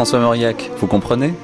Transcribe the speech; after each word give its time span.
François 0.00 0.20
Mauriac, 0.20 0.70
vous 0.78 0.86
comprenez? 0.86 1.34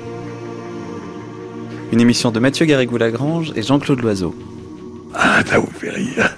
Une 1.92 2.00
émission 2.00 2.30
de 2.30 2.40
Mathieu 2.40 2.64
Garrigou-Lagrange 2.64 3.52
et 3.54 3.60
Jean-Claude 3.60 4.00
Loiseau. 4.00 4.34
Ah, 5.12 5.42
ça 5.44 5.58
vous 5.58 5.70
fait 5.70 5.90
rire 5.90 6.34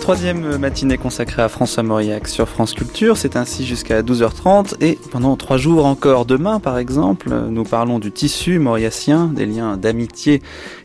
Troisième 0.00 0.56
matinée 0.56 0.98
consacrée 0.98 1.42
à 1.42 1.48
François 1.48 1.84
Mauriac 1.84 2.26
sur 2.26 2.48
France 2.48 2.74
Culture, 2.74 3.16
c'est 3.16 3.36
ainsi 3.36 3.64
jusqu'à 3.64 4.02
12h30 4.02 4.74
et 4.80 4.98
pendant 5.12 5.36
trois 5.36 5.58
jours 5.58 5.86
encore. 5.86 6.26
Demain 6.26 6.58
par 6.58 6.76
exemple, 6.78 7.32
nous 7.32 7.62
parlons 7.62 8.00
du 8.00 8.10
tissu 8.10 8.58
mauriacien, 8.58 9.26
des 9.28 9.46
liens 9.46 9.76
d'amitié 9.76 10.42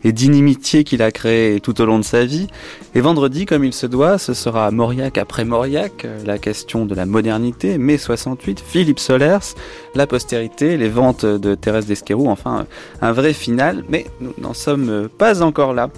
et 0.07 0.13
d'inimitié 0.13 0.85
qu'il 0.85 1.01
a 1.01 1.11
créé 1.11 1.59
tout 1.59 1.81
au 1.81 1.85
long 1.85 1.99
de 1.99 2.03
sa 2.05 2.23
vie. 2.23 2.47
Et 2.95 3.01
vendredi, 3.01 3.45
comme 3.45 3.65
il 3.65 3.73
se 3.73 3.85
doit, 3.85 4.17
ce 4.17 4.33
sera 4.33 4.71
Mauriac 4.71 5.17
après 5.17 5.43
Mauriac, 5.43 6.07
la 6.25 6.37
question 6.37 6.85
de 6.85 6.95
la 6.95 7.05
modernité, 7.05 7.77
mai 7.77 7.97
68, 7.97 8.61
Philippe 8.65 8.99
Solers, 8.99 9.53
la 9.95 10.07
postérité, 10.07 10.77
les 10.77 10.87
ventes 10.87 11.25
de 11.25 11.55
Thérèse 11.55 11.87
Desquerou, 11.87 12.29
enfin 12.29 12.67
un 13.01 13.11
vrai 13.11 13.33
final, 13.33 13.83
mais 13.89 14.05
nous 14.21 14.33
n'en 14.37 14.53
sommes 14.53 15.09
pas 15.17 15.43
encore 15.43 15.73
là, 15.73 15.89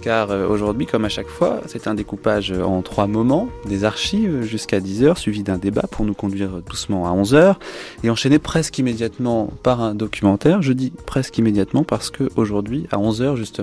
car 0.00 0.30
aujourd'hui, 0.48 0.86
comme 0.86 1.04
à 1.04 1.08
chaque 1.08 1.26
fois, 1.26 1.60
c'est 1.66 1.88
un 1.88 1.94
découpage 1.94 2.52
en 2.52 2.82
trois 2.82 3.08
moments, 3.08 3.48
des 3.66 3.82
archives 3.82 4.42
jusqu'à 4.42 4.78
10h, 4.78 5.16
suivi 5.16 5.42
d'un 5.42 5.58
débat 5.58 5.88
pour 5.90 6.04
nous 6.04 6.14
conduire 6.14 6.62
doucement 6.64 7.04
à 7.08 7.20
11h, 7.20 7.56
et 8.04 8.10
enchaîner 8.10 8.38
presque 8.38 8.78
immédiatement 8.78 9.50
par 9.64 9.80
un 9.80 9.96
documentaire. 9.96 10.62
Je 10.62 10.72
dis 10.72 10.92
presque 11.04 11.36
immédiatement 11.38 11.82
parce 11.82 12.10
que 12.10 12.28
aujourd'hui, 12.36 12.86
à 12.92 12.98
11h 12.98 13.34
justement, 13.34 13.55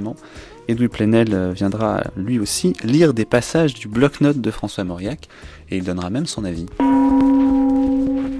Edoui 0.67 0.87
Plenel 0.87 1.51
viendra 1.51 2.01
lui 2.15 2.39
aussi 2.39 2.73
lire 2.83 3.13
des 3.13 3.25
passages 3.25 3.73
du 3.73 3.87
bloc-notes 3.87 4.39
de 4.39 4.51
François 4.51 4.83
Mauriac, 4.83 5.27
et 5.69 5.77
il 5.77 5.83
donnera 5.83 6.09
même 6.09 6.25
son 6.25 6.45
avis. 6.45 6.65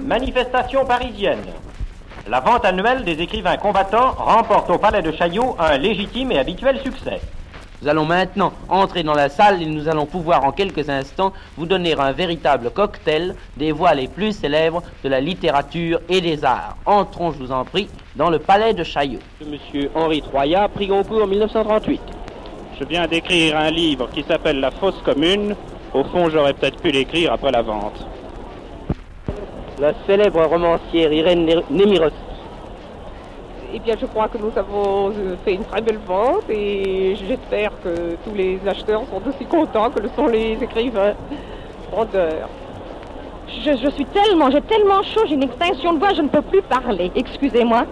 Manifestation 0.06 0.84
parisienne. 0.84 1.40
La 2.28 2.40
vente 2.40 2.64
annuelle 2.64 3.04
des 3.04 3.20
écrivains 3.20 3.58
combattants 3.58 4.12
remporte 4.12 4.70
au 4.70 4.78
palais 4.78 5.02
de 5.02 5.12
Chaillot 5.12 5.56
un 5.58 5.76
légitime 5.76 6.32
et 6.32 6.38
habituel 6.38 6.80
succès. 6.82 7.20
Nous 7.84 7.90
allons 7.90 8.06
maintenant 8.06 8.54
entrer 8.70 9.02
dans 9.02 9.12
la 9.12 9.28
salle 9.28 9.60
et 9.60 9.66
nous 9.66 9.90
allons 9.90 10.06
pouvoir 10.06 10.42
en 10.46 10.52
quelques 10.52 10.88
instants 10.88 11.34
vous 11.58 11.66
donner 11.66 11.92
un 11.92 12.12
véritable 12.12 12.70
cocktail 12.70 13.34
des 13.58 13.72
voix 13.72 13.92
les 13.92 14.08
plus 14.08 14.32
célèbres 14.32 14.82
de 15.02 15.08
la 15.10 15.20
littérature 15.20 16.00
et 16.08 16.22
des 16.22 16.46
arts. 16.46 16.78
Entrons, 16.86 17.32
je 17.32 17.40
vous 17.40 17.52
en 17.52 17.62
prie, 17.66 17.90
dans 18.16 18.30
le 18.30 18.38
palais 18.38 18.72
de 18.72 18.82
Chaillot. 18.82 19.18
Monsieur 19.46 19.90
Henri 19.94 20.22
Troyat, 20.22 20.66
prix 20.70 20.86
Goncourt 20.86 21.26
1938. 21.26 22.00
Je 22.80 22.84
viens 22.86 23.06
d'écrire 23.06 23.58
un 23.58 23.70
livre 23.70 24.08
qui 24.14 24.22
s'appelle 24.22 24.60
La 24.60 24.70
fosse 24.70 25.02
commune. 25.04 25.54
Au 25.92 26.04
fond, 26.04 26.30
j'aurais 26.30 26.54
peut-être 26.54 26.80
pu 26.80 26.90
l'écrire 26.90 27.34
après 27.34 27.52
la 27.52 27.60
vente. 27.60 28.06
La 29.78 29.92
célèbre 30.06 30.42
romancière 30.46 31.12
Irène 31.12 31.44
Nemirovsky. 31.68 32.23
Eh 33.76 33.80
bien, 33.80 33.96
je 34.00 34.06
crois 34.06 34.28
que 34.28 34.38
nous 34.38 34.52
avons 34.56 35.12
fait 35.44 35.54
une 35.54 35.64
très 35.64 35.80
belle 35.80 35.98
vente 36.06 36.48
et 36.48 37.16
j'espère 37.16 37.72
que 37.82 38.14
tous 38.24 38.32
les 38.32 38.60
acheteurs 38.68 39.02
sont 39.10 39.20
aussi 39.28 39.44
contents 39.46 39.90
que 39.90 39.98
le 39.98 40.08
sont 40.14 40.28
les 40.28 40.56
écrivains 40.62 41.14
vendeurs. 41.90 42.48
Je, 43.48 43.72
je 43.76 43.90
suis 43.90 44.04
tellement, 44.04 44.48
j'ai 44.52 44.60
tellement 44.60 45.02
chaud, 45.02 45.22
j'ai 45.26 45.34
une 45.34 45.42
extinction 45.42 45.92
de 45.92 45.98
voix, 45.98 46.14
je 46.14 46.22
ne 46.22 46.28
peux 46.28 46.42
plus 46.42 46.62
parler. 46.62 47.10
Excusez-moi. 47.16 47.84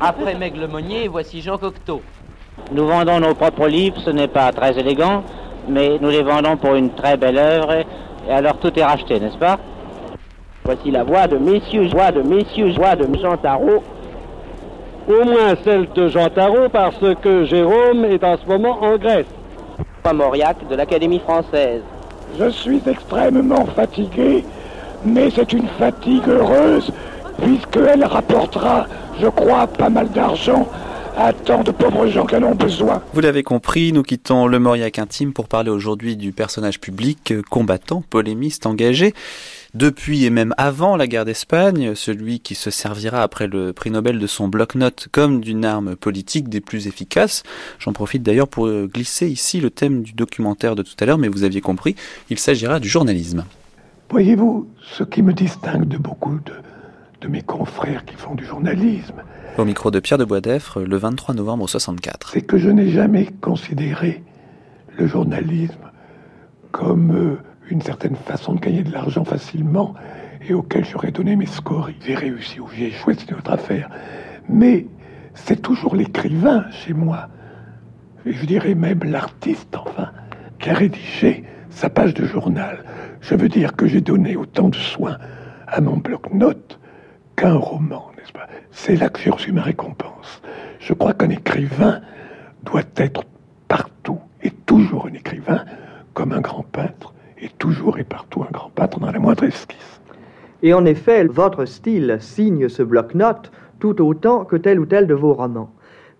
Après 0.00 0.36
Meg 0.36 0.54
Monnier, 0.70 1.08
voici 1.08 1.42
Jean 1.42 1.58
Cocteau. 1.58 2.02
Nous 2.70 2.86
vendons 2.86 3.18
nos 3.18 3.34
propres 3.34 3.66
livres, 3.66 4.00
ce 4.04 4.10
n'est 4.10 4.28
pas 4.28 4.52
très 4.52 4.78
élégant, 4.78 5.24
mais 5.68 5.98
nous 6.00 6.10
les 6.10 6.22
vendons 6.22 6.56
pour 6.56 6.76
une 6.76 6.90
très 6.90 7.16
belle 7.16 7.38
œuvre 7.38 7.72
et 7.72 8.32
alors 8.32 8.58
tout 8.58 8.78
est 8.78 8.84
racheté, 8.84 9.18
n'est-ce 9.18 9.38
pas? 9.38 9.58
Voici 10.64 10.92
la 10.92 11.02
voix 11.02 11.26
de 11.26 11.36
messieurs, 11.36 11.88
voix 11.88 12.12
de 12.12 12.22
messieurs, 12.22 12.72
voix 12.74 12.94
de 12.94 13.08
Jean 13.18 13.36
Tarot. 13.36 13.82
Au 15.08 15.24
moins 15.24 15.54
celle 15.62 15.88
de 15.94 16.08
Jean 16.08 16.28
Tarot 16.30 16.68
parce 16.68 17.04
que 17.22 17.44
Jérôme 17.44 18.04
est 18.06 18.24
en 18.24 18.36
ce 18.36 18.46
moment 18.46 18.82
en 18.82 18.96
Grèce. 18.96 19.26
Pas 20.02 20.12
Mauriac 20.12 20.56
de 20.68 20.74
l'Académie 20.74 21.20
française. 21.20 21.82
Je 22.36 22.48
suis 22.50 22.80
extrêmement 22.84 23.66
fatigué, 23.66 24.44
mais 25.04 25.30
c'est 25.30 25.52
une 25.52 25.68
fatigue 25.78 26.28
heureuse 26.28 26.90
puisqu'elle 27.40 28.04
rapportera, 28.04 28.86
je 29.20 29.28
crois, 29.28 29.68
pas 29.68 29.90
mal 29.90 30.08
d'argent 30.08 30.68
à 31.16 31.32
tant 31.32 31.62
de 31.62 31.70
pauvres 31.70 32.06
gens 32.08 32.26
qui 32.26 32.36
en 32.36 32.42
ont 32.42 32.54
besoin. 32.54 33.00
Vous 33.14 33.20
l'avez 33.20 33.42
compris, 33.42 33.92
nous 33.92 34.02
quittons 34.02 34.46
le 34.46 34.58
Mauriac 34.58 34.98
intime 34.98 35.32
pour 35.32 35.48
parler 35.48 35.70
aujourd'hui 35.70 36.16
du 36.16 36.32
personnage 36.32 36.80
public, 36.80 37.32
combattant, 37.48 38.02
polémiste, 38.10 38.66
engagé. 38.66 39.14
Depuis 39.76 40.24
et 40.24 40.30
même 40.30 40.54
avant 40.56 40.96
la 40.96 41.06
guerre 41.06 41.26
d'Espagne, 41.26 41.94
celui 41.94 42.40
qui 42.40 42.54
se 42.54 42.70
servira 42.70 43.22
après 43.22 43.46
le 43.46 43.74
prix 43.74 43.90
Nobel 43.90 44.18
de 44.18 44.26
son 44.26 44.48
bloc-notes 44.48 45.08
comme 45.12 45.42
d'une 45.42 45.66
arme 45.66 45.96
politique 45.96 46.48
des 46.48 46.62
plus 46.62 46.86
efficaces. 46.86 47.42
J'en 47.78 47.92
profite 47.92 48.22
d'ailleurs 48.22 48.48
pour 48.48 48.70
glisser 48.86 49.28
ici 49.28 49.60
le 49.60 49.68
thème 49.68 50.02
du 50.02 50.14
documentaire 50.14 50.76
de 50.76 50.82
tout 50.82 50.94
à 50.98 51.04
l'heure, 51.04 51.18
mais 51.18 51.28
vous 51.28 51.44
aviez 51.44 51.60
compris, 51.60 51.94
il 52.30 52.38
s'agira 52.38 52.80
du 52.80 52.88
journalisme. 52.88 53.44
Voyez-vous, 54.08 54.66
ce 54.80 55.04
qui 55.04 55.20
me 55.20 55.34
distingue 55.34 55.86
de 55.86 55.98
beaucoup 55.98 56.38
de, 56.46 56.54
de 57.20 57.28
mes 57.28 57.42
confrères 57.42 58.06
qui 58.06 58.14
font 58.14 58.34
du 58.34 58.46
journalisme, 58.46 59.22
Au 59.58 59.66
micro 59.66 59.90
de 59.90 60.00
Pierre 60.00 60.16
de 60.16 60.24
Boisdeffre, 60.24 60.80
le 60.80 60.96
23 60.96 61.34
novembre 61.34 61.68
64. 61.68 62.30
c'est 62.32 62.40
que 62.40 62.56
je 62.56 62.70
n'ai 62.70 62.88
jamais 62.92 63.26
considéré 63.42 64.22
le 64.96 65.06
journalisme 65.06 65.90
comme 66.72 67.14
euh, 67.14 67.38
une 67.68 67.82
certaine 67.82 68.16
façon 68.16 68.54
de 68.54 68.60
gagner 68.60 68.82
de 68.82 68.92
l'argent 68.92 69.24
facilement 69.24 69.94
et 70.48 70.54
auquel 70.54 70.84
j'aurais 70.84 71.10
donné 71.10 71.36
mes 71.36 71.46
scories. 71.46 71.96
J'ai 72.00 72.14
réussi 72.14 72.60
ou 72.60 72.68
j'ai 72.74 72.88
échoué, 72.88 73.14
c'est 73.18 73.30
une 73.30 73.38
autre 73.38 73.52
affaire. 73.52 73.90
Mais 74.48 74.86
c'est 75.34 75.60
toujours 75.62 75.96
l'écrivain 75.96 76.64
chez 76.70 76.94
moi, 76.94 77.28
et 78.24 78.32
je 78.32 78.46
dirais 78.46 78.74
même 78.74 79.00
l'artiste, 79.04 79.76
enfin, 79.76 80.10
qui 80.58 80.70
a 80.70 80.74
rédigé 80.74 81.44
sa 81.70 81.90
page 81.90 82.14
de 82.14 82.24
journal. 82.24 82.84
Je 83.20 83.34
veux 83.34 83.48
dire 83.48 83.76
que 83.76 83.86
j'ai 83.86 84.00
donné 84.00 84.36
autant 84.36 84.68
de 84.68 84.76
soins 84.76 85.18
à 85.66 85.80
mon 85.80 85.96
bloc-notes 85.96 86.78
qu'un 87.34 87.54
roman, 87.54 88.10
n'est-ce 88.16 88.32
pas? 88.32 88.46
C'est 88.70 88.96
là 88.96 89.08
que 89.08 89.20
j'ai 89.20 89.30
reçu 89.30 89.52
ma 89.52 89.62
récompense. 89.62 90.40
Je 90.78 90.92
crois 90.94 91.12
qu'un 91.12 91.30
écrivain 91.30 92.00
doit 92.62 92.82
être 92.96 93.24
partout 93.68 94.20
et 94.42 94.50
toujours 94.50 95.06
un 95.06 95.14
écrivain, 95.14 95.64
comme 96.14 96.32
un 96.32 96.40
grand 96.40 96.62
peintre 96.62 97.12
est 97.38 97.56
toujours 97.58 97.98
et 97.98 98.04
partout 98.04 98.42
un 98.42 98.52
grand 98.52 98.70
peintre 98.70 99.00
dans 99.00 99.10
la 99.10 99.18
moindre 99.18 99.44
esquisse. 99.44 100.00
Et 100.62 100.72
en 100.74 100.84
effet, 100.84 101.24
votre 101.24 101.64
style 101.64 102.16
signe 102.20 102.68
ce 102.68 102.82
bloc-notes 102.82 103.52
tout 103.78 104.02
autant 104.02 104.44
que 104.44 104.56
tel 104.56 104.80
ou 104.80 104.86
tel 104.86 105.06
de 105.06 105.14
vos 105.14 105.34
romans. 105.34 105.70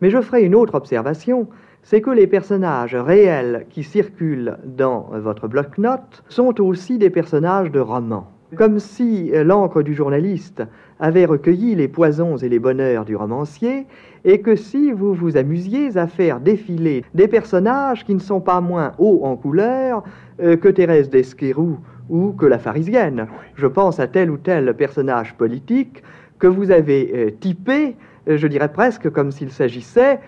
Mais 0.00 0.10
je 0.10 0.20
ferai 0.20 0.42
une 0.42 0.54
autre 0.54 0.74
observation, 0.74 1.48
c'est 1.82 2.00
que 2.00 2.10
les 2.10 2.26
personnages 2.26 2.96
réels 2.96 3.66
qui 3.70 3.82
circulent 3.82 4.58
dans 4.64 5.08
votre 5.12 5.48
bloc-notes 5.48 6.22
sont 6.28 6.60
aussi 6.60 6.98
des 6.98 7.10
personnages 7.10 7.70
de 7.70 7.80
romans. 7.80 8.30
Comme 8.56 8.78
si 8.78 9.30
l'encre 9.32 9.82
du 9.82 9.94
journaliste 9.94 10.62
avait 11.00 11.24
recueilli 11.24 11.74
les 11.74 11.88
poisons 11.88 12.36
et 12.36 12.48
les 12.48 12.58
bonheurs 12.58 13.04
du 13.04 13.16
romancier, 13.16 13.86
et 14.24 14.40
que 14.40 14.56
si 14.56 14.92
vous 14.92 15.14
vous 15.14 15.36
amusiez 15.36 15.96
à 15.96 16.06
faire 16.06 16.40
défiler 16.40 17.04
des 17.14 17.28
personnages 17.28 18.04
qui 18.04 18.14
ne 18.14 18.20
sont 18.20 18.40
pas 18.40 18.60
moins 18.60 18.92
hauts 18.98 19.20
en 19.24 19.36
couleur 19.36 20.02
euh, 20.40 20.56
que 20.56 20.68
Thérèse 20.68 21.10
d'Esquerou 21.10 21.78
ou 22.08 22.32
que 22.32 22.46
la 22.46 22.58
pharisienne. 22.58 23.26
Je 23.54 23.66
pense 23.66 24.00
à 24.00 24.06
tel 24.06 24.30
ou 24.30 24.36
tel 24.36 24.74
personnage 24.74 25.34
politique 25.34 26.02
que 26.38 26.46
vous 26.46 26.70
avez 26.70 27.12
euh, 27.14 27.30
typé, 27.30 27.96
euh, 28.28 28.36
je 28.36 28.46
dirais 28.46 28.72
presque 28.72 29.10
comme 29.10 29.30
s'il 29.30 29.50
s'agissait 29.50 30.20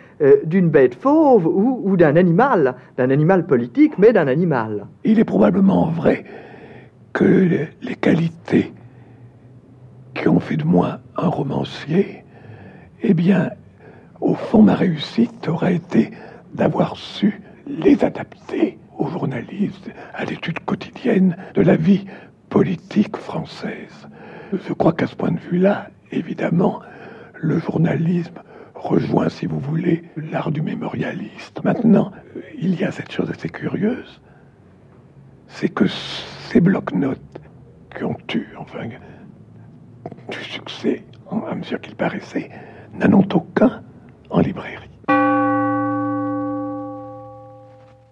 d'une 0.44 0.68
bête 0.68 0.96
fauve 0.96 1.46
ou, 1.46 1.80
ou 1.84 1.96
d'un 1.96 2.16
animal, 2.16 2.74
d'un 2.96 3.10
animal 3.10 3.46
politique, 3.46 3.96
mais 3.98 4.12
d'un 4.12 4.26
animal. 4.26 4.88
Il 5.04 5.20
est 5.20 5.24
probablement 5.24 5.90
vrai 5.90 6.24
que 7.12 7.24
les 7.24 7.94
qualités 7.94 8.72
qui 10.18 10.28
ont 10.28 10.40
fait 10.40 10.56
de 10.56 10.64
moi 10.64 11.00
un 11.16 11.28
romancier, 11.28 12.24
eh 13.02 13.14
bien, 13.14 13.50
au 14.20 14.34
fond, 14.34 14.62
ma 14.62 14.74
réussite 14.74 15.48
aurait 15.48 15.76
été 15.76 16.10
d'avoir 16.54 16.96
su 16.96 17.40
les 17.66 18.02
adapter 18.02 18.78
au 18.98 19.08
journalisme, 19.08 19.92
à 20.14 20.24
l'étude 20.24 20.58
quotidienne 20.60 21.36
de 21.54 21.62
la 21.62 21.76
vie 21.76 22.04
politique 22.48 23.16
française. 23.16 24.08
Je 24.52 24.72
crois 24.72 24.92
qu'à 24.92 25.06
ce 25.06 25.14
point 25.14 25.30
de 25.30 25.38
vue-là, 25.38 25.88
évidemment, 26.10 26.80
le 27.34 27.60
journalisme 27.60 28.40
rejoint, 28.74 29.28
si 29.28 29.46
vous 29.46 29.60
voulez, 29.60 30.02
l'art 30.16 30.50
du 30.50 30.62
mémorialiste. 30.62 31.62
Maintenant, 31.62 32.10
il 32.58 32.78
y 32.78 32.84
a 32.84 32.90
cette 32.90 33.12
chose 33.12 33.30
assez 33.30 33.48
curieuse, 33.48 34.20
c'est 35.46 35.68
que 35.68 35.86
ces 35.86 36.60
blocs-notes 36.60 37.40
qui 37.96 38.04
ont 38.04 38.16
eu, 38.34 38.46
enfin, 38.58 38.88
du 40.28 40.42
succès 40.44 41.02
à 41.50 41.54
mesure 41.54 41.80
qu'ils 41.80 41.94
paraissaient, 41.94 42.50
n'en 42.94 43.18
ont 43.18 43.28
aucun 43.34 43.82
en 44.30 44.40
librairie. 44.40 44.76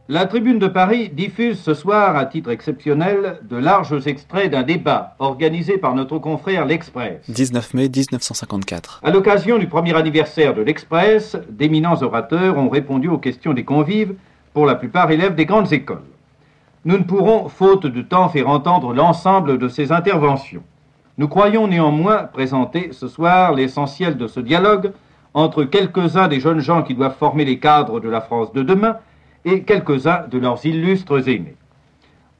La 0.08 0.26
Tribune 0.26 0.60
de 0.60 0.68
Paris 0.68 1.08
diffuse 1.08 1.58
ce 1.60 1.74
soir, 1.74 2.14
à 2.14 2.26
titre 2.26 2.50
exceptionnel, 2.50 3.40
de 3.42 3.56
larges 3.56 4.06
extraits 4.06 4.52
d'un 4.52 4.62
débat 4.62 5.16
organisé 5.18 5.78
par 5.78 5.96
notre 5.96 6.18
confrère 6.18 6.64
L'Express. 6.64 7.28
19 7.28 7.74
mai 7.74 7.88
1954. 7.88 9.00
À 9.02 9.10
l'occasion 9.10 9.58
du 9.58 9.66
premier 9.66 9.96
anniversaire 9.96 10.54
de 10.54 10.62
l'Express, 10.62 11.36
d'éminents 11.50 12.00
orateurs 12.02 12.56
ont 12.56 12.68
répondu 12.68 13.08
aux 13.08 13.18
questions 13.18 13.52
des 13.52 13.64
convives, 13.64 14.14
pour 14.54 14.64
la 14.64 14.76
plupart 14.76 15.10
élèves 15.10 15.34
des 15.34 15.44
grandes 15.44 15.72
écoles. 15.72 16.04
Nous 16.84 16.96
ne 16.96 17.02
pourrons, 17.02 17.48
faute 17.48 17.84
de 17.84 18.00
temps, 18.00 18.28
faire 18.28 18.48
entendre 18.48 18.94
l'ensemble 18.94 19.58
de 19.58 19.68
ces 19.68 19.90
interventions. 19.90 20.62
Nous 21.18 21.28
croyons 21.28 21.66
néanmoins 21.66 22.24
présenter 22.24 22.90
ce 22.92 23.08
soir 23.08 23.54
l'essentiel 23.54 24.18
de 24.18 24.26
ce 24.26 24.38
dialogue 24.38 24.92
entre 25.32 25.64
quelques-uns 25.64 26.28
des 26.28 26.40
jeunes 26.40 26.60
gens 26.60 26.82
qui 26.82 26.94
doivent 26.94 27.16
former 27.16 27.46
les 27.46 27.58
cadres 27.58 28.00
de 28.00 28.08
la 28.10 28.20
France 28.20 28.52
de 28.52 28.62
demain 28.62 28.98
et 29.46 29.62
quelques-uns 29.62 30.26
de 30.30 30.38
leurs 30.38 30.66
illustres 30.66 31.26
aînés. 31.26 31.56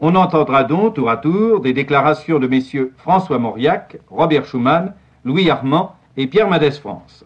On 0.01 0.15
entendra 0.15 0.65
donc 0.65 0.95
tour 0.95 1.09
à 1.09 1.17
tour 1.17 1.61
des 1.61 1.73
déclarations 1.73 2.39
de 2.39 2.47
messieurs 2.47 2.93
François 2.99 3.39
Mauriac, 3.39 3.97
Robert 4.11 4.45
Schumann, 4.45 4.93
Louis 5.25 5.49
Armand 5.49 5.95
et 6.19 6.27
Pierre 6.27 6.51
Mendès 6.51 6.73
France. 6.73 7.25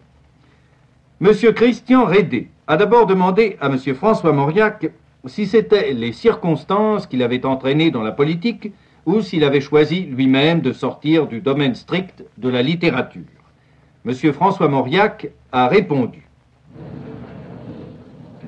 Monsieur 1.19 1.51
Christian 1.51 2.05
Rédé 2.05 2.49
a 2.67 2.77
d'abord 2.77 3.07
demandé 3.07 3.57
à 3.59 3.67
monsieur 3.67 3.93
François 3.93 4.31
Mauriac 4.31 4.89
si 5.25 5.45
c'était 5.45 5.91
les 5.91 6.13
circonstances 6.13 7.07
qui 7.07 7.17
l'avaient 7.17 7.45
entraîné 7.45 7.91
dans 7.91 8.03
la 8.03 8.13
politique 8.13 8.71
ou 9.05 9.21
s'il 9.21 9.43
avait 9.43 9.61
choisi 9.61 10.01
lui-même 10.03 10.61
de 10.61 10.71
sortir 10.71 11.27
du 11.27 11.41
domaine 11.41 11.75
strict 11.75 12.23
de 12.37 12.49
la 12.49 12.61
littérature. 12.61 13.23
Monsieur 14.05 14.31
François 14.31 14.67
Mauriac 14.67 15.27
a 15.51 15.67
répondu. 15.67 16.27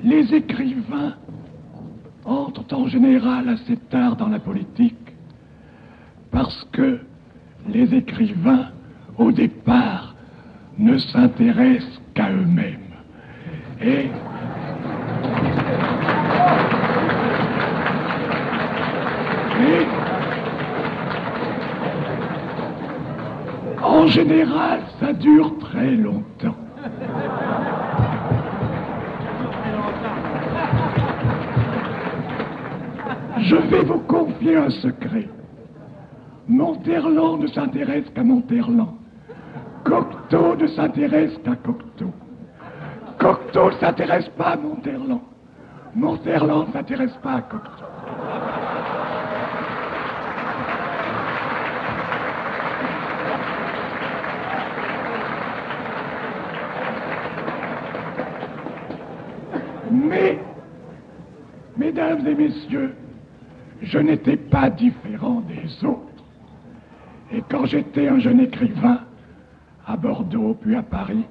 Les 0.04 0.34
écrivains 0.34 1.16
entrent 2.26 2.74
en 2.74 2.88
général 2.88 3.50
assez 3.50 3.78
tard 3.90 4.16
dans 4.16 4.28
la 4.30 4.40
politique 4.40 4.96
parce 6.32 6.68
que 6.72 7.00
les 7.68 7.94
écrivains, 7.94 8.70
au 9.18 9.32
départ, 9.32 10.16
ne 10.78 10.98
s'intéressent 10.98 12.02
qu'à 12.14 12.30
eux-mêmes. 12.32 12.80
En 24.04 24.08
général, 24.08 24.82
ça 25.00 25.14
dure 25.14 25.58
très 25.60 25.92
longtemps. 25.92 26.56
Je 33.38 33.56
vais 33.56 33.84
vous 33.84 34.00
confier 34.00 34.58
un 34.58 34.70
secret. 34.70 35.30
Monterland 36.50 37.42
ne 37.42 37.48
s'intéresse 37.48 38.10
qu'à 38.14 38.24
Monterland. 38.24 38.96
Cocteau 39.86 40.56
ne 40.58 40.68
s'intéresse 40.68 41.38
qu'à 41.46 41.56
Cocteau. 41.56 42.12
Cocteau 43.18 43.68
ne 43.72 43.76
s'intéresse 43.76 44.30
pas 44.38 44.50
à 44.50 44.58
Monterland. 44.58 45.22
Monterland 45.96 46.68
ne 46.68 46.74
s'intéresse 46.74 47.18
pas 47.24 47.36
à 47.36 47.42
Cocteau. 47.42 47.83
Mais, 60.04 60.38
mesdames 61.78 62.28
et 62.28 62.36
messieurs, 62.36 62.94
je 63.82 64.00
n'étais 64.00 64.38
pas 64.38 64.70
différent 64.70 65.42
des 65.42 65.86
autres. 65.86 66.00
Et 67.32 67.42
quand 67.50 67.66
j'étais 67.66 68.08
un 68.08 68.20
jeune 68.20 68.42
écrivain, 68.42 69.00
à 69.86 69.98
Bordeaux 69.98 70.58
puis 70.62 70.76
à 70.76 70.84
Paris, 70.84 71.26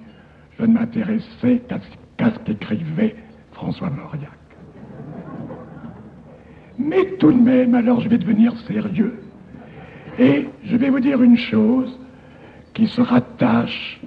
je 0.58 0.64
ne 0.64 0.74
m'intéressais 0.74 1.62
qu'à 1.68 2.30
ce 2.30 2.38
qu'écrivait 2.40 3.16
François 3.52 3.90
Mauriac. 3.90 4.30
Mais 6.78 7.04
tout 7.18 7.32
de 7.32 7.40
même, 7.40 7.74
alors 7.74 8.00
je 8.00 8.08
vais 8.08 8.18
devenir 8.18 8.56
sérieux. 8.60 9.20
Et 10.18 10.48
je 10.64 10.76
vais 10.76 10.90
vous 10.90 11.00
dire 11.00 11.22
une 11.22 11.36
chose 11.36 11.98
qui 12.74 12.86
se 12.86 13.00
rattache 13.00 14.00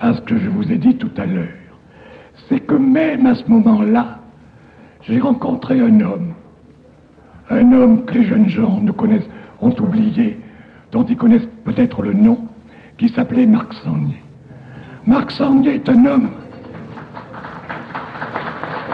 à 0.00 0.14
ce 0.14 0.20
que 0.22 0.36
je 0.36 0.48
vous 0.48 0.70
ai 0.70 0.78
dit 0.78 0.96
tout 0.96 1.10
à 1.16 1.26
l'heure. 1.26 1.65
C'est 2.48 2.60
que 2.60 2.74
même 2.74 3.26
à 3.26 3.34
ce 3.34 3.44
moment-là, 3.48 4.18
j'ai 5.02 5.20
rencontré 5.20 5.80
un 5.80 6.00
homme. 6.00 6.34
Un 7.50 7.72
homme 7.72 8.04
que 8.04 8.14
les 8.14 8.24
jeunes 8.24 8.48
gens 8.48 8.80
ont 9.60 9.74
oublié, 9.80 10.38
dont 10.92 11.04
ils 11.04 11.16
connaissent 11.16 11.48
peut-être 11.64 12.02
le 12.02 12.12
nom, 12.12 12.38
qui 12.98 13.08
s'appelait 13.08 13.46
Marc 13.46 13.72
Sangnier. 13.74 14.22
Marc 15.06 15.30
Sangnier 15.30 15.74
est 15.76 15.88
un 15.88 16.06
homme 16.06 16.30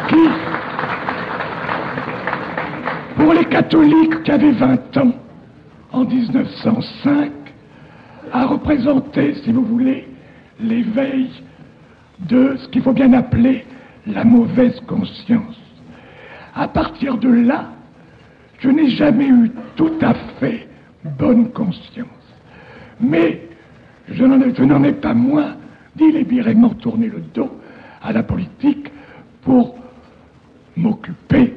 qui, 0.08 0.28
pour 3.16 3.32
les 3.32 3.44
catholiques 3.46 4.22
qui 4.22 4.30
avaient 4.30 4.52
20 4.52 4.96
ans 4.98 5.12
en 5.92 6.04
1905, 6.04 7.30
a 8.32 8.46
représenté, 8.46 9.34
si 9.42 9.52
vous 9.52 9.64
voulez, 9.64 10.08
l'éveil 10.60 11.30
de 12.20 12.56
ce 12.56 12.68
qu'il 12.68 12.82
faut 12.82 12.92
bien 12.92 13.12
appeler 13.12 13.64
la 14.06 14.24
mauvaise 14.24 14.80
conscience. 14.86 15.58
À 16.54 16.68
partir 16.68 17.18
de 17.18 17.28
là, 17.28 17.70
je 18.58 18.68
n'ai 18.68 18.90
jamais 18.90 19.26
eu 19.26 19.50
tout 19.76 19.92
à 20.00 20.14
fait 20.38 20.68
bonne 21.04 21.50
conscience. 21.50 22.06
Mais 23.00 23.48
je 24.08 24.24
n'en 24.24 24.84
ai, 24.84 24.92
pas 24.92 25.14
moins 25.14 25.56
délibérément 25.96 26.70
tourné 26.70 27.08
le 27.08 27.20
dos 27.34 27.50
à 28.02 28.12
la 28.12 28.22
politique 28.22 28.90
pour 29.42 29.76
m'occuper 30.76 31.54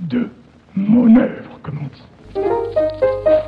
de 0.00 0.28
mon 0.76 1.16
œuvre, 1.16 1.58
comme 1.62 1.78
on 1.82 1.86
dit. 1.86 3.39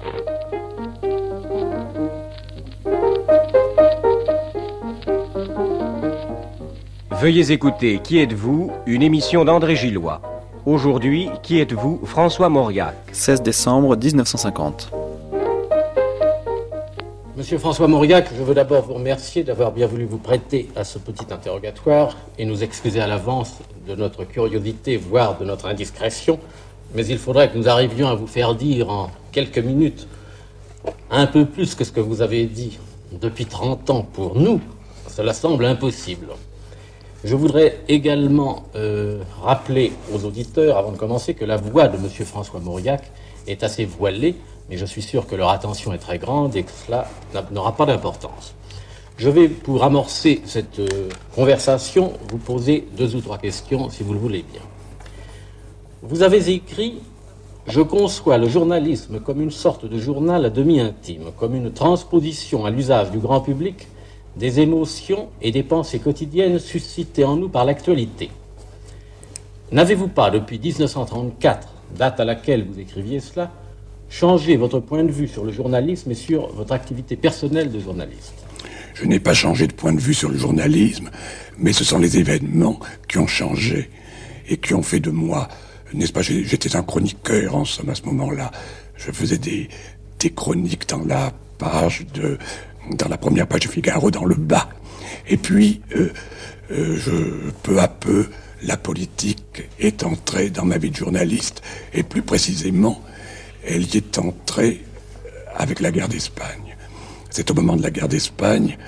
Veuillez 7.22 7.52
écouter 7.52 8.00
Qui 8.02 8.18
êtes-vous 8.18 8.72
Une 8.84 9.00
émission 9.00 9.44
d'André 9.44 9.76
Gillois. 9.76 10.20
Aujourd'hui, 10.66 11.28
qui 11.44 11.60
êtes-vous 11.60 12.00
François 12.04 12.48
Mauriac. 12.48 12.96
16 13.12 13.42
décembre 13.42 13.96
1950. 13.96 14.90
Monsieur 17.36 17.58
François 17.58 17.86
Mauriac, 17.86 18.28
je 18.36 18.42
veux 18.42 18.54
d'abord 18.54 18.82
vous 18.82 18.94
remercier 18.94 19.44
d'avoir 19.44 19.70
bien 19.70 19.86
voulu 19.86 20.04
vous 20.04 20.18
prêter 20.18 20.68
à 20.74 20.82
ce 20.82 20.98
petit 20.98 21.32
interrogatoire 21.32 22.16
et 22.38 22.44
nous 22.44 22.64
excuser 22.64 23.00
à 23.00 23.06
l'avance 23.06 23.58
de 23.86 23.94
notre 23.94 24.24
curiosité, 24.24 24.96
voire 24.96 25.38
de 25.38 25.44
notre 25.44 25.66
indiscrétion. 25.66 26.40
Mais 26.96 27.06
il 27.06 27.18
faudrait 27.18 27.52
que 27.52 27.56
nous 27.56 27.68
arrivions 27.68 28.08
à 28.08 28.16
vous 28.16 28.26
faire 28.26 28.56
dire 28.56 28.90
en 28.90 29.12
quelques 29.30 29.58
minutes 29.58 30.08
un 31.08 31.28
peu 31.28 31.44
plus 31.46 31.76
que 31.76 31.84
ce 31.84 31.92
que 31.92 32.00
vous 32.00 32.20
avez 32.20 32.46
dit 32.46 32.80
depuis 33.12 33.46
30 33.46 33.90
ans 33.90 34.02
pour 34.12 34.34
nous. 34.36 34.60
Cela 35.06 35.32
semble 35.32 35.66
impossible. 35.66 36.26
Je 37.24 37.36
voudrais 37.36 37.78
également 37.88 38.64
euh, 38.74 39.22
rappeler 39.42 39.92
aux 40.12 40.24
auditeurs, 40.24 40.76
avant 40.76 40.90
de 40.90 40.96
commencer, 40.96 41.34
que 41.34 41.44
la 41.44 41.56
voix 41.56 41.86
de 41.86 41.96
M. 41.96 42.08
François 42.26 42.58
Mauriac 42.58 43.12
est 43.46 43.62
assez 43.62 43.84
voilée, 43.84 44.34
mais 44.68 44.76
je 44.76 44.84
suis 44.84 45.02
sûr 45.02 45.28
que 45.28 45.36
leur 45.36 45.50
attention 45.50 45.92
est 45.92 45.98
très 45.98 46.18
grande 46.18 46.56
et 46.56 46.64
que 46.64 46.72
cela 46.72 47.08
n'aura 47.52 47.76
pas 47.76 47.86
d'importance. 47.86 48.54
Je 49.18 49.30
vais, 49.30 49.48
pour 49.48 49.84
amorcer 49.84 50.42
cette 50.46 50.80
euh, 50.80 51.08
conversation, 51.36 52.12
vous 52.28 52.38
poser 52.38 52.88
deux 52.96 53.14
ou 53.14 53.20
trois 53.20 53.38
questions, 53.38 53.88
si 53.88 54.02
vous 54.02 54.14
le 54.14 54.18
voulez 54.18 54.44
bien. 54.52 54.62
Vous 56.02 56.22
avez 56.22 56.50
écrit 56.50 56.98
Je 57.68 57.82
conçois 57.82 58.36
le 58.36 58.48
journalisme 58.48 59.20
comme 59.20 59.40
une 59.40 59.52
sorte 59.52 59.86
de 59.86 59.96
journal 59.96 60.44
à 60.44 60.50
demi 60.50 60.80
intime, 60.80 61.30
comme 61.38 61.54
une 61.54 61.72
transposition 61.72 62.66
à 62.66 62.70
l'usage 62.70 63.12
du 63.12 63.18
grand 63.18 63.40
public 63.42 63.86
des 64.36 64.60
émotions 64.60 65.28
et 65.40 65.50
des 65.50 65.62
pensées 65.62 65.98
quotidiennes 65.98 66.58
suscitées 66.58 67.24
en 67.24 67.36
nous 67.36 67.48
par 67.48 67.64
l'actualité. 67.64 68.30
N'avez-vous 69.70 70.08
pas, 70.08 70.30
depuis 70.30 70.58
1934, 70.58 71.68
date 71.96 72.20
à 72.20 72.24
laquelle 72.24 72.66
vous 72.66 72.78
écriviez 72.78 73.20
cela, 73.20 73.50
changé 74.08 74.56
votre 74.56 74.80
point 74.80 75.04
de 75.04 75.10
vue 75.10 75.28
sur 75.28 75.44
le 75.44 75.52
journalisme 75.52 76.10
et 76.10 76.14
sur 76.14 76.48
votre 76.48 76.72
activité 76.72 77.16
personnelle 77.16 77.70
de 77.70 77.80
journaliste? 77.80 78.34
Je 78.94 79.06
n'ai 79.06 79.20
pas 79.20 79.34
changé 79.34 79.66
de 79.66 79.72
point 79.72 79.92
de 79.92 80.00
vue 80.00 80.14
sur 80.14 80.28
le 80.28 80.36
journalisme, 80.36 81.10
mais 81.58 81.72
ce 81.72 81.84
sont 81.84 81.98
les 81.98 82.18
événements 82.18 82.78
qui 83.08 83.18
ont 83.18 83.26
changé 83.26 83.88
et 84.48 84.58
qui 84.58 84.74
ont 84.74 84.82
fait 84.82 85.00
de 85.00 85.10
moi, 85.10 85.48
n'est-ce 85.94 86.12
pas, 86.12 86.22
j'étais 86.22 86.76
un 86.76 86.82
chroniqueur 86.82 87.54
en 87.56 87.64
somme 87.64 87.90
à 87.90 87.94
ce 87.94 88.02
moment-là. 88.02 88.50
Je 88.96 89.10
faisais 89.12 89.38
des, 89.38 89.68
chroniques 90.36 90.88
dans 90.88 91.04
la 91.04 91.32
page 91.58 92.06
de 92.14 92.38
dans 92.90 93.08
la 93.08 93.18
première 93.18 93.46
page 93.46 93.60
de 93.60 93.68
Figaro, 93.68 94.10
dans 94.10 94.24
le 94.24 94.34
bas. 94.34 94.68
Et 95.28 95.36
puis, 95.36 95.80
euh, 95.96 96.12
euh, 96.70 96.96
je, 96.96 97.50
peu 97.62 97.78
à 97.78 97.88
peu, 97.88 98.28
la 98.62 98.76
politique 98.76 99.68
est 99.78 100.04
entrée 100.04 100.50
dans 100.50 100.64
ma 100.64 100.78
vie 100.78 100.90
de 100.90 100.96
journaliste, 100.96 101.62
et 101.92 102.02
plus 102.02 102.22
précisément, 102.22 103.02
elle 103.64 103.82
y 103.94 103.96
est 103.96 104.18
entrée 104.18 104.84
avec 105.56 105.80
la 105.80 105.90
guerre 105.90 106.08
d'Espagne. 106.08 106.76
C'est 107.30 107.50
au 107.50 107.54
moment 107.54 107.76
de 107.76 107.82
la 107.82 107.90
guerre 107.90 108.08
d'Espagne 108.08 108.78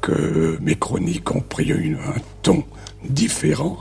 que 0.00 0.58
mes 0.60 0.74
chroniques 0.74 1.34
ont 1.34 1.40
pris 1.40 1.72
un 1.72 2.14
ton 2.42 2.64
différent, 3.08 3.78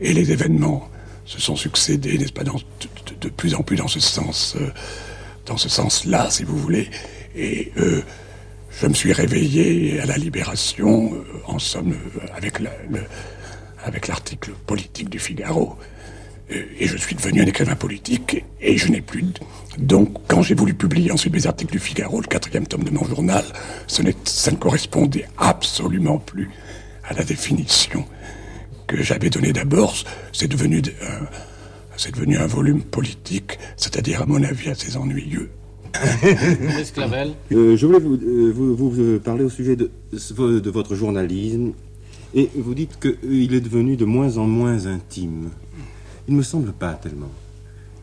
et 0.00 0.12
les 0.12 0.32
événements 0.32 0.88
se 1.24 1.40
sont 1.40 1.56
succédés, 1.56 2.18
n'est-ce 2.18 2.32
pas, 2.32 2.42
de, 2.44 3.28
plus 3.28 3.54
en 3.54 3.62
plus 3.62 3.76
dans 3.76 3.88
ce 3.88 4.00
sens, 4.00 4.56
euh, 4.60 4.70
dans 5.46 5.56
ce 5.56 5.68
sens-là, 5.68 6.30
si 6.30 6.44
vous 6.44 6.56
voulez. 6.56 6.88
Et 7.36 7.72
euh, 7.78 8.02
je 8.80 8.86
me 8.86 8.94
suis 8.94 9.12
réveillé 9.12 10.00
à 10.00 10.06
la 10.06 10.16
Libération, 10.16 11.14
euh, 11.14 11.22
en 11.46 11.58
somme, 11.58 11.94
avec 12.34 12.58
le, 12.58 12.68
avec 13.84 14.08
l'article 14.08 14.52
politique 14.66 15.08
du 15.08 15.18
Figaro. 15.18 15.76
Euh, 16.50 16.64
et 16.78 16.86
je 16.86 16.96
suis 16.96 17.14
devenu 17.14 17.42
un 17.42 17.46
écrivain 17.46 17.76
politique 17.76 18.44
et 18.60 18.76
je 18.76 18.88
n'ai 18.88 19.00
plus. 19.00 19.24
Donc, 19.78 20.26
quand 20.26 20.42
j'ai 20.42 20.54
voulu 20.54 20.74
publier 20.74 21.12
ensuite 21.12 21.32
mes 21.32 21.46
articles 21.46 21.72
du 21.72 21.78
Figaro, 21.78 22.20
le 22.20 22.26
quatrième 22.26 22.66
tome 22.66 22.84
de 22.84 22.90
mon 22.90 23.04
journal, 23.04 23.44
ça 23.86 24.02
ne 24.02 24.56
correspondait 24.56 25.26
absolument 25.38 26.18
plus 26.18 26.50
à 27.04 27.14
la 27.14 27.24
définition 27.24 28.04
que 28.86 29.02
j'avais 29.02 29.30
donnée 29.30 29.52
d'abord. 29.52 29.94
C'est 30.32 30.48
devenu, 30.48 30.82
c'est 31.96 32.12
devenu 32.12 32.36
un 32.36 32.46
volume 32.46 32.82
politique, 32.82 33.58
c'est-à-dire, 33.76 34.22
à 34.22 34.26
mon 34.26 34.42
avis, 34.42 34.70
assez 34.70 34.96
ennuyeux. 34.96 35.50
euh, 37.52 37.76
je 37.76 37.86
voulais 37.86 37.98
vous, 37.98 38.14
euh, 38.14 38.52
vous, 38.54 39.18
parler 39.20 39.44
au 39.44 39.50
sujet 39.50 39.76
de, 39.76 39.90
votre 40.70 40.94
journalisme 40.94 41.72
et 42.34 42.48
vous 42.54 42.74
dites 42.74 42.98
qu'il 42.98 43.54
est 43.54 43.60
devenu 43.60 43.96
de 43.96 44.04
moins 44.04 44.38
en 44.38 44.46
moins 44.46 44.86
intime. 44.86 45.50
Il 46.28 46.34
ne 46.34 46.38
me 46.38 46.42
semble 46.42 46.72
pas 46.72 46.94
tellement. 46.94 47.30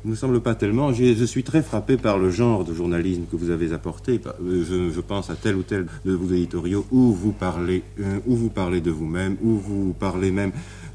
Il 0.05 0.07
ne 0.07 0.11
me 0.11 0.15
semble 0.15 0.39
pas 0.39 0.55
tellement. 0.55 0.93
Je 0.93 1.25
suis 1.25 1.43
très 1.43 1.61
frappé 1.61 1.97
par 1.97 2.17
le 2.17 2.29
genre 2.29 2.63
de 2.63 2.73
journalisme 2.73 3.23
que 3.29 3.35
vous 3.35 3.49
avez 3.49 3.73
apporté. 3.73 4.21
Je, 4.41 4.99
pense 5.01 5.29
à 5.29 5.35
tel 5.35 5.55
ou 5.55 5.63
tel 5.63 5.87
de 6.05 6.13
vos 6.13 6.33
éditoriaux 6.33 6.85
où 6.91 7.11
vous 7.11 7.33
parlez, 7.33 7.83
euh, 7.99 8.19
où 8.25 8.35
vous 8.35 8.49
parlez 8.49 8.79
de 8.81 8.91
vous-même, 8.91 9.35
où 9.41 9.57
vous 9.57 9.93
parlez 9.99 10.31
même 10.31 10.51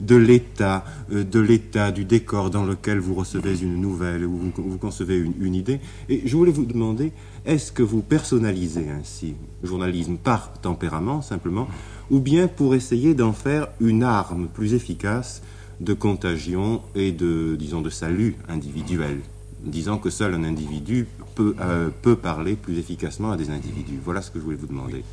de 0.06 0.16
l'état, 0.16 0.84
euh, 1.12 1.24
de 1.24 1.40
l'état 1.40 1.90
du 1.92 2.04
décor 2.04 2.50
dans 2.50 2.64
lequel 2.64 2.98
vous 2.98 3.14
recevez 3.14 3.60
une 3.60 3.80
nouvelle, 3.80 4.24
ou 4.24 4.52
vous, 4.56 4.78
concevez 4.78 5.18
une, 5.18 5.34
une, 5.40 5.54
idée. 5.54 5.80
Et 6.08 6.22
je 6.24 6.36
voulais 6.36 6.52
vous 6.52 6.64
demander, 6.64 7.12
est-ce 7.44 7.72
que 7.72 7.82
vous 7.82 8.02
personnalisez 8.02 8.90
ainsi 8.90 9.34
le 9.62 9.68
journalisme 9.68 10.16
par 10.16 10.52
tempérament 10.52 11.22
simplement, 11.22 11.68
ou 12.10 12.20
bien 12.20 12.48
pour 12.48 12.74
essayer 12.74 13.14
d'en 13.14 13.32
faire 13.32 13.68
une 13.80 14.02
arme 14.02 14.48
plus 14.48 14.74
efficace 14.74 15.42
de 15.80 15.94
contagion 15.94 16.82
et 16.94 17.12
de, 17.12 17.56
disons, 17.58 17.80
de 17.80 17.90
salut 17.90 18.36
individuel, 18.48 19.20
disant 19.64 19.98
que 19.98 20.10
seul 20.10 20.34
un 20.34 20.44
individu 20.44 21.06
peut, 21.34 21.54
euh, 21.60 21.90
peut 22.02 22.16
parler 22.16 22.54
plus 22.54 22.78
efficacement 22.78 23.32
à 23.32 23.36
des 23.36 23.50
individus. 23.50 23.98
Voilà 24.02 24.22
ce 24.22 24.30
que 24.30 24.38
je 24.38 24.44
voulais 24.44 24.56
vous 24.56 24.66
demander. 24.66 25.04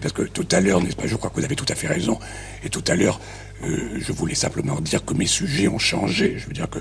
Parce 0.00 0.12
que 0.12 0.22
tout 0.22 0.46
à 0.52 0.60
l'heure, 0.60 0.82
n'est-ce 0.82 0.96
pas, 0.96 1.06
je 1.06 1.16
crois 1.16 1.30
que 1.30 1.36
vous 1.36 1.44
avez 1.44 1.56
tout 1.56 1.66
à 1.68 1.74
fait 1.74 1.88
raison, 1.88 2.18
et 2.62 2.70
tout 2.70 2.84
à 2.86 2.94
l'heure, 2.94 3.20
euh, 3.64 3.98
je 3.98 4.12
voulais 4.12 4.36
simplement 4.36 4.80
dire 4.80 5.04
que 5.04 5.14
mes 5.14 5.26
sujets 5.26 5.68
ont 5.68 5.78
changé, 5.78 6.38
je 6.38 6.46
veux 6.46 6.52
dire 6.52 6.68
que, 6.70 6.78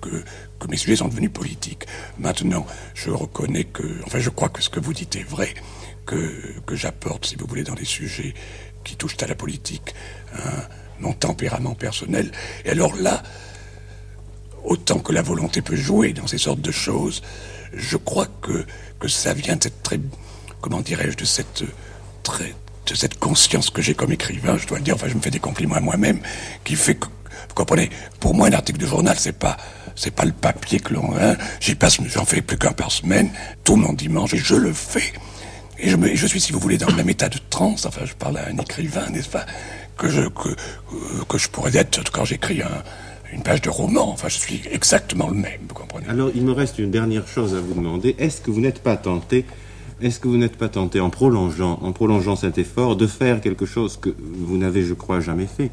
que, 0.00 0.66
mes 0.68 0.76
sujets 0.76 0.96
sont 0.96 1.08
devenus 1.08 1.32
politiques. 1.32 1.86
Maintenant, 2.18 2.64
je 2.94 3.10
reconnais 3.10 3.64
que, 3.64 3.82
enfin, 4.06 4.20
je 4.20 4.30
crois 4.30 4.48
que 4.48 4.62
ce 4.62 4.70
que 4.70 4.80
vous 4.80 4.92
dites 4.92 5.16
est 5.16 5.28
vrai, 5.28 5.54
que, 6.06 6.60
que 6.64 6.76
j'apporte, 6.76 7.26
si 7.26 7.36
vous 7.36 7.46
voulez, 7.46 7.64
dans 7.64 7.74
des 7.74 7.84
sujets 7.84 8.34
qui 8.84 8.96
touchent 8.96 9.16
à 9.22 9.26
la 9.26 9.34
politique, 9.34 9.94
mon 11.00 11.12
tempérament 11.12 11.74
personnel. 11.74 12.30
Et 12.64 12.70
alors 12.70 12.96
là, 12.96 13.22
autant 14.64 15.00
que 15.00 15.12
la 15.12 15.22
volonté 15.22 15.60
peut 15.60 15.76
jouer 15.76 16.12
dans 16.12 16.26
ces 16.26 16.38
sortes 16.38 16.60
de 16.60 16.70
choses, 16.70 17.22
je 17.74 17.96
crois 17.96 18.26
que, 18.40 18.64
que 19.00 19.08
ça 19.08 19.34
vient 19.34 19.56
de 19.56 19.64
cette 19.64 19.82
très, 19.82 20.00
comment 20.60 20.80
dirais-je, 20.80 21.16
de 21.16 21.24
cette 21.24 21.64
très, 22.22 22.54
de 22.86 22.94
cette 22.94 23.18
conscience 23.18 23.70
que 23.70 23.82
j'ai 23.82 23.94
comme 23.94 24.12
écrivain, 24.12 24.56
je 24.58 24.66
dois 24.66 24.78
le 24.78 24.84
dire, 24.84 24.94
enfin 24.94 25.08
je 25.08 25.14
me 25.14 25.20
fais 25.20 25.30
des 25.30 25.40
compliments 25.40 25.76
à 25.76 25.80
moi-même, 25.80 26.20
qui 26.64 26.76
fait 26.76 26.94
que, 26.94 27.06
vous 27.06 27.54
comprenez, 27.54 27.90
pour 28.20 28.34
moi 28.34 28.48
un 28.48 28.52
article 28.52 28.78
de 28.78 28.86
journal, 28.86 29.16
c'est 29.18 29.38
pas, 29.38 29.56
c'est 29.94 30.10
pas 30.10 30.24
le 30.24 30.32
papier 30.32 30.80
que 30.80 30.94
l'on, 30.94 31.14
hein, 31.16 31.36
j'y 31.60 31.76
j'en 32.06 32.24
fais 32.24 32.42
plus 32.42 32.58
qu'un 32.58 32.72
par 32.72 32.90
semaine, 32.90 33.30
tout 33.64 33.76
mon 33.76 33.92
dimanche, 33.92 34.34
et 34.34 34.38
je 34.38 34.54
le 34.54 34.72
fais. 34.72 35.12
Et 35.78 35.90
je, 35.90 35.96
me, 35.96 36.14
je 36.14 36.26
suis, 36.26 36.40
si 36.40 36.52
vous 36.52 36.60
voulez, 36.60 36.78
dans 36.78 36.86
le 36.86 36.94
même 36.94 37.10
état 37.10 37.28
de 37.28 37.38
transe. 37.50 37.86
Enfin, 37.86 38.02
je 38.04 38.14
parle 38.14 38.38
à 38.38 38.46
un 38.46 38.56
écrivain, 38.58 39.08
n'est-ce 39.10 39.28
pas, 39.28 39.44
que 39.98 40.06
que, 40.06 40.48
euh, 40.48 40.54
que 41.28 41.38
je 41.38 41.48
pourrais 41.48 41.76
être 41.76 42.10
quand 42.12 42.24
j'écris 42.24 42.62
un, 42.62 42.82
une 43.32 43.42
page 43.42 43.62
de 43.62 43.70
roman. 43.70 44.10
Enfin, 44.10 44.28
je 44.28 44.38
suis 44.38 44.62
exactement 44.70 45.28
le 45.28 45.36
même, 45.36 45.60
vous 45.68 45.74
comprenez. 45.74 46.06
Alors, 46.08 46.30
il 46.34 46.44
me 46.44 46.52
reste 46.52 46.78
une 46.78 46.90
dernière 46.90 47.26
chose 47.26 47.54
à 47.54 47.60
vous 47.60 47.74
demander. 47.74 48.14
Est-ce 48.18 48.40
que 48.40 48.50
vous 48.50 48.60
n'êtes 48.60 48.82
pas 48.82 48.96
tenté, 48.96 49.44
est-ce 50.00 50.20
que 50.20 50.28
vous 50.28 50.36
n'êtes 50.36 50.56
pas 50.56 50.68
tenté, 50.68 51.00
en 51.00 51.10
prolongeant, 51.10 52.36
cet 52.36 52.58
effort, 52.58 52.96
de 52.96 53.06
faire 53.06 53.40
quelque 53.40 53.66
chose 53.66 53.96
que 53.96 54.10
vous 54.18 54.58
n'avez, 54.58 54.82
je 54.82 54.94
crois, 54.94 55.20
jamais 55.20 55.46
fait? 55.46 55.70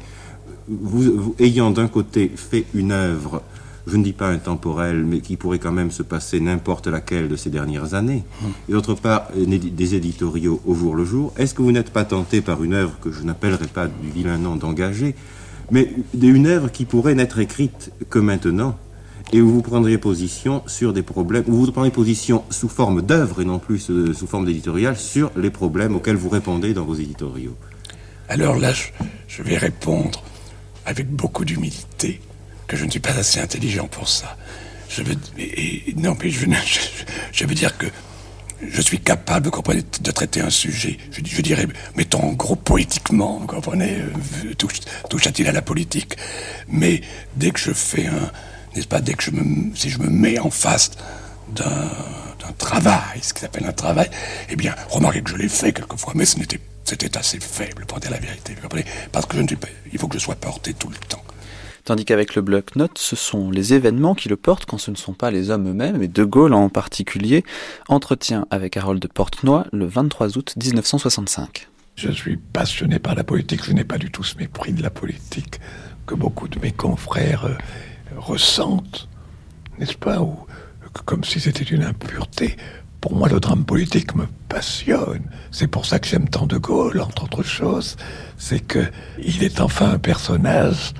Vous, 0.68 1.34
ayant 1.38 1.70
d'un 1.70 1.88
côté 1.88 2.30
fait 2.34 2.64
une 2.74 2.92
œuvre 2.92 3.42
je 3.86 3.96
ne 3.96 4.04
dis 4.04 4.12
pas 4.12 4.28
intemporel, 4.28 5.04
mais 5.04 5.20
qui 5.20 5.36
pourrait 5.36 5.58
quand 5.58 5.72
même 5.72 5.90
se 5.90 6.02
passer 6.02 6.38
n'importe 6.38 6.86
laquelle 6.86 7.28
de 7.28 7.34
ces 7.34 7.50
dernières 7.50 7.94
années, 7.94 8.22
et 8.68 8.72
d'autre 8.72 8.94
part 8.94 9.28
des 9.34 9.94
éditoriaux 9.94 10.60
au 10.66 10.74
jour 10.74 10.94
le 10.94 11.04
jour, 11.04 11.32
est-ce 11.36 11.54
que 11.54 11.62
vous 11.62 11.72
n'êtes 11.72 11.90
pas 11.90 12.04
tenté 12.04 12.40
par 12.40 12.62
une 12.62 12.74
œuvre 12.74 12.98
que 13.00 13.10
je 13.10 13.22
n'appellerai 13.22 13.66
pas 13.66 13.86
du 13.88 14.10
vilain 14.10 14.38
nom 14.38 14.54
d'engagé, 14.54 15.14
mais 15.70 15.92
une 16.20 16.46
œuvre 16.46 16.70
qui 16.70 16.84
pourrait 16.84 17.14
n'être 17.14 17.38
écrite 17.38 17.92
que 18.08 18.18
maintenant, 18.18 18.76
et 19.32 19.40
où 19.40 19.50
vous 19.50 19.62
prendriez 19.62 19.98
position 19.98 20.62
sur 20.66 20.92
des 20.92 21.02
problèmes, 21.02 21.44
où 21.46 21.52
vous 21.54 21.70
prendriez 21.70 21.92
position 21.92 22.44
sous 22.50 22.68
forme 22.68 23.02
d'œuvre 23.02 23.40
et 23.40 23.44
non 23.44 23.58
plus 23.58 23.78
sous 23.78 24.26
forme 24.26 24.46
d'éditorial 24.46 24.96
sur 24.96 25.30
les 25.36 25.50
problèmes 25.50 25.94
auxquels 25.94 26.16
vous 26.16 26.28
répondez 26.28 26.74
dans 26.74 26.84
vos 26.84 26.94
éditoriaux 26.94 27.56
Alors 28.28 28.56
là, 28.56 28.72
je, 29.28 29.42
vais 29.42 29.56
répondre 29.56 30.22
avec 30.86 31.08
beaucoup 31.08 31.44
d'humilité 31.44 32.20
que 32.66 32.76
je 32.76 32.84
ne 32.84 32.90
suis 32.90 33.00
pas 33.00 33.16
assez 33.16 33.40
intelligent 33.40 33.86
pour 33.86 34.08
ça. 34.08 34.36
Je 34.88 35.02
veux, 35.02 35.14
non, 35.96 36.16
mais 36.20 36.30
je, 36.30 36.46
je, 37.32 37.44
veux 37.44 37.54
dire 37.54 37.76
que 37.78 37.86
je 38.68 38.82
suis 38.82 39.00
capable, 39.00 39.46
vous 39.46 39.50
comprenez, 39.50 39.82
de 40.00 40.10
traiter 40.10 40.40
un 40.40 40.50
sujet. 40.50 40.98
Je, 41.12 41.42
dirais, 41.42 41.66
mettons 41.96 42.22
en 42.22 42.32
gros 42.32 42.56
poétiquement, 42.56 43.38
vous 43.38 43.46
comprenez, 43.46 43.98
euh, 44.44 44.54
touche-t-il 44.54 45.48
à 45.48 45.52
la 45.52 45.62
politique. 45.62 46.16
Mais 46.68 47.00
dès 47.36 47.50
que 47.50 47.58
je 47.58 47.72
fais 47.72 48.06
un, 48.06 48.30
n'est-ce 48.74 48.86
pas, 48.86 49.00
dès 49.00 49.14
que 49.14 49.22
je 49.22 49.30
me, 49.30 49.74
si 49.74 49.90
je 49.90 49.98
me 49.98 50.08
mets 50.08 50.38
en 50.38 50.50
face 50.50 50.92
d'un 51.54 51.90
travail, 52.58 53.20
ce 53.22 53.32
qui 53.32 53.40
s'appelle 53.40 53.66
un 53.66 53.72
travail, 53.72 54.10
eh 54.48 54.56
bien, 54.56 54.74
remarquez 54.88 55.22
que 55.22 55.30
je 55.30 55.36
l'ai 55.36 55.48
fait 55.48 55.72
quelquefois, 55.72 56.12
mais 56.14 56.24
c'était 56.26 57.16
assez 57.16 57.40
faible, 57.40 57.86
pour 57.86 58.00
dire 58.00 58.10
la 58.10 58.18
vérité, 58.18 58.54
vous 58.54 58.62
comprenez, 58.62 58.84
parce 59.12 59.26
que 59.26 59.36
je 59.36 59.42
ne 59.42 59.46
suis 59.46 59.56
pas, 59.56 59.68
il 59.92 59.98
faut 59.98 60.08
que 60.08 60.18
je 60.18 60.22
sois 60.22 60.36
porté 60.36 60.74
tout 60.74 60.88
le 60.88 60.96
temps. 60.96 61.22
Tandis 61.84 62.04
qu'avec 62.04 62.34
le 62.34 62.42
bloc-notes, 62.42 62.98
ce 62.98 63.16
sont 63.16 63.50
les 63.50 63.74
événements 63.74 64.14
qui 64.14 64.28
le 64.28 64.36
portent 64.36 64.66
quand 64.66 64.78
ce 64.78 64.90
ne 64.90 64.96
sont 64.96 65.14
pas 65.14 65.30
les 65.30 65.50
hommes 65.50 65.68
eux-mêmes, 65.68 66.02
et 66.02 66.08
De 66.08 66.24
Gaulle 66.24 66.54
en 66.54 66.68
particulier, 66.68 67.44
entretient 67.88 68.46
avec 68.50 68.76
Harold 68.76 69.06
Portnoy 69.12 69.64
le 69.72 69.86
23 69.86 70.38
août 70.38 70.54
1965. 70.62 71.68
Je 71.96 72.10
suis 72.10 72.36
passionné 72.36 72.98
par 72.98 73.14
la 73.14 73.24
politique, 73.24 73.64
je 73.64 73.72
n'ai 73.72 73.84
pas 73.84 73.98
du 73.98 74.10
tout 74.10 74.24
ce 74.24 74.36
mépris 74.36 74.72
de 74.72 74.82
la 74.82 74.90
politique 74.90 75.60
que 76.06 76.14
beaucoup 76.14 76.48
de 76.48 76.58
mes 76.58 76.72
confrères 76.72 77.44
euh, 77.44 77.54
ressentent, 78.16 79.08
n'est-ce 79.78 79.96
pas, 79.96 80.20
ou 80.20 80.34
comme 81.04 81.24
si 81.24 81.40
c'était 81.40 81.64
une 81.64 81.84
impureté. 81.84 82.56
Pour 83.00 83.14
moi, 83.14 83.28
le 83.28 83.40
drame 83.40 83.64
politique 83.64 84.14
me 84.14 84.26
passionne. 84.48 85.22
C'est 85.50 85.68
pour 85.68 85.86
ça 85.86 85.98
que 85.98 86.06
j'aime 86.06 86.28
tant 86.28 86.46
De 86.46 86.58
Gaulle, 86.58 87.00
entre 87.00 87.24
autres 87.24 87.42
choses. 87.42 87.96
C'est 88.36 88.60
que 88.60 88.84
il 89.22 89.42
est 89.42 89.60
enfin 89.60 89.90
un 89.92 89.98
personnage 89.98 90.92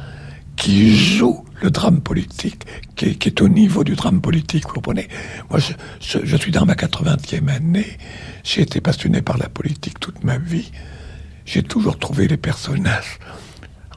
qui 0.61 0.95
joue 0.95 1.43
le 1.63 1.71
drame 1.71 2.03
politique, 2.03 2.67
qui 2.95 3.07
est, 3.07 3.41
au 3.41 3.49
niveau 3.49 3.83
du 3.83 3.97
drame 3.97 4.21
politique, 4.21 4.67
vous 4.67 4.75
comprenez. 4.75 5.09
Moi, 5.49 5.59
je, 5.59 6.37
suis 6.37 6.53
dans 6.53 6.67
ma 6.67 6.75
80e 6.75 7.49
année, 7.49 7.97
j'ai 8.45 8.61
été 8.61 8.83
passionné 8.83 9.23
par 9.23 9.39
la 9.39 9.49
politique 9.49 9.99
toute 9.99 10.23
ma 10.23 10.37
vie, 10.37 10.71
j'ai 11.47 11.63
toujours 11.63 11.99
trouvé 11.99 12.29
les 12.29 12.37
personnages, 12.37 13.19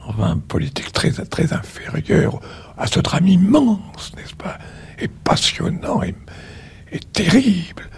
enfin, 0.06 0.38
politique 0.48 0.90
très, 0.92 1.10
très 1.10 1.52
inférieurs 1.52 2.40
à 2.78 2.86
ce 2.86 2.98
drame 3.00 3.28
immense, 3.28 4.12
n'est-ce 4.16 4.34
pas 4.34 4.58
Et 4.98 5.08
passionnant 5.08 6.02
et, 6.02 6.14
et 6.92 6.98
terrible. 6.98 7.90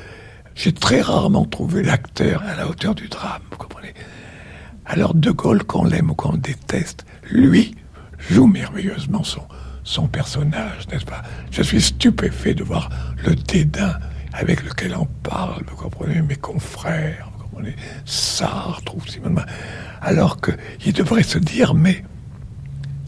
J'ai 0.56 0.72
très 0.72 1.02
rarement 1.02 1.44
trouvé 1.44 1.84
l'acteur 1.84 2.42
à 2.42 2.56
la 2.56 2.68
hauteur 2.68 2.96
du 2.96 3.06
drame, 3.06 3.42
vous 3.48 3.58
comprenez. 3.58 3.94
Alors 4.86 5.14
De 5.14 5.30
Gaulle, 5.30 5.62
qu'on 5.62 5.84
l'aime 5.84 6.10
ou 6.10 6.14
qu'on 6.14 6.32
le 6.32 6.38
déteste, 6.38 7.06
lui, 7.30 7.76
joue 8.30 8.46
merveilleusement 8.46 9.24
son, 9.24 9.42
son 9.84 10.08
personnage, 10.08 10.88
n'est-ce 10.88 11.04
pas? 11.04 11.22
Je 11.50 11.62
suis 11.62 11.80
stupéfait 11.80 12.54
de 12.54 12.64
voir 12.64 12.88
le 13.24 13.34
dédain 13.34 13.98
avec 14.32 14.62
lequel 14.64 14.94
on 14.96 15.06
parle, 15.22 15.64
vous 15.68 15.76
comprenez, 15.76 16.20
mes 16.22 16.36
confrères, 16.36 17.30
vous 17.36 17.44
comprenez, 17.44 17.76
Sartre 18.04 18.94
ou 18.94 19.00
Simon, 19.06 19.36
alors 20.02 20.38
qu'il 20.40 20.92
devrait 20.92 21.22
se 21.22 21.38
dire, 21.38 21.74
mais 21.74 22.04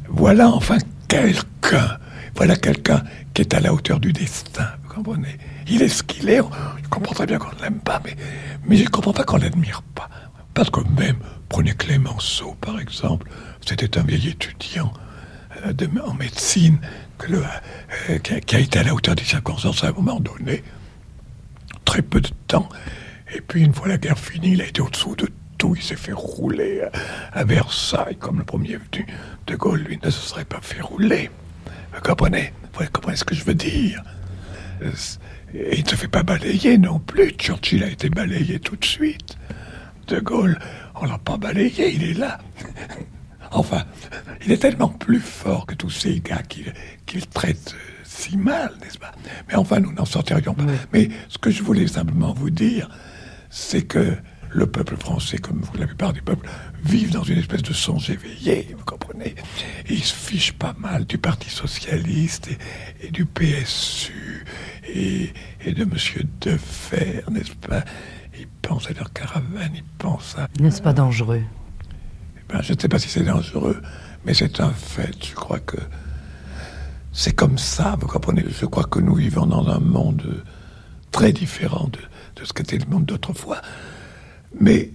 voilà 0.08 0.48
enfin 0.48 0.78
quelqu'un, 1.06 1.98
voilà 2.34 2.56
quelqu'un 2.56 3.02
qui 3.34 3.42
est 3.42 3.54
à 3.54 3.60
la 3.60 3.74
hauteur 3.74 4.00
du 4.00 4.12
destin, 4.12 4.68
vous 4.84 4.94
comprenez. 4.94 5.36
Il 5.68 5.82
est 5.82 5.88
ce 5.88 6.02
qu'il 6.02 6.30
est, 6.30 6.40
je 6.82 6.88
comprends 6.88 7.14
très 7.14 7.26
bien 7.26 7.38
qu'on 7.38 7.54
ne 7.56 7.62
l'aime 7.62 7.80
pas, 7.80 8.00
mais, 8.04 8.16
mais 8.64 8.76
je 8.76 8.84
ne 8.84 8.88
comprends 8.88 9.12
pas 9.12 9.24
qu'on 9.24 9.36
ne 9.38 9.42
l'admire 9.42 9.82
pas. 9.94 10.08
Parce 10.54 10.70
que 10.70 10.80
même, 10.98 11.18
prenez 11.48 11.72
Clémenceau 11.74 12.56
par 12.60 12.80
exemple, 12.80 13.30
c'était 13.66 13.98
un 13.98 14.02
vieil 14.02 14.28
étudiant 14.28 14.92
de, 15.72 15.88
en 16.00 16.14
médecine 16.14 16.78
que 17.18 17.32
le, 17.32 17.42
euh, 18.10 18.18
qui, 18.18 18.56
a, 18.56 18.58
été 18.58 18.78
à 18.78 18.82
la 18.82 18.94
hauteur 18.94 19.14
des 19.14 19.24
circonstances 19.24 19.84
à 19.84 19.88
un 19.88 19.92
moment 19.92 20.20
donné, 20.20 20.62
très 21.84 22.02
peu 22.02 22.20
de 22.20 22.30
temps, 22.46 22.68
et 23.34 23.40
puis 23.40 23.62
une 23.62 23.74
fois 23.74 23.88
la 23.88 23.98
guerre 23.98 24.18
finie, 24.18 24.52
il 24.52 24.62
a 24.62 24.66
été 24.66 24.80
au-dessous 24.80 25.16
de 25.16 25.28
tout, 25.58 25.74
il 25.76 25.82
s'est 25.82 25.96
fait 25.96 26.12
rouler 26.12 26.82
à, 27.32 27.38
à 27.40 27.44
Versailles, 27.44 28.16
comme 28.16 28.38
le 28.38 28.44
premier 28.44 28.76
venu. 28.76 29.06
De 29.46 29.56
Gaulle, 29.56 29.80
lui, 29.80 29.98
ne 30.02 30.10
se 30.10 30.28
serait 30.28 30.44
pas 30.44 30.60
fait 30.62 30.80
rouler. 30.80 31.30
Vous 31.94 32.00
comprenez? 32.00 32.52
Vous 32.74 32.84
comprenez 32.92 33.16
ce 33.16 33.24
que 33.24 33.34
je 33.34 33.44
veux 33.44 33.54
dire? 33.54 34.02
Euh, 34.82 34.90
Et 35.54 35.78
il 35.78 35.84
ne 35.84 35.88
se 35.88 35.96
fait 35.96 36.08
pas 36.08 36.22
balayer 36.22 36.78
non 36.78 37.00
plus. 37.00 37.30
Churchill 37.30 37.82
a 37.82 37.88
été 37.88 38.08
balayé 38.08 38.60
tout 38.60 38.76
de 38.76 38.84
suite. 38.84 39.36
De 40.06 40.20
Gaulle, 40.20 40.58
on 40.94 41.06
l'a 41.06 41.18
pas 41.18 41.36
balayé, 41.36 41.92
il 41.92 42.04
est 42.04 42.14
là. 42.14 42.38
Enfin, 43.50 43.84
il 44.44 44.52
est 44.52 44.58
tellement 44.58 44.88
plus 44.88 45.20
fort 45.20 45.66
que 45.66 45.74
tous 45.74 45.90
ces 45.90 46.20
gars 46.20 46.42
qu'il 47.06 47.26
traite 47.28 47.74
euh, 47.74 48.04
si 48.04 48.36
mal, 48.36 48.72
n'est-ce 48.82 48.98
pas? 48.98 49.12
Mais 49.48 49.54
enfin, 49.54 49.80
nous 49.80 49.92
n'en 49.92 50.04
sortirions 50.04 50.54
pas. 50.54 50.64
Mais 50.92 51.08
ce 51.28 51.38
que 51.38 51.50
je 51.50 51.62
voulais 51.62 51.86
simplement 51.86 52.32
vous 52.32 52.50
dire, 52.50 52.88
c'est 53.50 53.82
que 53.82 54.14
le 54.50 54.66
peuple 54.66 54.96
français, 54.96 55.38
comme 55.38 55.62
la 55.78 55.86
plupart 55.86 56.12
des 56.12 56.22
peuples, 56.22 56.48
vivent 56.82 57.12
dans 57.12 57.22
une 57.22 57.38
espèce 57.38 57.62
de 57.62 57.72
songe 57.72 58.08
éveillé, 58.10 58.74
vous 58.76 58.84
comprenez? 58.84 59.34
Et 59.88 59.94
ils 59.94 60.04
se 60.04 60.14
fichent 60.14 60.54
pas 60.54 60.74
mal 60.78 61.04
du 61.04 61.18
Parti 61.18 61.50
Socialiste 61.50 62.48
et, 62.48 63.06
et 63.06 63.10
du 63.10 63.26
PSU 63.26 64.44
et, 64.88 65.32
et 65.64 65.72
de 65.72 65.84
Monsieur 65.84 66.24
Defer, 66.40 67.24
n'est-ce 67.30 67.54
pas? 67.56 67.84
Ils 68.38 68.46
pensent 68.62 68.88
à 68.88 68.94
leur 68.94 69.12
caravane, 69.12 69.72
ils 69.74 69.84
pensent 69.98 70.36
à... 70.38 70.48
N'est-ce 70.60 70.80
pas 70.80 70.92
dangereux? 70.92 71.42
Ben, 72.48 72.62
je 72.62 72.72
ne 72.72 72.78
sais 72.78 72.88
pas 72.88 72.98
si 72.98 73.08
c'est 73.08 73.24
dangereux, 73.24 73.80
mais 74.24 74.34
c'est 74.34 74.60
un 74.60 74.70
fait. 74.70 75.14
Je 75.24 75.34
crois 75.34 75.58
que 75.60 75.76
c'est 77.12 77.34
comme 77.34 77.58
ça, 77.58 77.96
vous 78.00 78.06
comprenez 78.06 78.44
Je 78.48 78.66
crois 78.66 78.84
que 78.84 79.00
nous 79.00 79.14
vivons 79.14 79.46
dans 79.46 79.68
un 79.68 79.80
monde 79.80 80.42
très 81.10 81.32
différent 81.32 81.88
de, 81.92 81.98
de 82.40 82.46
ce 82.46 82.52
qu'était 82.52 82.78
le 82.78 82.86
monde 82.86 83.04
d'autrefois. 83.04 83.60
Mais 84.60 84.90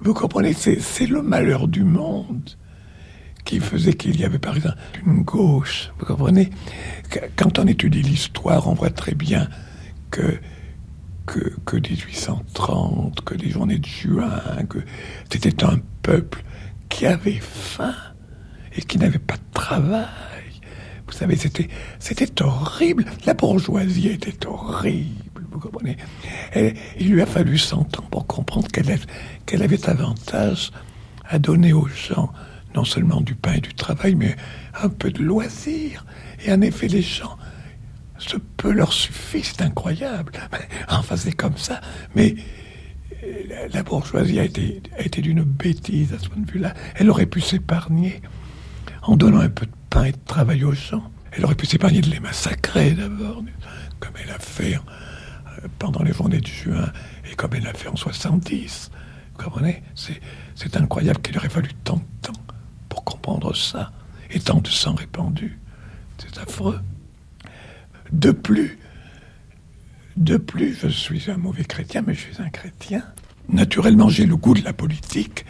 vous 0.00 0.14
comprenez, 0.14 0.52
c'est 0.52 1.06
le 1.06 1.22
malheur 1.22 1.68
du 1.68 1.84
monde 1.84 2.50
qui 3.44 3.58
faisait 3.60 3.94
qu'il 3.94 4.20
y 4.20 4.24
avait 4.24 4.38
par 4.38 4.56
exemple 4.56 4.76
une 5.06 5.22
gauche, 5.22 5.90
vous 5.98 6.06
comprenez 6.06 6.50
Qu- 7.10 7.20
Quand 7.36 7.58
on 7.58 7.66
étudie 7.66 8.02
l'histoire, 8.02 8.68
on 8.68 8.74
voit 8.74 8.90
très 8.90 9.14
bien 9.14 9.48
que, 10.10 10.38
que, 11.26 11.54
que 11.64 11.76
1830, 11.76 13.22
que 13.22 13.34
les 13.34 13.50
journées 13.50 13.78
de 13.78 13.86
juin, 13.86 14.40
que 14.68 14.78
c'était 15.30 15.64
un 15.64 15.78
peuple 16.02 16.42
qui 16.88 17.06
avait 17.06 17.40
faim 17.40 17.94
et 18.76 18.82
qui 18.82 18.98
n'avait 18.98 19.18
pas 19.18 19.36
de 19.36 19.52
travail. 19.54 20.08
Vous 21.06 21.12
savez, 21.12 21.36
c'était, 21.36 21.68
c'était 21.98 22.42
horrible. 22.42 23.04
La 23.26 23.34
bourgeoisie 23.34 24.08
était 24.08 24.46
horrible, 24.46 25.46
vous 25.50 25.58
comprenez 25.58 25.96
Il 26.98 27.12
lui 27.12 27.22
a 27.22 27.26
fallu 27.26 27.58
100 27.58 27.98
ans 27.98 28.04
pour 28.10 28.26
comprendre 28.26 28.68
qu'elle 28.68 29.62
avait, 29.62 29.88
avantage 29.88 30.70
à 31.28 31.38
donner 31.38 31.72
aux 31.72 31.88
gens 31.88 32.32
non 32.74 32.84
seulement 32.84 33.20
du 33.20 33.34
pain 33.34 33.54
et 33.54 33.60
du 33.60 33.74
travail, 33.74 34.14
mais 34.14 34.34
un 34.82 34.88
peu 34.88 35.10
de 35.10 35.22
loisirs. 35.22 36.06
Et 36.44 36.52
en 36.52 36.62
effet, 36.62 36.88
les 36.88 37.02
gens, 37.02 37.36
ce 38.22 38.36
peu 38.36 38.72
leur 38.72 38.92
suffit, 38.92 39.42
c'est 39.42 39.62
incroyable. 39.62 40.32
Enfin, 40.88 41.16
c'est 41.16 41.32
comme 41.32 41.56
ça. 41.56 41.80
Mais 42.14 42.36
la, 43.72 43.82
bourgeoisie 43.82 44.38
a 44.38 44.44
été, 44.44 44.82
a 44.98 45.02
été 45.02 45.20
d'une 45.20 45.42
bêtise 45.42 46.12
à 46.12 46.18
ce 46.18 46.28
point 46.28 46.42
de 46.42 46.50
vue-là. 46.50 46.74
Elle 46.96 47.10
aurait 47.10 47.26
pu 47.26 47.40
s'épargner 47.40 48.20
en 49.02 49.16
donnant 49.16 49.40
un 49.40 49.48
peu 49.48 49.66
de 49.66 49.72
pain 49.90 50.04
et 50.04 50.12
de 50.12 50.18
travail 50.26 50.64
aux 50.64 50.72
gens. 50.72 51.10
Elle 51.32 51.44
aurait 51.44 51.54
pu 51.54 51.66
s'épargner 51.66 52.00
de 52.00 52.10
les 52.10 52.20
massacrer 52.20 52.92
d'abord, 52.92 53.42
comme 54.00 54.12
elle 54.22 54.30
a 54.30 54.38
fait 54.38 54.74
euh, 54.74 55.68
pendant 55.78 56.02
les 56.02 56.12
journées 56.12 56.40
de 56.40 56.46
juin 56.46 56.92
et 57.30 57.34
comme 57.34 57.54
elle 57.54 57.64
l'a 57.64 57.74
fait 57.74 57.88
en 57.88 57.96
70. 57.96 58.90
Vous 59.34 59.44
comprenez? 59.44 59.82
C'est 60.54 60.76
incroyable 60.76 61.20
qu'il 61.22 61.36
aurait 61.38 61.48
fallu 61.48 61.70
tant 61.84 61.96
de 61.96 62.02
temps 62.20 62.40
pour 62.88 63.04
comprendre 63.04 63.54
ça 63.56 63.90
et 64.30 64.38
tant 64.38 64.60
de 64.60 64.68
sang 64.68 64.94
répandu. 64.94 65.58
C'est 66.18 66.38
affreux. 66.38 66.78
De 68.12 68.30
plus, 68.30 68.78
de 70.16 70.36
plus, 70.36 70.76
je 70.82 70.88
suis 70.88 71.30
un 71.30 71.38
mauvais 71.38 71.64
chrétien, 71.64 72.02
mais 72.06 72.14
je 72.14 72.20
suis 72.20 72.42
un 72.42 72.50
chrétien. 72.50 73.02
Naturellement, 73.48 74.08
j'ai 74.08 74.26
le 74.26 74.36
goût 74.36 74.54
de 74.54 74.62
la 74.62 74.74
politique, 74.74 75.46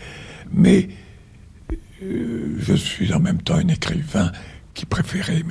mais 0.52 0.88
euh, 2.02 2.56
je 2.58 2.74
suis 2.74 3.12
en 3.12 3.20
même 3.20 3.42
temps 3.42 3.56
un 3.56 3.68
écrivain 3.68 4.30
qui 4.74 4.86
préférait 4.86 5.42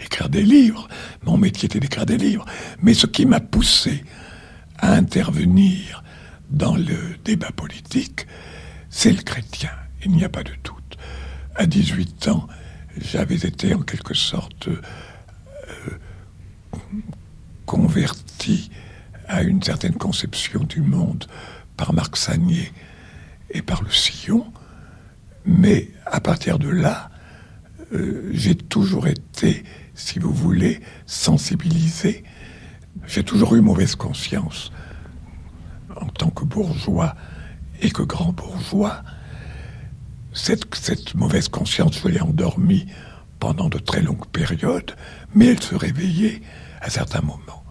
écrire 0.00 0.28
des 0.28 0.42
livres. 0.42 0.88
Mon 1.24 1.36
métier 1.36 1.66
était 1.66 1.80
d'écrire 1.80 2.06
des 2.06 2.16
livres. 2.16 2.44
Mais 2.82 2.94
ce 2.94 3.06
qui 3.06 3.26
m'a 3.26 3.40
poussé 3.40 4.02
à 4.78 4.94
intervenir 4.94 6.02
dans 6.50 6.74
le 6.74 7.16
débat 7.24 7.52
politique, 7.52 8.26
c'est 8.90 9.12
le 9.12 9.22
chrétien. 9.22 9.70
Il 10.04 10.12
n'y 10.12 10.24
a 10.24 10.28
pas 10.28 10.42
de 10.42 10.52
doute. 10.64 10.98
À 11.54 11.66
18 11.66 12.28
ans, 12.28 12.48
j'avais 12.98 13.36
été 13.36 13.74
en 13.74 13.82
quelque 13.82 14.14
sorte 14.14 14.68
converti 17.72 18.70
à 19.28 19.40
une 19.40 19.62
certaine 19.62 19.94
conception 19.94 20.62
du 20.62 20.82
monde 20.82 21.24
par 21.78 21.94
Marc 21.94 22.18
Sagnier 22.18 22.70
et 23.48 23.62
par 23.62 23.82
le 23.82 23.90
sillon. 23.90 24.44
Mais 25.46 25.88
à 26.04 26.20
partir 26.20 26.58
de 26.58 26.68
là, 26.68 27.08
euh, 27.94 28.28
j'ai 28.34 28.54
toujours 28.54 29.06
été, 29.06 29.64
si 29.94 30.18
vous 30.18 30.34
voulez, 30.34 30.82
sensibilisé. 31.06 32.24
J'ai 33.06 33.24
toujours 33.24 33.54
eu 33.54 33.62
mauvaise 33.62 33.94
conscience 33.94 34.70
en 35.98 36.08
tant 36.08 36.28
que 36.28 36.44
bourgeois 36.44 37.14
et 37.80 37.90
que 37.90 38.02
grand 38.02 38.34
bourgeois. 38.34 39.02
Cette, 40.34 40.74
cette 40.74 41.14
mauvaise 41.14 41.48
conscience, 41.48 41.98
je 42.02 42.08
l'ai 42.08 42.20
endormie 42.20 42.84
pendant 43.40 43.70
de 43.70 43.78
très 43.78 44.02
longues 44.02 44.26
périodes, 44.26 44.94
mais 45.34 45.46
elle 45.46 45.62
se 45.62 45.74
réveillait 45.74 46.42
à 46.82 46.90
certains 46.90 47.22
moments. 47.22 47.61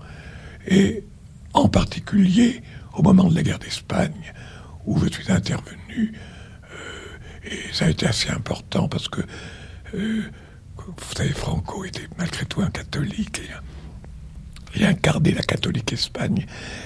Et 0.68 1.04
en 1.54 1.68
particulier 1.68 2.62
au 2.94 3.02
moment 3.02 3.26
de 3.26 3.36
la 3.36 3.44
guerre 3.44 3.60
d'Espagne, 3.60 4.34
où 4.86 5.00
je 5.00 5.10
suis 5.10 5.32
intervenu, 5.32 6.14
euh, 6.74 7.50
et 7.50 7.74
ça 7.74 7.86
a 7.86 7.90
été 7.90 8.08
assez 8.08 8.30
important 8.30 8.88
parce 8.88 9.08
que, 9.08 9.22
euh, 9.94 10.24
vous 10.78 11.16
savez, 11.16 11.30
Franco 11.30 11.86
était 11.86 12.08
malgré 12.18 12.46
tout 12.46 12.62
un 12.62 12.70
catholique 12.70 13.42
et, 14.76 14.82
et 14.82 14.86
incarnait 14.86 15.32
la 15.32 15.44
catholique 15.44 15.94
Espagne. 15.94 16.46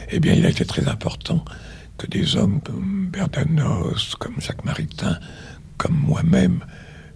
Eh 0.09 0.19
bien, 0.19 0.33
il 0.33 0.45
a 0.45 0.49
été 0.49 0.65
très 0.65 0.88
important 0.88 1.43
que 1.97 2.07
des 2.07 2.35
hommes 2.35 2.61
comme 2.61 3.07
Berdanos, 3.07 4.15
comme 4.19 4.39
Jacques 4.41 4.65
Maritain, 4.65 5.17
comme 5.77 5.95
moi-même, 5.95 6.63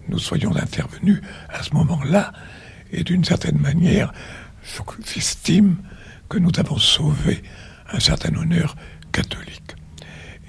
nous 0.08 0.18
soyons 0.18 0.54
intervenus 0.56 1.20
à 1.48 1.62
ce 1.62 1.74
moment-là. 1.74 2.32
Et 2.92 3.04
d'une 3.04 3.24
certaine 3.24 3.58
manière, 3.58 4.12
j'estime 5.06 5.76
que 6.30 6.38
nous 6.38 6.52
avons 6.58 6.78
sauvé 6.78 7.42
un 7.92 8.00
certain 8.00 8.34
honneur 8.36 8.76
catholique. 9.12 9.74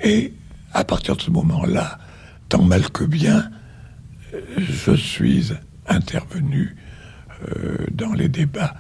Et 0.03 0.33
à 0.71 0.85
partir 0.85 1.17
de 1.17 1.21
ce 1.21 1.31
moment-là, 1.31 1.97
tant 2.47 2.61
mal 2.61 2.89
que 2.91 3.03
bien, 3.03 3.51
je 4.57 4.93
suis 4.95 5.51
intervenu 5.87 6.77
euh, 7.49 7.87
dans 7.91 8.13
les 8.13 8.29
débats 8.29 8.75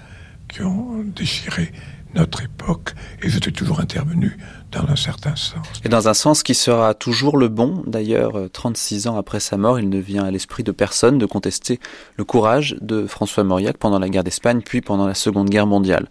qui 0.47 0.61
ont 0.61 1.03
déchiré 1.03 1.71
notre 2.15 2.43
époque, 2.43 2.93
et 3.21 3.29
je 3.29 3.39
suis 3.41 3.53
toujours 3.53 3.79
intervenu 3.79 4.37
dans 4.71 4.85
un 4.87 4.95
certain 4.95 5.35
sens. 5.35 5.65
Et 5.83 5.89
dans 5.89 6.07
un 6.07 6.13
sens 6.13 6.43
qui 6.43 6.55
sera 6.55 6.93
toujours 6.93 7.37
le 7.37 7.49
bon, 7.49 7.83
d'ailleurs, 7.85 8.37
euh, 8.37 8.47
36 8.47 9.07
ans 9.07 9.17
après 9.17 9.39
sa 9.39 9.57
mort, 9.57 9.79
il 9.79 9.89
ne 9.89 9.99
vient 9.99 10.23
à 10.23 10.31
l'esprit 10.31 10.63
de 10.63 10.71
personne 10.71 11.17
de 11.17 11.25
contester 11.25 11.79
le 12.15 12.23
courage 12.23 12.75
de 12.81 13.05
François 13.05 13.43
Mauriac 13.43 13.77
pendant 13.77 13.99
la 13.99 14.09
guerre 14.09 14.23
d'Espagne, 14.23 14.61
puis 14.63 14.81
pendant 14.81 15.07
la 15.07 15.13
Seconde 15.13 15.49
Guerre 15.49 15.67
mondiale. 15.67 16.07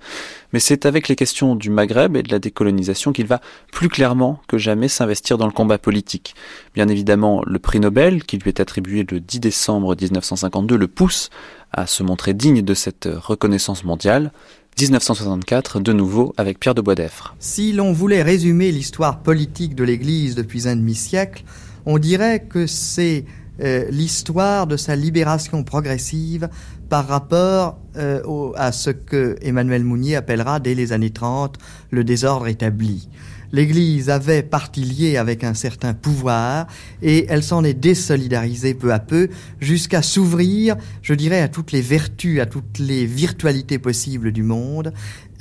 Mais 0.53 0.61
c'est 0.61 0.85
avec 0.85 1.09
les 1.09 1.17
questions 1.17 1.55
du 1.55 1.71
Maghreb 1.71 2.17
et 2.17 2.23
de 2.23 2.31
la 2.31 2.39
décolonisation 2.39 3.13
qu'il 3.13 3.27
va 3.27 3.41
plus 3.73 3.89
clairement 3.89 4.41
que 4.49 4.59
jamais 4.59 4.89
s'investir 4.89 5.39
dans 5.39 5.47
le 5.47 5.53
combat 5.53 5.79
politique. 5.79 6.35
Bien 6.75 6.89
évidemment, 6.89 7.43
le 7.47 7.59
prix 7.59 7.81
Nobel, 7.81 8.25
qui 8.25 8.37
lui 8.39 8.49
est 8.49 8.61
attribué 8.61 9.07
le 9.09 9.21
10 9.21 9.41
décembre 9.41 9.97
1952, 9.99 10.77
le 10.77 10.89
pousse 10.89 11.31
à 11.73 11.87
se 11.87 12.03
montrer 12.03 12.35
digne 12.35 12.63
de 12.63 12.75
cette 12.75 13.09
reconnaissance 13.11 13.85
mondiale. 13.85 14.33
1964, 14.81 15.81
de 15.81 15.93
nouveau 15.93 16.33
avec 16.39 16.59
Pierre 16.59 16.75
de 16.75 16.81
Boisdeffre. 16.81 17.35
Si 17.39 17.75
l'on 17.75 17.93
voulait 17.93 18.23
résumer 18.23 18.73
l'histoire 18.73 19.23
politique 19.23 19.75
de 19.75 19.85
l'Église 19.85 20.35
depuis 20.35 20.69
un 20.69 20.77
demi-siècle, 20.77 21.45
on 21.85 21.99
dirait 21.99 22.41
que 22.41 22.67
c'est 22.67 23.27
euh, 23.61 23.85
l'histoire 23.91 24.67
de 24.67 24.79
sa 24.79 24.97
libération 24.97 25.65
progressive 25.65 26.49
par 26.89 27.07
rapport 27.07 27.79
euh, 27.97 28.53
à 28.57 28.73
ce 28.73 28.89
que 28.89 29.37
Emmanuel 29.43 29.85
Mounier 29.85 30.17
appellera 30.17 30.61
dès 30.61 30.75
les 30.75 30.93
années 30.93 31.11
30 31.11 31.59
le 31.91 32.03
désordre 32.03 32.49
établi. 32.49 33.11
L'Église 33.53 34.11
avait 34.11 34.43
partie 34.43 34.85
liée 34.85 35.17
avec 35.17 35.45
un 35.45 35.55
certain 35.55 35.95
pouvoir 35.95 36.67
et 37.03 37.27
elle 37.29 37.43
s'en 37.43 37.65
est 37.65 37.75
désolidarisée 37.75 38.75
peu 38.75 38.93
à 38.93 38.99
peu 38.99 39.29
jusqu'à 39.61 40.03
s'ouvrir, 40.03 40.77
je 41.03 41.15
dirais, 41.15 41.41
à 41.41 41.49
toutes 41.49 41.73
les 41.73 41.81
vertus, 41.81 42.41
à 42.41 42.47
toutes 42.47 42.79
les 42.79 43.07
virtualités 43.07 43.79
possibles 43.79 44.33
du 44.33 44.43
monde, 44.43 44.93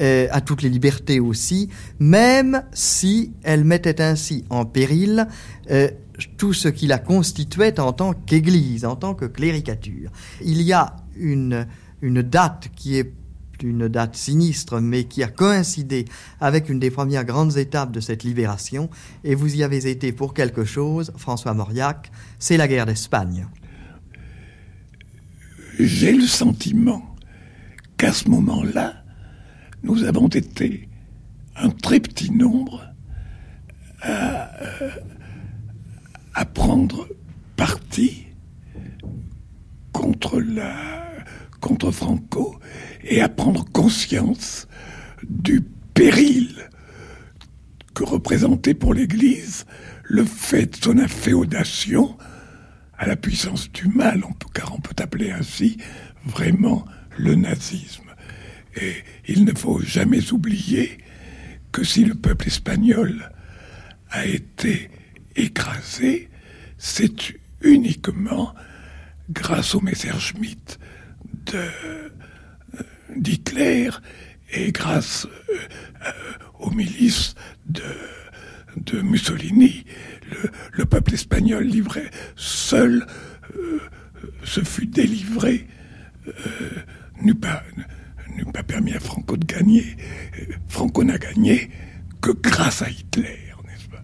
euh, 0.01 0.27
à 0.31 0.41
toutes 0.41 0.61
les 0.61 0.69
libertés 0.69 1.19
aussi, 1.19 1.69
même 1.99 2.63
si 2.73 3.33
elle 3.43 3.63
mettait 3.63 4.01
ainsi 4.01 4.45
en 4.49 4.65
péril 4.65 5.27
euh, 5.71 5.89
tout 6.37 6.53
ce 6.53 6.67
qui 6.67 6.87
la 6.87 6.97
constituait 6.97 7.79
en 7.79 7.93
tant 7.93 8.13
qu'Église, 8.13 8.85
en 8.85 8.95
tant 8.95 9.13
que 9.13 9.25
cléricature. 9.25 10.09
Il 10.43 10.61
y 10.61 10.73
a 10.73 10.95
une, 11.17 11.67
une 12.01 12.21
date 12.21 12.69
qui 12.75 12.97
est 12.97 13.13
une 13.63 13.87
date 13.87 14.15
sinistre, 14.15 14.79
mais 14.79 15.05
qui 15.05 15.23
a 15.23 15.27
coïncidé 15.27 16.05
avec 16.39 16.69
une 16.69 16.79
des 16.79 16.91
premières 16.91 17.25
grandes 17.25 17.57
étapes 17.57 17.91
de 17.91 17.99
cette 17.99 18.23
libération, 18.23 18.89
et 19.23 19.35
vous 19.35 19.55
y 19.55 19.63
avez 19.63 19.89
été 19.89 20.11
pour 20.11 20.33
quelque 20.33 20.65
chose, 20.65 21.11
François 21.17 21.53
Mauriac, 21.53 22.11
c'est 22.39 22.57
la 22.57 22.67
guerre 22.67 22.85
d'Espagne. 22.85 23.47
J'ai 25.79 26.13
le 26.13 26.27
sentiment 26.27 27.15
qu'à 27.97 28.11
ce 28.11 28.29
moment-là, 28.29 29.03
nous 29.83 30.03
avons 30.03 30.27
été 30.27 30.89
un 31.55 31.69
très 31.69 31.99
petit 31.99 32.31
nombre 32.31 32.83
à, 34.01 34.51
à 36.33 36.45
prendre 36.45 37.07
parti 37.55 38.25
contre 39.91 40.39
Franco 41.91 42.59
et 43.09 43.21
à 43.21 43.27
prendre 43.27 43.65
conscience 43.65 44.67
du 45.27 45.61
péril 45.93 46.69
que 47.93 48.03
représentait 48.03 48.75
pour 48.75 48.93
l'Église 48.93 49.65
le 50.03 50.23
fait 50.23 50.79
de 50.79 50.83
son 50.83 50.97
inféodation 50.97 52.17
à 52.97 53.07
la 53.07 53.15
puissance 53.15 53.71
du 53.71 53.87
mal, 53.87 54.23
car 54.53 54.73
on 54.75 54.79
peut 54.79 54.95
appeler 55.01 55.31
ainsi 55.31 55.77
vraiment 56.25 56.85
le 57.17 57.35
nazisme. 57.35 58.03
Et 58.79 58.93
il 59.27 59.43
ne 59.43 59.53
faut 59.53 59.81
jamais 59.81 60.31
oublier 60.31 60.99
que 61.71 61.83
si 61.83 62.05
le 62.05 62.15
peuple 62.15 62.47
espagnol 62.47 63.31
a 64.11 64.25
été 64.25 64.89
écrasé, 65.35 66.29
c'est 66.77 67.33
uniquement 67.61 68.53
grâce 69.29 69.75
au 69.75 69.81
Messerschmitt 69.81 70.79
de 71.45 72.08
d'Hitler 73.15 73.89
et 74.51 74.71
grâce 74.71 75.27
euh, 75.49 75.57
euh, 76.05 76.11
aux 76.59 76.71
milices 76.71 77.35
de, 77.67 77.83
Mussolini, 79.01 79.85
le, 80.71 80.85
peuple 80.85 81.13
espagnol 81.13 81.63
livré 81.63 82.09
seul 82.35 83.05
euh, 83.55 83.79
se 84.43 84.61
fut 84.61 84.85
délivré, 84.85 85.67
n'eût 87.21 87.35
pas, 87.35 87.63
pas 88.53 88.63
permis 88.63 88.93
à 88.93 88.99
Franco 88.99 89.37
de 89.37 89.45
gagner. 89.45 89.97
Franco 90.67 91.03
n'a 91.03 91.17
gagné 91.17 91.69
que 92.21 92.31
grâce 92.31 92.81
à 92.81 92.89
Hitler, 92.89 93.53
n'est-ce 93.65 93.89
pas? 93.89 94.03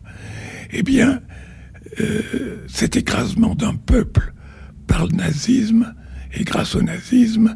Eh 0.72 0.84
bien, 0.84 1.22
cet 2.68 2.98
écrasement 2.98 3.56
d'un 3.56 3.76
peuple 3.76 4.34
par 4.88 5.08
le 5.08 5.14
nazisme, 5.14 5.96
et 6.34 6.44
grâce 6.44 6.76
au 6.76 6.82
nazisme, 6.82 7.56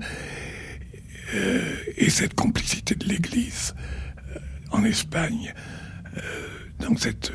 euh, 1.34 1.76
et 1.98 2.10
cette 2.10 2.34
complicité 2.34 2.96
de 2.96 3.06
l'Église 3.06 3.76
euh, 4.36 4.40
en 4.72 4.84
Espagne 4.84 5.54
euh, 6.18 6.22
dans 6.80 6.96
cette 6.98 7.32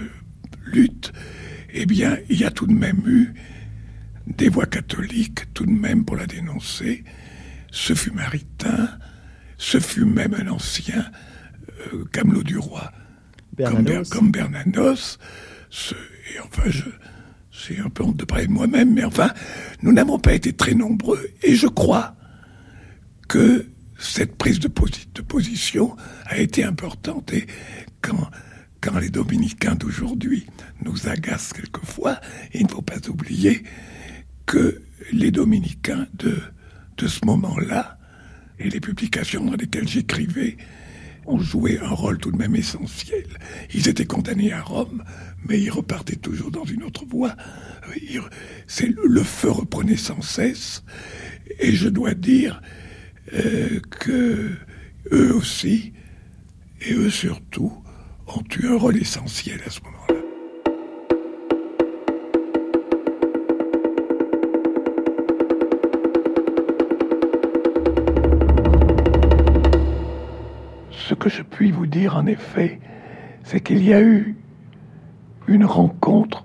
lutte, 0.64 1.12
eh 1.72 1.87
bien, 1.87 2.18
il 2.28 2.40
y 2.40 2.44
a 2.44 2.50
tout 2.50 2.66
de 2.66 2.72
même 2.72 3.02
eu 3.07 3.35
des 4.26 4.48
voix 4.48 4.66
catholiques, 4.66 5.52
tout 5.54 5.66
de 5.66 5.70
même 5.70 6.04
pour 6.04 6.16
la 6.16 6.26
dénoncer. 6.26 7.04
Ce 7.70 7.94
fut 7.94 8.11
Maritain, 8.12 8.88
ce 9.59 9.78
fut 9.78 10.04
même 10.04 10.35
un 10.35 10.48
ancien 10.48 11.11
Camelot 12.12 12.42
du 12.42 12.57
Roi, 12.57 12.90
Comme, 13.59 14.30
Bernanos. 14.30 15.18
et 16.33 16.40
enfin, 16.40 16.62
je, 16.66 16.85
j'ai 17.50 17.78
un 17.80 17.90
peu 17.90 18.02
honte 18.04 18.16
de 18.16 18.24
parler 18.24 18.46
de 18.46 18.52
moi-même, 18.52 18.94
mais 18.94 19.04
enfin, 19.04 19.33
nous 19.83 19.92
n'avons 19.92 20.18
pas 20.18 20.33
été 20.33 20.52
très 20.52 20.74
nombreux, 20.74 21.28
et 21.42 21.54
je 21.54 21.66
crois 21.66 22.16
que 23.28 23.66
cette 23.98 24.37
prise 24.37 24.61
de, 24.61 24.68
position 24.68 25.96
a 26.26 26.38
été 26.38 26.64
importante. 26.64 27.33
Et 27.33 27.46
quand, 28.00 28.30
les 29.00 29.11
dominicains 29.11 29.74
d'aujourd'hui 29.74 30.46
nous 30.85 31.09
agacent 31.09 31.52
quelquefois, 31.52 32.20
il 32.52 32.64
ne 32.64 32.68
faut 32.68 32.83
pas 32.83 33.09
oublier 33.09 33.62
que 34.46 34.83
les 35.12 35.30
dominicains 35.30 36.07
de, 36.14 36.38
de 36.98 37.09
ce 37.09 37.24
moment-là, 37.24 37.98
et 38.59 38.68
les 38.68 38.80
publications 38.80 39.44
dans 39.44 39.57
lesquelles 39.57 39.88
j'écrivais, 39.88 40.57
ont 41.26 41.38
joué 41.38 41.78
un 41.78 41.88
rôle 41.88 42.18
tout 42.18 42.30
de 42.30 42.37
même 42.37 42.54
essentiel. 42.54 43.24
Ils 43.72 43.88
étaient 43.88 44.04
condamnés 44.04 44.52
à 44.52 44.61
Rome, 44.61 45.02
mais 45.48 45.61
ils 45.61 45.70
repartaient 45.70 46.16
toujours 46.16 46.50
dans 46.50 46.64
une 46.64 46.83
autre 46.83 47.04
voie. 47.07 47.35
C'est 48.66 48.88
le 48.88 49.22
feu 49.22 49.50
reprenait 49.50 49.96
sans 49.96 50.20
cesse, 50.22 50.85
et 51.59 51.72
je 51.72 51.88
dois 51.88 52.14
dire 52.14 52.61
euh, 53.35 53.81
que 53.90 54.53
eux 55.12 55.35
aussi, 55.35 55.92
et 56.81 56.94
eux 56.94 57.11
surtout, 57.11 57.73
ont 58.27 58.44
eu 58.61 58.68
un 58.68 58.79
rôle 58.79 58.97
essentiel 58.97 59.61
à 59.66 59.70
ce 59.70 59.81
moment-là. 59.81 60.14
Ce 70.90 71.14
que 71.14 71.29
je 71.29 71.42
puis 71.42 71.70
vous 71.70 71.87
dire 71.87 72.16
en 72.16 72.27
effet, 72.27 72.81
c'est 73.42 73.61
qu'il 73.61 73.83
y 73.83 73.92
a 73.92 74.01
eu 74.01 74.37
une 75.49 75.64
rencontre 75.64 76.44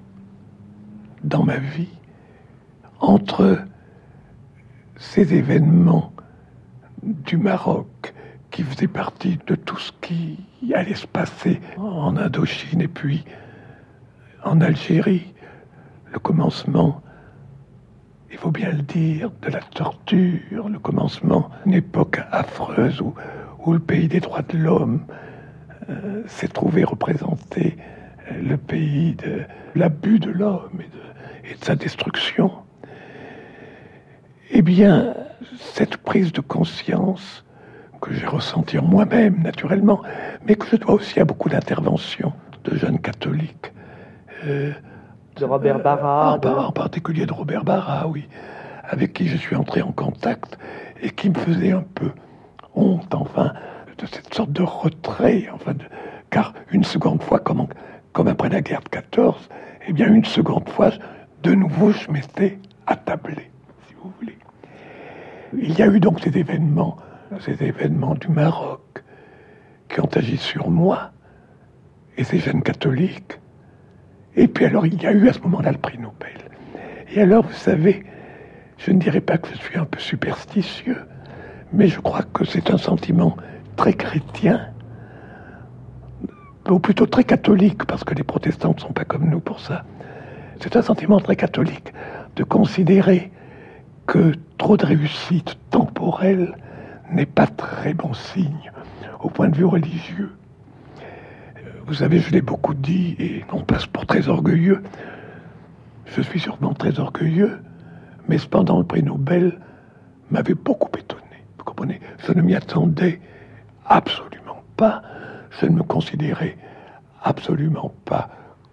dans 1.24 1.44
ma 1.44 1.58
vie 1.58 1.88
entre 3.00 3.60
ces 4.98 5.34
événements 5.34 6.14
du 7.04 7.38
Maroc, 7.38 8.14
qui 8.52 8.64
faisait 8.64 8.88
partie 8.88 9.40
de 9.48 9.56
tout 9.56 9.78
ce 9.78 9.92
qui 10.02 10.46
allait 10.74 10.96
se 10.96 11.08
passer 11.08 11.60
en 11.78 12.18
Indochine 12.18 12.82
et 12.82 12.88
puis 12.88 13.24
en 14.44 14.62
Algérie. 14.62 15.34
Le 16.12 16.20
commencement, 16.20 17.02
il 18.32 18.38
faut 18.38 18.52
bien 18.52 18.72
le 18.72 18.82
dire, 18.82 19.32
de 19.42 19.50
la 19.50 19.60
torture, 19.60 20.70
le 20.70 20.80
commencement 20.80 21.50
d'une 21.66 21.76
époque 21.76 22.20
affreuse 22.32 23.02
où, 23.02 23.14
le 23.72 23.80
pays 23.80 24.08
des 24.08 24.20
droits 24.20 24.42
de 24.42 24.58
l'homme 24.58 25.06
euh, 25.90 26.24
s'est 26.26 26.48
trouvé 26.48 26.84
représenter 26.84 27.78
euh, 28.32 28.42
le 28.42 28.58
pays 28.58 29.14
de 29.14 29.44
l'abus 29.76 30.18
de 30.18 30.32
l'homme 30.32 30.82
et 31.44 31.54
de 31.54 31.64
sa 31.64 31.76
destruction. 31.76 32.52
Eh 34.50 34.64
bien, 34.64 35.14
cette 35.58 35.98
prise 35.98 36.32
de 36.32 36.42
conscience 36.42 37.44
que 38.02 38.14
j'ai 38.14 38.26
ressentie 38.26 38.78
en 38.78 38.86
moi-même, 38.86 39.42
naturellement, 39.42 40.02
mais 40.46 40.56
que 40.56 40.66
je 40.68 40.78
dois 40.78 40.94
aussi 40.96 41.20
à 41.20 41.26
beaucoup 41.26 41.50
d'interventions 41.50 42.34
de 42.64 42.76
jeunes 42.76 43.00
catholiques. 43.00 43.74
Euh, 44.46 44.72
de 45.36 45.46
Robert 45.46 45.80
Barra 45.80 46.34
en, 46.34 46.72
particulier 46.72 47.26
de 47.26 47.34
Robert 47.34 47.64
Barra, 47.64 48.08
oui, 48.08 48.28
avec 48.84 49.14
qui 49.14 49.28
je 49.28 49.38
suis 49.38 49.56
entré 49.56 49.82
en 49.82 49.92
contact 49.92 50.58
et 51.02 51.10
qui 51.10 51.30
me 51.30 51.36
faisait 51.36 51.72
un 51.72 51.84
peu 51.96 52.12
honte, 52.76 53.14
enfin, 53.14 53.54
de 53.98 54.06
cette 54.06 54.34
sorte 54.34 54.52
de 54.52 54.64
retrait, 54.64 55.50
enfin, 55.54 55.74
car 56.30 56.54
une 56.72 56.84
seconde 56.84 57.22
fois, 57.22 57.40
comme, 57.40 57.68
comme 58.14 58.28
après 58.28 58.50
la 58.50 58.62
guerre 58.62 58.82
de 58.82 58.90
14, 58.90 59.50
eh 59.88 59.94
bien, 59.94 60.08
une 60.08 60.26
seconde 60.26 60.70
fois, 60.70 60.92
de 61.44 61.54
nouveau, 61.54 61.92
je 61.92 62.12
m'étais 62.12 62.60
attablé, 62.86 63.52
si 63.88 63.94
vous 64.02 64.12
voulez. 64.20 64.38
Il 65.54 65.78
y 65.78 65.82
a 65.82 65.88
eu 65.88 66.00
donc 66.00 66.20
ces 66.20 66.38
événements, 66.38 66.98
ces 67.40 67.64
événements 67.64 68.16
du 68.16 68.28
Maroc, 68.30 69.04
qui 69.90 70.00
ont 70.00 70.10
agi 70.16 70.38
sur 70.38 70.70
moi 70.70 71.12
et 72.18 72.24
ces 72.24 72.40
jeunes 72.40 72.62
catholiques. 72.62 73.40
Et 74.36 74.48
puis 74.48 74.66
alors, 74.66 74.86
il 74.86 75.02
y 75.02 75.08
a 75.08 75.12
eu 75.12 75.28
à 75.28 75.34
ce 75.34 75.40
moment-là 75.40 75.72
le 75.72 75.78
prix 75.78 75.98
Nobel. 75.98 76.38
Et 77.12 77.22
alors, 77.22 77.44
vous 77.46 77.54
savez, 77.54 78.04
je 78.78 78.92
ne 78.92 79.00
dirais 79.00 79.22
pas 79.22 79.38
que 79.38 79.50
je 79.50 79.58
suis 79.58 79.78
un 79.78 79.86
peu 79.86 80.00
superstitieux, 80.00 80.98
mais 81.74 81.88
je 81.88 82.00
crois 82.00 82.24
que 82.24 82.46
c'est 82.46 82.70
un 82.70 82.78
sentiment 82.78 83.36
très 83.76 83.94
chrétien, 83.94 84.68
ou 86.70 86.80
plutôt 86.80 87.08
très 87.08 87.24
catholique, 87.24 87.86
parce 87.86 88.04
que 88.04 88.14
les 88.14 88.24
protestants 88.24 88.74
ne 88.76 88.80
sont 88.80 88.94
pas 88.94 89.06
comme 89.06 89.28
nous 89.30 89.40
pour 89.40 89.60
ça. 89.60 89.86
C'est 90.60 90.76
un 90.76 90.82
sentiment 90.84 91.20
très 91.20 91.36
catholique 91.36 91.92
de 92.36 92.44
considérer 92.44 93.32
que 94.10 94.32
trop 94.58 94.76
de 94.76 94.88
réussite 94.88 95.56
temporelle 95.70 96.56
n'est 97.12 97.28
pas 97.28 97.46
très 97.46 97.94
bon 97.94 98.12
signe 98.16 98.72
au 99.22 99.30
point 99.30 99.50
de 99.50 99.56
vue 99.56 99.66
religieux. 99.66 100.32
Vous 101.86 101.94
savez, 101.94 102.18
je 102.18 102.32
l'ai 102.32 102.42
beaucoup 102.42 102.74
dit, 102.74 103.16
et 103.20 103.46
on 103.54 103.62
passe 103.62 103.86
pour 103.86 104.08
très 104.08 104.28
orgueilleux. 104.28 104.82
Je 106.06 106.24
suis 106.24 106.40
sûrement 106.40 106.74
très 106.74 107.00
orgueilleux, 107.00 107.62
mais 108.28 108.40
cependant 108.40 108.80
le 108.80 108.84
prix 108.84 109.04
Nobel 109.04 109.60
m'avait 110.32 110.56
beaucoup 110.56 110.90
étonné. 110.98 111.44
Vous 111.60 111.64
comprenez? 111.64 112.00
Je 112.26 112.34
ne 112.34 112.42
m'y 112.42 112.56
attendais 112.56 113.22
absolument 113.86 114.64
pas. 114.76 115.04
Je 115.52 115.68
ne 115.68 115.76
me 115.76 115.84
considérais 115.84 116.58
absolument 117.22 117.94
pas 118.06 118.30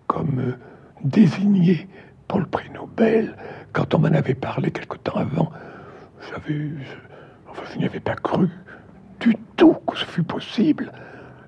comme 0.06 0.40
euh, 0.40 0.58
désigné 1.04 1.88
pour 2.26 2.38
le 2.40 2.46
prix 2.46 2.70
Nobel. 2.70 3.36
Quand 3.76 3.92
on 3.92 3.98
m'en 3.98 4.08
avait 4.08 4.34
parlé 4.34 4.70
quelque 4.70 4.96
temps 4.96 5.16
avant, 5.16 5.52
j'avais, 6.30 6.70
enfin, 7.50 7.62
je 7.70 7.78
n'y 7.78 7.84
avais 7.84 8.00
pas 8.00 8.14
cru 8.14 8.48
du 9.20 9.36
tout 9.56 9.74
que 9.86 9.98
ce 9.98 10.06
fût 10.06 10.22
possible. 10.22 10.90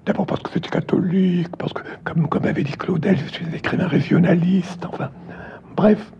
D'abord 0.05 0.27
parce 0.27 0.43
que 0.43 0.51
c'était 0.53 0.69
catholique, 0.69 1.57
parce 1.57 1.73
que, 1.73 1.81
comme, 2.05 2.29
comme 2.29 2.45
avait 2.45 2.65
dit 2.65 2.73
Claudel, 2.73 3.17
je 3.17 3.33
suis 3.33 3.47
un 3.47 3.53
écrivain 3.55 3.87
régionaliste, 3.87 4.85
enfin. 4.85 5.11
Bref, 5.75 6.13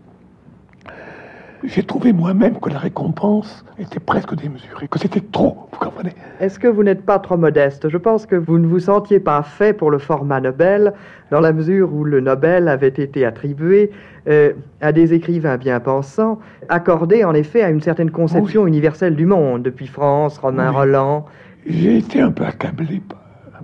j'ai 1.63 1.83
trouvé 1.83 2.13
moi-même 2.13 2.59
que 2.59 2.69
la 2.69 2.77
récompense 2.77 3.65
était 3.77 3.99
presque 3.99 4.33
démesurée, 4.35 4.87
que 4.87 4.99
c'était 4.99 5.21
trop, 5.21 5.67
vous 5.71 5.79
comprenez. 5.79 6.11
Est-ce 6.39 6.57
que 6.57 6.67
vous 6.67 6.83
n'êtes 6.83 7.05
pas 7.05 7.19
trop 7.19 7.37
modeste? 7.37 7.89
Je 7.89 7.97
pense 7.97 8.25
que 8.25 8.35
vous 8.35 8.59
ne 8.59 8.67
vous 8.67 8.79
sentiez 8.79 9.19
pas 9.19 9.43
fait 9.43 9.73
pour 9.73 9.91
le 9.91 9.97
format 9.97 10.39
Nobel, 10.39 10.93
dans 11.31 11.41
la 11.41 11.51
mesure 11.51 11.93
où 11.93 12.03
le 12.03 12.21
Nobel 12.21 12.67
avait 12.67 12.87
été 12.87 13.25
attribué 13.25 13.91
euh, 14.27 14.53
à 14.81 14.91
des 14.91 15.13
écrivains 15.13 15.57
bien 15.57 15.79
pensants, 15.79 16.39
accordé 16.69 17.23
en 17.23 17.33
effet 17.33 17.61
à 17.61 17.69
une 17.69 17.81
certaine 17.81 18.11
conception 18.11 18.65
universelle 18.65 19.15
du 19.15 19.25
monde, 19.25 19.63
depuis 19.63 19.87
France, 19.87 20.37
Romain 20.37 20.71
Roland. 20.71 21.25
J'ai 21.67 21.97
été 21.97 22.21
un 22.21 22.31
peu 22.31 22.45
accablé 22.45 23.01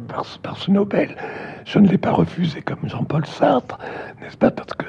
par, 0.07 0.25
par, 0.43 0.57
ce 0.57 0.69
Nobel. 0.69 1.15
Je 1.65 1.79
ne 1.79 1.87
l'ai 1.87 1.97
pas 1.97 2.11
refusé 2.11 2.61
comme 2.61 2.79
Jean-Paul 2.83 3.25
Sartre, 3.25 3.79
n'est-ce 4.21 4.37
pas? 4.37 4.51
Parce 4.51 4.73
que 4.73 4.85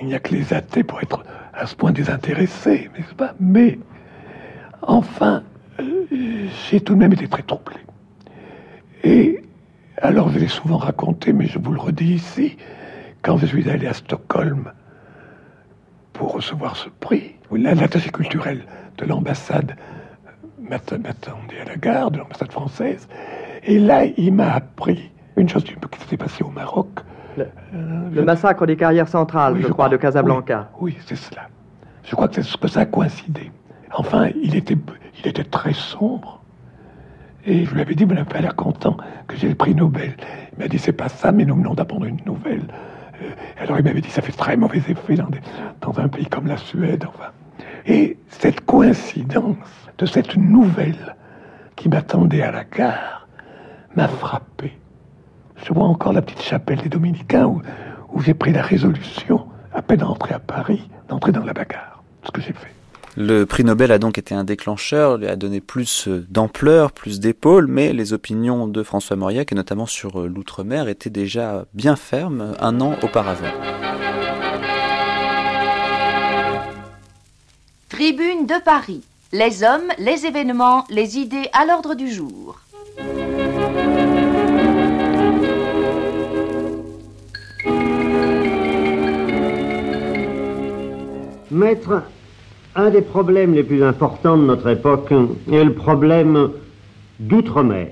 il 0.00 0.08
n'y 0.08 0.14
a 0.14 0.18
que 0.18 0.34
les 0.34 0.52
athées 0.52 0.82
pour 0.82 1.00
être 1.00 1.22
à 1.62 1.66
ce 1.66 1.76
point 1.76 1.92
désintéressés, 1.92 2.90
n'est-ce 2.98 3.14
pas? 3.14 3.34
Mais 3.38 3.78
enfin, 4.82 5.44
j'ai 6.68 6.80
tout 6.80 6.94
de 6.94 6.98
même 6.98 7.12
été 7.12 7.28
très 7.28 7.42
troublé. 7.42 7.76
Et 9.04 9.42
alors, 9.98 10.28
je 10.30 10.40
l'ai 10.40 10.48
souvent 10.48 10.78
raconté, 10.78 11.32
mais 11.32 11.46
je 11.46 11.60
vous 11.60 11.72
le 11.72 11.78
redis 11.78 12.14
ici, 12.14 12.56
quand 13.22 13.36
je 13.36 13.46
suis 13.46 13.70
allé 13.70 13.86
à 13.86 13.94
Stockholm 13.94 14.72
pour 16.12 16.32
recevoir 16.32 16.74
ce 16.74 16.88
prix, 16.88 17.36
l'attaché 17.52 18.10
culturel 18.10 18.64
de 18.98 19.04
l'ambassade 19.04 19.76
m'attendait 20.58 21.60
à 21.60 21.64
la 21.64 21.76
gare 21.76 22.10
de 22.10 22.18
l'ambassade 22.18 22.50
française, 22.50 23.08
et 23.62 23.78
là, 23.78 24.04
il 24.04 24.34
m'a 24.34 24.52
appris 24.52 25.12
une 25.36 25.48
chose 25.48 25.62
qui 25.62 25.74
s'était 26.00 26.16
passée 26.16 26.42
au 26.42 26.50
Maroc, 26.50 26.88
le, 27.36 28.22
massacre 28.22 28.66
des 28.66 28.76
carrières 28.76 29.08
centrales, 29.08 29.56
je, 29.60 29.68
crois, 29.68 29.88
de 29.88 29.96
Casablanca. 29.96 30.68
Oui, 30.80 30.98
c'est 31.06 31.16
cela. 31.16 31.48
Je 32.04 32.14
crois 32.14 32.28
que, 32.28 32.40
que 32.40 32.68
ça 32.68 32.80
a 32.80 32.86
coïncidé. 32.86 33.50
Enfin, 33.94 34.30
il 34.42 34.56
était, 34.56 34.76
il 35.18 35.28
était 35.28 35.44
très 35.44 35.72
sombre. 35.72 36.42
Et 37.44 37.64
je 37.64 37.74
lui 37.74 37.80
avais 37.80 37.94
dit, 37.94 38.04
vous 38.04 38.14
n'avez 38.14 38.28
pas 38.28 38.40
l'air 38.40 38.54
content 38.54 38.96
que 39.26 39.36
j'ai 39.36 39.48
le 39.48 39.54
prix 39.54 39.74
Nobel. 39.74 40.16
Il 40.52 40.62
m'a 40.62 40.68
dit, 40.68 40.78
c'est 40.78 40.92
pas 40.92 41.08
ça, 41.08 41.32
mais 41.32 41.44
nous 41.44 41.56
venons 41.56 41.74
d'apprendre 41.74 42.06
une 42.06 42.20
nouvelle. 42.24 42.62
Euh, 43.20 43.30
alors 43.58 43.78
il 43.78 43.84
m'avait 43.84 44.00
dit, 44.00 44.10
ça 44.10 44.22
fait 44.22 44.32
très 44.32 44.56
mauvais 44.56 44.78
effet 44.78 45.16
dans, 45.16 45.98
un 45.98 46.08
pays 46.08 46.26
comme 46.26 46.46
la 46.46 46.56
Suède. 46.56 47.04
Enfin. 47.08 47.30
Et 47.86 48.16
cette 48.28 48.64
coïncidence 48.64 49.56
de 49.98 50.06
cette 50.06 50.36
nouvelle 50.36 51.16
qui 51.74 51.88
m'attendait 51.88 52.42
à 52.42 52.52
la 52.52 52.64
gare 52.64 53.26
m'a 53.96 54.08
frappé. 54.08 54.78
Je 55.64 55.72
vois 55.72 55.84
encore 55.84 56.12
la 56.12 56.22
petite 56.22 56.42
chapelle 56.42 56.78
des 56.80 56.88
Dominicains 56.88 57.46
où, 57.46 57.60
où 58.12 58.20
j'ai 58.20 58.34
pris 58.34 58.52
la 58.52 58.62
résolution, 58.62 59.46
à 59.72 59.82
peine 59.82 59.98
d'entrer 59.98 60.34
à 60.34 60.38
Paris, 60.38 60.88
d'entrer 61.08 61.32
dans 61.32 61.44
la 61.44 61.52
bagarre. 61.52 61.91
Ce 62.24 62.30
que 62.30 62.40
j'ai 62.40 62.52
fait. 62.52 62.72
Le 63.14 63.44
prix 63.44 63.62
Nobel 63.62 63.92
a 63.92 63.98
donc 63.98 64.16
été 64.16 64.34
un 64.34 64.44
déclencheur, 64.44 65.18
lui 65.18 65.26
a 65.26 65.36
donné 65.36 65.60
plus 65.60 66.08
d'ampleur, 66.08 66.92
plus 66.92 67.20
d'épaules, 67.20 67.66
mais 67.66 67.92
les 67.92 68.14
opinions 68.14 68.66
de 68.66 68.82
François 68.82 69.16
Mauriac, 69.16 69.52
et 69.52 69.54
notamment 69.54 69.84
sur 69.84 70.20
l'outre-mer, 70.20 70.88
étaient 70.88 71.10
déjà 71.10 71.66
bien 71.74 71.96
fermes 71.96 72.54
un 72.58 72.80
an 72.80 72.96
auparavant. 73.02 73.52
Tribune 77.90 78.46
de 78.46 78.64
Paris. 78.64 79.02
Les 79.32 79.62
hommes, 79.62 79.92
les 79.98 80.24
événements, 80.24 80.86
les 80.88 81.18
idées 81.18 81.50
à 81.52 81.66
l'ordre 81.66 81.94
du 81.94 82.10
jour. 82.10 82.60
Maître, 91.52 92.02
un 92.74 92.88
des 92.88 93.02
problèmes 93.02 93.54
les 93.54 93.62
plus 93.62 93.84
importants 93.84 94.38
de 94.38 94.44
notre 94.44 94.68
époque 94.68 95.12
est 95.50 95.64
le 95.64 95.74
problème 95.74 96.50
d'outre-mer. 97.20 97.88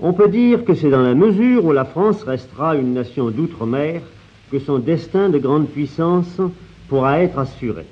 On 0.00 0.12
peut 0.12 0.28
dire 0.28 0.64
que 0.66 0.74
c'est 0.74 0.90
dans 0.90 1.02
la 1.02 1.14
mesure 1.14 1.64
où 1.64 1.72
la 1.72 1.86
France 1.86 2.22
restera 2.24 2.76
une 2.76 2.92
nation 2.92 3.30
d'outre-mer 3.30 4.02
que 4.52 4.58
son 4.58 4.78
destin 4.78 5.30
de 5.30 5.38
grande 5.38 5.68
puissance 5.68 6.40
pourra 6.88 7.20
être 7.20 7.38
assuré. 7.38 7.86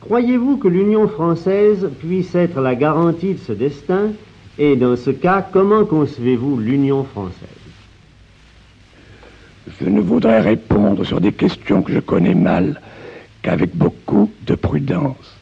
Croyez-vous 0.00 0.56
que 0.56 0.68
l'Union 0.68 1.06
française 1.06 1.90
puisse 2.00 2.34
être 2.34 2.60
la 2.60 2.74
garantie 2.74 3.34
de 3.34 3.38
ce 3.38 3.52
destin? 3.52 4.12
Et 4.58 4.76
dans 4.76 4.96
ce 4.96 5.10
cas, 5.10 5.46
comment 5.52 5.84
concevez-vous 5.84 6.58
l'Union 6.58 7.04
française? 7.04 7.48
Je 9.80 9.88
ne 9.88 10.00
voudrais 10.00 10.40
répondre 10.40 11.04
sur 11.04 11.20
des 11.20 11.32
questions 11.32 11.82
que 11.82 11.92
je 11.92 12.00
connais 12.00 12.34
mal 12.34 12.80
qu'avec 13.44 13.76
beaucoup 13.76 14.30
de 14.46 14.54
prudence. 14.54 15.36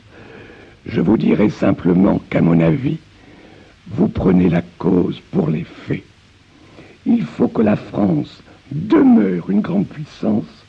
Je 0.87 1.01
vous 1.01 1.17
dirai 1.17 1.49
simplement 1.51 2.21
qu'à 2.29 2.41
mon 2.43 2.61
avis, 2.61 2.99
vous 3.87 4.09
prenez 4.09 4.49
la 4.51 4.63
cause 4.79 5.21
pour 5.31 5.49
les 5.49 5.65
faits. 5.65 6.03
Il 7.07 7.23
faut 7.23 7.47
que 7.47 7.63
la 7.63 7.77
France 7.77 8.43
demeure 8.73 9.51
une 9.51 9.61
grande 9.61 9.87
puissance 9.87 10.65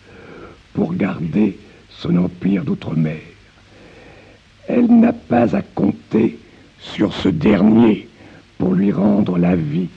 pour 0.73 0.93
garder 0.93 1.57
son 1.89 2.17
empire 2.17 2.63
d'outre-mer. 2.63 3.21
Elle 4.67 4.99
n'a 4.99 5.13
pas 5.13 5.55
à 5.55 5.63
compter 5.63 6.37
sur 6.79 7.13
ce 7.13 7.29
dernier 7.29 8.07
pour 8.59 8.75
lui 8.75 8.91
rendre 8.91 9.39
la 9.39 9.55
vie. 9.55 9.89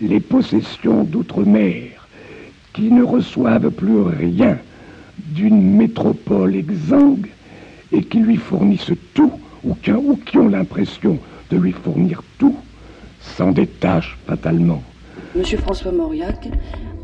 Les 0.00 0.20
possessions 0.20 1.04
d'outre-mer 1.04 2.08
qui 2.72 2.90
ne 2.90 3.04
reçoivent 3.04 3.70
plus 3.70 4.00
rien 4.00 4.58
d'une 5.26 5.76
métropole 5.76 6.56
exsangue 6.56 7.28
et 7.92 8.02
qui 8.02 8.18
lui 8.18 8.36
fournissent 8.36 8.92
tout, 9.14 9.32
ou 9.64 9.74
qui, 9.74 9.92
ou 9.92 10.16
qui 10.16 10.38
ont 10.38 10.48
l'impression 10.48 11.18
de 11.50 11.56
lui 11.56 11.72
fournir 11.72 12.22
tout, 12.38 12.56
s'en 13.20 13.52
détachent 13.52 14.18
fatalement. 14.26 14.82
Monsieur 15.34 15.58
François 15.58 15.92
Mauriac 15.92 16.48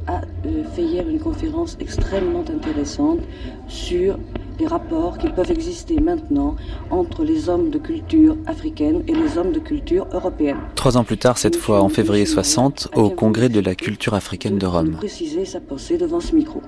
a 0.07 0.21
euh, 0.47 0.65
fait 0.75 0.83
hier 0.83 1.09
une 1.09 1.19
conférence 1.19 1.77
extrêmement 1.81 2.45
intéressante 2.55 3.21
sur 3.69 4.19
les 4.59 4.67
rapports 4.67 5.19
qui 5.19 5.29
peuvent 5.29 5.51
exister 5.51 5.99
maintenant 6.01 6.57
entre 6.91 7.25
les 7.25 7.49
hommes 7.49 7.71
de 7.71 7.79
culture 7.79 8.37
africaine 8.47 9.03
et 9.09 9.15
les 9.15 9.37
hommes 9.37 9.53
de 9.53 9.59
culture 9.59 10.07
européenne. 10.13 10.59
Trois 10.75 10.97
ans 10.97 11.05
plus 11.05 11.19
tard, 11.19 11.39
cette 11.39 11.57
fois 11.57 11.83
en 11.83 11.89
février 11.89 12.27
60, 12.27 12.89
au 12.95 13.11
congrès 13.11 13.49
de 13.49 13.61
la 13.61 13.75
culture 13.75 14.15
africaine 14.15 14.59
de 14.59 14.67
Rome. 14.67 14.93
Préciser 14.93 15.45
sa 15.45 15.61
pensée 15.61 15.99
devant 15.99 16.21
ce 16.21 16.35
micro. 16.35 16.63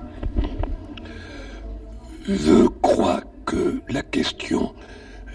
Je 2.27 2.67
crois 2.81 3.21
que 3.45 3.81
la 3.87 4.01
question 4.01 4.75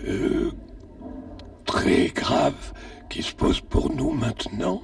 euh, 0.07 0.51
très 1.65 2.09
grave 2.09 2.75
qui 3.09 3.23
se 3.23 3.33
pose 3.33 3.63
pour 3.63 3.91
nous 3.91 4.11
maintenant, 4.11 4.83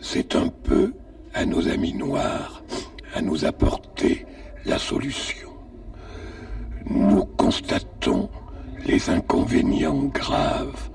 c'est 0.00 0.36
un 0.36 0.48
peu 0.48 0.92
à 1.32 1.46
nos 1.46 1.66
amis 1.66 1.94
noirs 1.94 2.62
à 3.14 3.22
nous 3.22 3.46
apporter 3.46 4.26
la 4.66 4.78
solution. 4.78 5.48
Nous 6.84 7.24
constatons 7.24 8.28
les 8.84 9.08
inconvénients 9.08 10.04
graves 10.04 10.90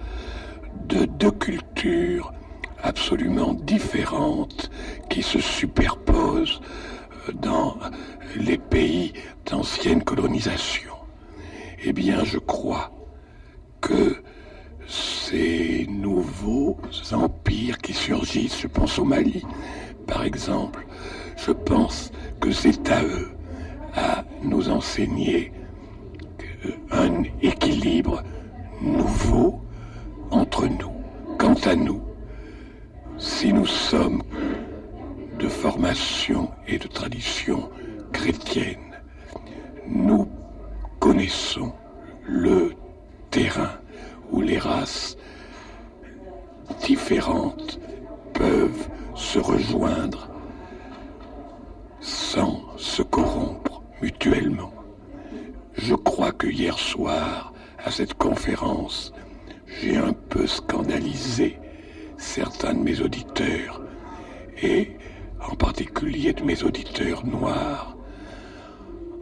de 0.90 1.06
deux 1.06 1.32
cultures 1.32 2.32
absolument 2.84 3.56
différentes 3.56 4.70
qui 5.10 5.24
se 5.24 5.40
superposent 5.40 6.62
dans 7.32 7.78
les 8.36 8.58
pays 8.58 9.14
d'ancienne 9.46 10.04
colonisation. 10.04 10.92
Eh 11.84 11.94
bien, 11.94 12.24
je 12.24 12.38
crois 12.38 12.92
que 13.82 14.16
ces 14.88 15.86
nouveaux 15.90 16.78
empires 17.12 17.78
qui 17.78 17.94
surgissent, 17.94 18.60
je 18.62 18.68
pense 18.68 19.00
au 19.00 19.06
Mali, 19.06 19.44
par 20.08 20.24
exemple, 20.24 20.86
je 21.38 21.52
pense 21.52 22.12
que 22.40 22.52
c'est 22.52 22.90
à 22.90 23.04
eux 23.04 23.30
à 23.96 24.24
nous 24.42 24.70
enseigner 24.70 25.52
un 26.92 27.24
équilibre 27.42 28.24
nouveau 28.82 29.62
entre 30.32 30.68
nous. 30.68 30.92
Quant 31.38 31.56
à 31.66 31.76
nous, 31.76 32.02
si 33.18 33.52
nous 33.54 33.66
sommes 33.66 34.24
de 35.44 35.50
formation 35.50 36.50
et 36.70 36.78
de 36.78 36.88
tradition 36.88 37.70
chrétienne, 38.14 39.02
nous 39.86 40.26
connaissons 41.02 41.74
le 42.26 42.72
terrain 43.30 43.74
où 44.32 44.40
les 44.40 44.58
races 44.58 45.18
différentes 46.86 47.78
peuvent 48.34 48.88
se 49.16 49.38
rejoindre 49.38 50.30
sans 52.00 52.64
se 52.78 53.02
corrompre 53.02 53.84
mutuellement. 54.02 54.74
Je 55.74 55.94
crois 55.94 56.32
que 56.32 56.48
hier 56.48 56.80
soir, 56.80 57.52
à 57.84 57.92
cette 57.92 58.14
conférence, 58.14 59.12
j'ai 59.68 59.98
un 59.98 60.14
peu 60.14 60.48
scandalisé 60.48 61.60
certains 62.18 62.76
de 62.76 62.80
mes 62.80 63.02
auditeurs, 63.02 63.82
et 64.62 64.96
en 65.50 65.56
particulier 65.56 66.34
de 66.34 66.44
mes 66.44 66.64
auditeurs 66.64 67.26
noirs, 67.26 67.96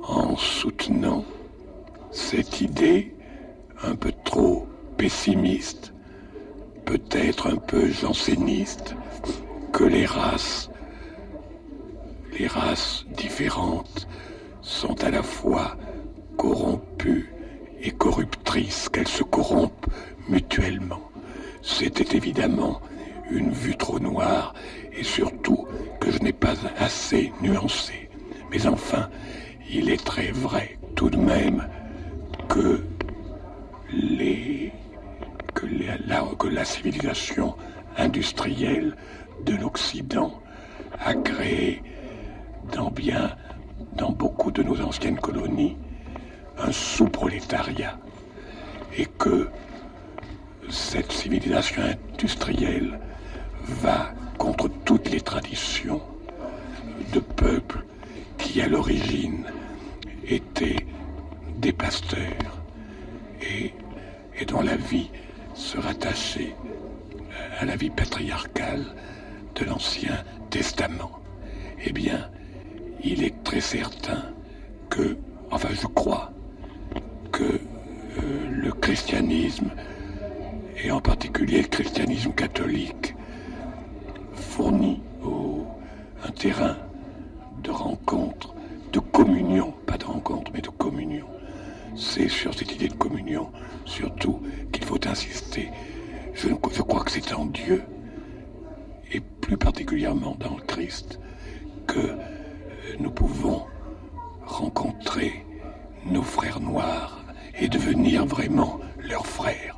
en 0.03 0.35
soutenant 0.35 1.25
cette 2.11 2.61
idée 2.61 3.15
un 3.83 3.95
peu 3.95 4.11
trop 4.23 4.67
pessimiste, 4.97 5.93
peut-être 6.85 7.47
un 7.47 7.57
peu 7.57 7.87
janséniste, 7.89 8.95
que 9.71 9.83
les 9.83 10.05
races, 10.05 10.69
les 12.37 12.47
races 12.47 13.05
différentes 13.15 14.07
sont 14.61 15.03
à 15.03 15.09
la 15.09 15.23
fois 15.23 15.77
corrompues 16.37 17.33
et 17.81 17.91
corruptrices, 17.91 18.89
qu'elles 18.89 19.07
se 19.07 19.23
corrompent 19.23 19.87
mutuellement. 20.27 21.01
C'était 21.61 22.15
évidemment 22.15 22.81
une 23.31 23.51
vue 23.51 23.75
trop 23.75 23.99
noire 23.99 24.53
et 24.93 25.03
surtout 25.03 25.67
que 25.99 26.11
je 26.11 26.19
n'ai 26.19 26.33
pas 26.33 26.53
assez 26.77 27.31
nuancé. 27.41 28.09
Mais 28.51 28.67
enfin, 28.67 29.09
il 29.69 29.89
est 29.89 30.03
très 30.03 30.31
vrai 30.31 30.77
tout 30.95 31.09
de 31.09 31.17
même 31.17 31.67
que 32.49 32.83
la, 36.07 36.21
que 36.37 36.47
la 36.47 36.65
civilisation 36.65 37.55
industrielle 37.97 38.95
de 39.45 39.55
l'Occident 39.55 40.41
a 40.99 41.13
créé 41.13 41.81
dans 42.73 42.89
bien 42.89 43.35
dans 43.97 44.11
beaucoup 44.11 44.51
de 44.51 44.63
nos 44.63 44.79
anciennes 44.81 45.19
colonies 45.19 45.77
un 46.57 46.71
sous-prolétariat 46.71 47.97
et 48.97 49.05
que 49.05 49.49
cette 50.69 51.11
civilisation 51.11 51.81
industrielle 52.13 52.99
va 53.81 54.11
contre 54.37 54.69
toutes 54.85 55.09
les 55.09 55.21
traditions 55.21 56.01
de 57.13 57.19
peuples 57.19 57.83
qui 58.37 58.61
à 58.61 58.67
l'origine 58.67 59.45
étaient 60.27 60.85
des 61.57 61.71
pasteurs 61.71 62.61
et, 63.41 63.73
dont 64.45 64.61
la 64.61 64.75
vie 64.75 65.09
se 65.53 65.77
rattachait 65.77 66.55
à 67.59 67.65
la 67.65 67.75
vie 67.75 67.91
patriarcale 67.91 68.85
de 69.55 69.65
l'Ancien 69.65 70.23
Testament. 70.49 71.19
Eh 71.85 71.91
bien, 71.91 72.29
il 73.03 73.23
est 73.23 73.43
très 73.43 73.61
certain 73.61 74.23
que, 74.89 75.17
enfin 75.51 75.69
je 75.71 75.87
crois, 75.87 76.31
que 77.31 77.43
euh, 77.43 77.59
le 78.49 78.71
christianisme, 78.71 79.69
et 80.83 80.91
en 80.91 81.01
particulier 81.01 81.61
le 81.61 81.67
christianisme 81.67 82.33
catholique, 82.33 83.15
fournit 84.51 84.99
un 86.27 86.31
terrain 86.31 86.75
de 87.63 87.71
rencontre, 87.71 88.53
de 88.91 88.99
communion, 88.99 89.73
pas 89.85 89.97
de 89.97 90.03
rencontre, 90.03 90.51
mais 90.53 90.59
de 90.59 90.67
communion. 90.67 91.25
C'est 91.95 92.27
sur 92.27 92.53
cette 92.53 92.73
idée 92.73 92.89
de 92.89 92.93
communion, 92.93 93.49
surtout, 93.85 94.41
qu'il 94.73 94.83
faut 94.83 94.99
insister. 95.07 95.69
Je, 96.33 96.49
je 96.49 96.81
crois 96.81 97.03
que 97.05 97.11
c'est 97.11 97.33
en 97.33 97.45
Dieu, 97.45 97.81
et 99.13 99.21
plus 99.21 99.57
particulièrement 99.57 100.35
dans 100.37 100.57
le 100.57 100.63
Christ, 100.63 101.19
que 101.87 102.17
nous 102.99 103.11
pouvons 103.11 103.63
rencontrer 104.45 105.45
nos 106.05 106.23
frères 106.23 106.59
noirs 106.59 107.23
et 107.57 107.69
devenir 107.69 108.25
vraiment 108.25 108.79
leurs 108.99 109.25
frères. 109.25 109.75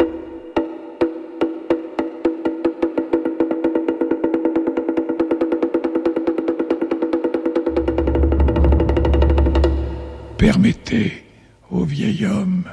Permettez 10.43 11.23
au 11.71 11.85
vieil 11.85 12.25
homme 12.25 12.65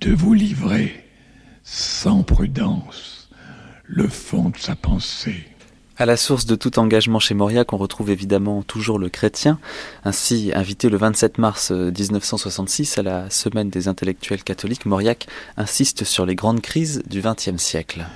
de 0.00 0.14
vous 0.14 0.32
livrer 0.32 1.04
sans 1.62 2.22
prudence 2.22 3.28
le 3.84 4.08
fond 4.08 4.48
de 4.48 4.56
sa 4.56 4.74
pensée. 4.74 5.44
À 5.98 6.06
la 6.06 6.16
source 6.16 6.46
de 6.46 6.54
tout 6.54 6.78
engagement 6.78 7.18
chez 7.18 7.34
Mauriac, 7.34 7.74
on 7.74 7.76
retrouve 7.76 8.08
évidemment 8.08 8.62
toujours 8.62 8.98
le 8.98 9.10
chrétien. 9.10 9.58
Ainsi, 10.06 10.50
invité 10.54 10.88
le 10.88 10.96
27 10.96 11.36
mars 11.36 11.72
1966 11.72 12.96
à 12.96 13.02
la 13.02 13.28
Semaine 13.28 13.68
des 13.68 13.86
intellectuels 13.86 14.42
catholiques, 14.42 14.86
Mauriac 14.86 15.26
insiste 15.58 16.04
sur 16.04 16.24
les 16.24 16.34
grandes 16.34 16.62
crises 16.62 17.02
du 17.06 17.20
XXe 17.20 17.62
siècle. 17.62 18.06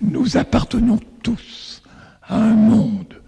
Nous 0.00 0.38
appartenons 0.38 1.00
tous 1.22 1.82
à 2.22 2.36
un 2.36 2.54
monde 2.54 3.20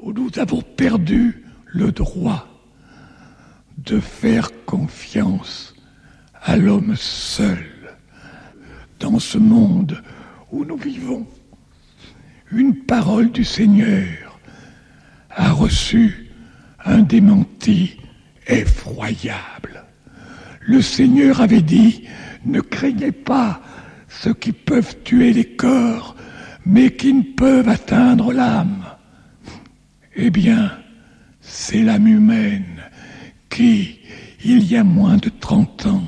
où 0.00 0.12
nous 0.12 0.28
avons 0.36 0.60
perdu 0.60 1.46
le 1.64 1.92
droit 1.92 2.47
de 3.78 4.00
faire 4.00 4.50
confiance 4.66 5.74
à 6.42 6.56
l'homme 6.56 6.96
seul. 6.96 7.64
Dans 8.98 9.18
ce 9.18 9.38
monde 9.38 10.02
où 10.50 10.64
nous 10.64 10.76
vivons, 10.76 11.26
une 12.50 12.74
parole 12.74 13.30
du 13.30 13.44
Seigneur 13.44 14.40
a 15.30 15.52
reçu 15.52 16.30
un 16.84 17.02
démenti 17.02 17.98
effroyable. 18.46 19.84
Le 20.60 20.82
Seigneur 20.82 21.40
avait 21.40 21.62
dit, 21.62 22.04
ne 22.44 22.60
craignez 22.60 23.12
pas 23.12 23.60
ceux 24.08 24.34
qui 24.34 24.52
peuvent 24.52 24.96
tuer 25.04 25.32
les 25.32 25.56
corps, 25.56 26.16
mais 26.66 26.90
qui 26.90 27.12
ne 27.12 27.22
peuvent 27.22 27.68
atteindre 27.68 28.32
l'âme. 28.32 28.84
Eh 30.16 30.30
bien, 30.30 30.72
c'est 31.40 31.82
l'âme 31.82 32.08
humaine 32.08 32.77
qui, 33.50 34.00
il 34.44 34.64
y 34.64 34.76
a 34.76 34.84
moins 34.84 35.16
de 35.16 35.28
trente 35.28 35.86
ans, 35.86 36.04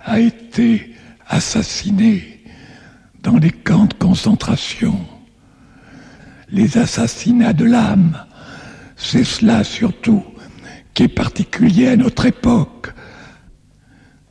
a 0.00 0.20
été 0.20 0.94
assassinée 1.26 2.42
dans 3.22 3.38
les 3.38 3.50
camps 3.50 3.86
de 3.86 3.94
concentration 3.94 4.98
les 6.54 6.78
assassinats 6.78 7.52
de 7.52 7.64
l'âme. 7.64 8.24
C'est 8.96 9.24
cela 9.24 9.64
surtout 9.64 10.24
qui 10.94 11.04
est 11.04 11.08
particulier 11.08 11.88
à 11.88 11.96
notre 11.96 12.26
époque. 12.26 12.94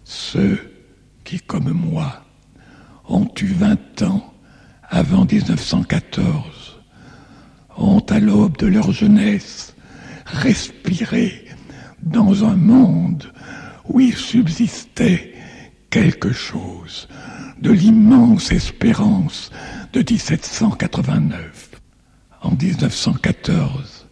Ceux 0.05 0.57
qui, 1.25 1.39
comme 1.39 1.71
moi, 1.71 2.23
ont 3.07 3.29
eu 3.41 3.47
20 3.47 4.03
ans 4.03 4.34
avant 4.89 5.25
1914, 5.25 6.79
ont 7.77 8.05
à 8.09 8.19
l'aube 8.19 8.57
de 8.57 8.67
leur 8.67 8.91
jeunesse 8.91 9.75
respiré 10.25 11.42
dans 12.05 12.45
un 12.45 12.55
monde 12.55 13.31
où 13.85 13.99
il 13.99 14.15
subsistait 14.15 15.33
quelque 15.89 16.31
chose 16.31 17.07
de 17.59 17.71
l'immense 17.71 18.51
espérance 18.51 19.51
de 19.93 19.99
1789 19.99 21.69
en 22.41 22.51
1914, 22.51 24.07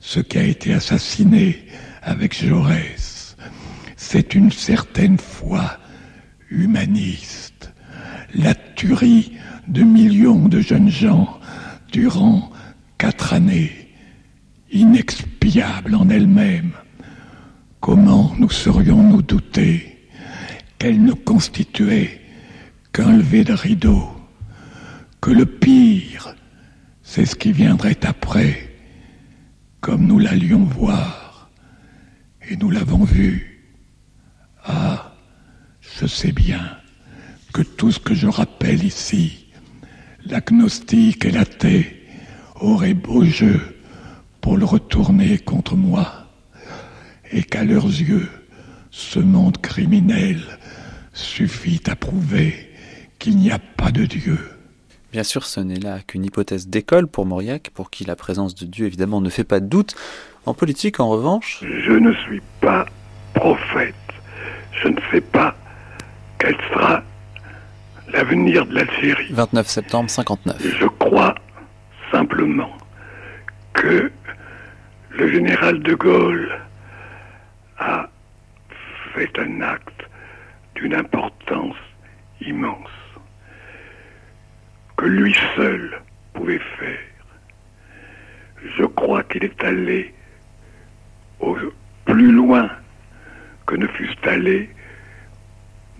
ce 0.00 0.20
qui 0.20 0.38
a 0.38 0.42
été 0.42 0.72
assassiné 0.72 1.66
avec 2.02 2.34
Jaurès, 2.34 3.36
c'est 3.96 4.34
une 4.34 4.52
certaine 4.52 5.18
foi 5.18 5.78
humaniste. 6.50 7.72
La 8.34 8.54
tuerie 8.54 9.32
de 9.68 9.82
millions 9.82 10.48
de 10.48 10.60
jeunes 10.60 10.90
gens 10.90 11.40
durant 11.92 12.50
quatre 12.98 13.32
années, 13.34 13.88
inexpiable 14.70 15.94
en 15.94 16.08
elle-même, 16.08 16.72
comment 17.84 18.32
nous 18.38 18.48
serions-nous 18.48 19.20
doutés 19.20 20.08
qu'elle 20.78 21.04
ne 21.04 21.12
constituait 21.12 22.18
qu'un 22.94 23.14
lever 23.18 23.44
de 23.44 23.52
rideau, 23.52 24.08
que 25.20 25.30
le 25.30 25.44
pire 25.44 26.34
c'est 27.02 27.26
ce 27.26 27.36
qui 27.36 27.52
viendrait 27.52 27.98
après, 28.06 28.70
comme 29.82 30.06
nous 30.06 30.18
l'allions 30.18 30.64
voir. 30.64 31.50
Et 32.48 32.56
nous 32.56 32.70
l'avons 32.70 33.04
vu. 33.04 33.60
Ah, 34.64 35.14
je 35.82 36.06
sais 36.06 36.32
bien 36.32 36.78
que 37.52 37.60
tout 37.60 37.92
ce 37.92 37.98
que 37.98 38.14
je 38.14 38.28
rappelle 38.28 38.82
ici, 38.82 39.48
l'agnostique 40.24 41.26
et 41.26 41.32
l'athée, 41.32 42.02
auraient 42.54 42.94
beau 42.94 43.26
jeu 43.26 43.60
pour 44.40 44.56
le 44.56 44.64
retourner 44.64 45.36
contre 45.36 45.76
moi, 45.76 46.23
et 47.34 47.42
qu'à 47.42 47.64
leurs 47.64 47.86
yeux, 47.86 48.28
ce 48.90 49.18
monde 49.18 49.60
criminel 49.60 50.40
suffit 51.12 51.82
à 51.86 51.96
prouver 51.96 52.70
qu'il 53.18 53.36
n'y 53.36 53.50
a 53.50 53.58
pas 53.58 53.90
de 53.90 54.04
Dieu. 54.04 54.38
Bien 55.12 55.24
sûr, 55.24 55.44
ce 55.44 55.60
n'est 55.60 55.80
là 55.80 55.98
qu'une 56.06 56.24
hypothèse 56.24 56.68
d'école 56.68 57.08
pour 57.08 57.26
Mauriac, 57.26 57.70
pour 57.74 57.90
qui 57.90 58.04
la 58.04 58.16
présence 58.16 58.54
de 58.54 58.66
Dieu 58.66 58.86
évidemment 58.86 59.20
ne 59.20 59.30
fait 59.30 59.44
pas 59.44 59.60
de 59.60 59.66
doute. 59.66 59.94
En 60.46 60.54
politique, 60.54 61.00
en 61.00 61.08
revanche. 61.08 61.62
Je 61.62 61.92
ne 61.92 62.12
suis 62.14 62.42
pas 62.60 62.86
prophète. 63.34 63.94
Je 64.82 64.88
ne 64.88 64.96
sais 65.10 65.20
pas 65.20 65.56
quel 66.38 66.56
sera 66.72 67.02
l'avenir 68.12 68.66
de 68.66 68.74
l'Algérie. 68.74 69.28
29 69.30 69.66
septembre 69.68 70.10
59. 70.10 70.78
Je 70.80 70.86
crois 70.86 71.34
simplement 72.12 72.70
que 73.72 74.10
le 75.10 75.32
général 75.32 75.80
de 75.80 75.94
Gaulle 75.94 76.60
fait 79.14 79.38
un 79.38 79.60
acte 79.60 80.08
d'une 80.74 80.94
importance 80.94 81.76
immense 82.40 82.90
que 84.96 85.06
lui 85.06 85.34
seul 85.56 86.00
pouvait 86.32 86.60
faire. 86.78 86.98
Je 88.76 88.84
crois 88.84 89.22
qu'il 89.24 89.44
est 89.44 89.62
allé 89.62 90.12
au 91.40 91.56
plus 92.04 92.32
loin 92.32 92.68
que 93.66 93.76
ne 93.76 93.86
fussent 93.86 94.24
allés 94.24 94.68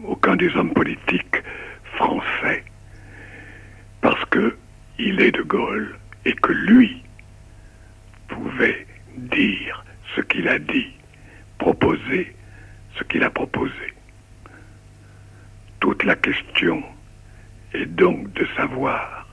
aucun 0.03 0.37
des 0.37 0.55
hommes 0.57 0.73
politiques 0.73 1.43
français, 1.97 2.65
parce 4.01 4.25
que 4.27 4.57
il 4.99 5.21
est 5.21 5.33
de 5.33 5.43
Gaulle 5.43 5.97
et 6.25 6.33
que 6.33 6.53
lui 6.53 7.03
pouvait 8.29 8.87
dire 9.17 9.85
ce 10.17 10.21
qu'il 10.23 10.49
a 10.49 10.59
dit, 10.59 10.93
proposer 11.59 12.35
ce 12.99 13.05
qu'il 13.05 13.23
a 13.23 13.31
proposé. 13.31 13.95
Toute 15.81 16.05
la 16.05 16.17
question 16.17 16.83
est 17.73 17.87
donc 17.87 18.33
de 18.33 18.47
savoir 18.57 19.27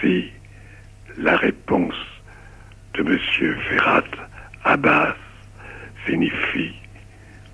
si 0.00 0.30
la 1.16 1.36
réponse 1.36 1.94
de 2.94 3.00
M. 3.00 3.18
Ferrat 3.68 4.04
Abbas 4.64 5.16
signifie 6.06 6.74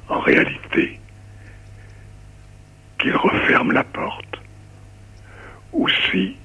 en 0.08 0.20
réalité 0.20 1.00
qu'il 2.98 3.16
referme 3.16 3.72
la 3.72 3.84
porte 3.84 4.40
ou 5.72 5.88
si 5.88 6.36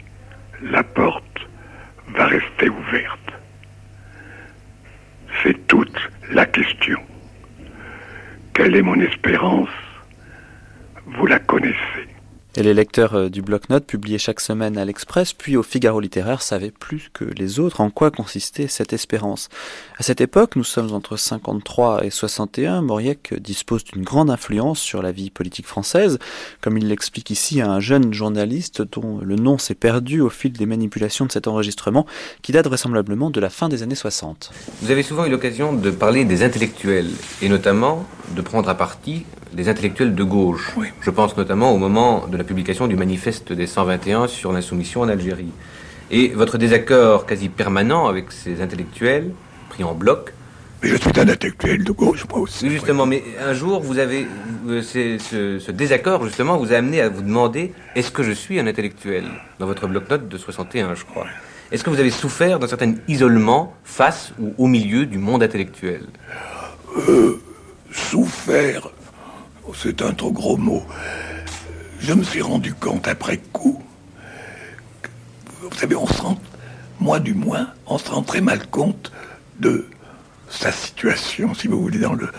la 0.62 0.84
porte 0.84 1.24
va 2.08 2.26
rester 2.26 2.70
ouverte. 2.70 3.34
C'est 5.44 5.68
toute 5.68 5.98
la 6.32 6.46
question. 6.46 7.00
Quelle 8.60 8.76
est 8.76 8.82
mon 8.82 9.00
espérance 9.00 9.70
Vous 11.06 11.26
la 11.28 11.40
connaissez. 11.40 12.10
Et 12.60 12.64
les 12.64 12.74
lecteurs 12.74 13.16
euh, 13.16 13.30
du 13.30 13.42
bloc-notes, 13.42 13.86
publiés 13.86 14.18
chaque 14.18 14.42
semaine 14.42 14.78
à 14.78 14.84
l'Express, 14.84 15.32
puis 15.32 15.56
au 15.56 15.64
Figaro 15.64 16.02
littéraire, 16.02 16.42
savaient 16.42 16.74
plus 16.78 17.10
que 17.14 17.24
les 17.24 17.62
autres 17.62 17.80
en 17.80 17.90
quoi 17.90 18.12
consistait 18.12 18.68
cette 18.68 18.92
espérance. 18.92 19.48
À 19.98 20.04
cette 20.04 20.20
époque, 20.20 20.58
nous 20.58 20.66
sommes 20.66 20.92
entre 20.92 21.16
53 21.16 22.04
et 22.04 22.10
61, 22.10 22.82
Mauriac 22.82 23.34
dispose 23.40 23.86
d'une 23.86 24.04
grande 24.04 24.30
influence 24.30 24.82
sur 24.82 25.02
la 25.02 25.14
vie 25.14 25.30
politique 25.30 25.68
française, 25.68 26.20
comme 26.60 26.78
il 26.78 26.90
l'explique 26.90 27.30
ici 27.30 27.62
à 27.62 27.72
un 27.72 27.80
jeune 27.80 28.14
journaliste 28.14 28.82
dont 28.82 29.20
le 29.22 29.38
nom 29.38 29.58
s'est 29.58 29.74
perdu 29.74 30.20
au 30.20 30.30
fil 30.30 30.52
des 30.52 30.66
manipulations 30.66 31.26
de 31.26 31.32
cet 31.32 31.48
enregistrement, 31.48 32.06
qui 32.42 32.52
date 32.52 32.68
vraisemblablement 32.68 33.30
de 33.30 33.40
la 33.40 33.50
fin 33.50 33.70
des 33.70 33.84
années 33.84 33.96
60. 33.96 34.52
Vous 34.82 34.92
avez 34.92 35.04
souvent 35.04 35.24
eu 35.24 35.30
l'occasion 35.30 35.72
de 35.72 35.92
parler 35.92 36.26
des 36.26 36.44
intellectuels, 36.44 37.12
et 37.42 37.48
notamment 37.48 38.06
de 38.36 38.42
prendre 38.42 38.68
à 38.68 38.76
partie 38.76 39.24
des 39.54 39.70
intellectuels 39.70 40.16
de 40.16 40.24
gauche. 40.24 40.76
Je 41.02 41.10
pense 41.10 41.36
notamment 41.38 41.72
au 41.72 41.78
moment 41.78 42.28
de 42.28 42.38
la 42.38 42.44
publication 42.50 42.88
du 42.88 42.96
manifeste 42.96 43.54
des 43.54 43.68
121 43.68 44.28
sur 44.28 44.52
l'insoumission 44.52 45.02
en 45.02 45.08
Algérie. 45.08 45.52
Et 46.10 46.30
votre 46.30 46.58
désaccord 46.58 47.28
quasi 47.28 47.48
permanent 47.48 48.08
avec 48.08 48.32
ces 48.32 48.64
intellectuels, 48.64 49.30
pris 49.70 49.84
en 49.84 49.94
bloc. 49.94 50.34
Mais 50.82 50.90
je 50.90 50.96
suis 50.96 51.12
un 51.20 51.30
intellectuel 51.30 51.84
de 51.84 51.92
gauche, 51.92 52.26
moi 52.28 52.40
aussi. 52.40 52.68
Justement, 52.72 53.06
mais 53.06 53.22
un 53.40 53.54
jour, 53.54 53.82
vous 53.82 54.00
avez. 54.00 54.26
euh, 54.68 54.82
ce, 54.82 55.60
ce 55.60 55.72
désaccord, 55.72 56.26
justement, 56.26 56.58
vous 56.58 56.74
a 56.74 56.78
amené 56.78 57.02
à 57.02 57.10
vous 57.10 57.22
demander 57.22 57.72
est-ce 57.96 58.10
que 58.10 58.24
je 58.24 58.32
suis 58.32 58.60
un 58.60 58.66
intellectuel 58.66 59.26
Dans 59.60 59.68
votre 59.68 59.86
bloc-notes 59.86 60.28
de 60.28 60.38
61, 60.38 60.96
je 60.96 61.06
crois? 61.06 61.28
Est-ce 61.72 61.84
que 61.84 61.92
vous 61.92 62.00
avez 62.00 62.10
souffert 62.10 62.58
d'un 62.58 62.68
certain 62.68 62.96
isolement 63.08 63.76
face 63.84 64.34
ou 64.40 64.56
au 64.58 64.66
milieu 64.66 65.06
du 65.06 65.20
monde 65.20 65.44
intellectuel? 65.44 66.02
Euh, 67.10 67.40
souffert, 67.92 68.90
oh, 69.68 69.74
c'est 69.76 70.02
un 70.02 70.14
trop 70.14 70.32
gros 70.32 70.58
mot. 70.58 70.82
Je 72.00 72.14
me 72.14 72.24
suis 72.24 72.42
rendu 72.42 72.74
compte 72.74 73.08
après 73.08 73.38
coup, 73.38 73.84
vous 75.62 75.76
savez, 75.76 75.96
on 75.96 76.08
se 76.08 76.22
rend, 76.22 76.40
moi 77.00 77.20
du 77.20 77.34
moins, 77.34 77.74
on 77.86 77.98
se 77.98 78.10
rend 78.10 78.24
très 78.24 78.42
mal 78.42 78.66
compte 78.68 79.12
de 79.60 79.86
sa 80.50 80.72
situation, 80.72 81.54
si 81.54 81.68
vous 81.68 81.82
voulez, 81.82 82.00
dans 82.00 82.14
le, 82.14 82.32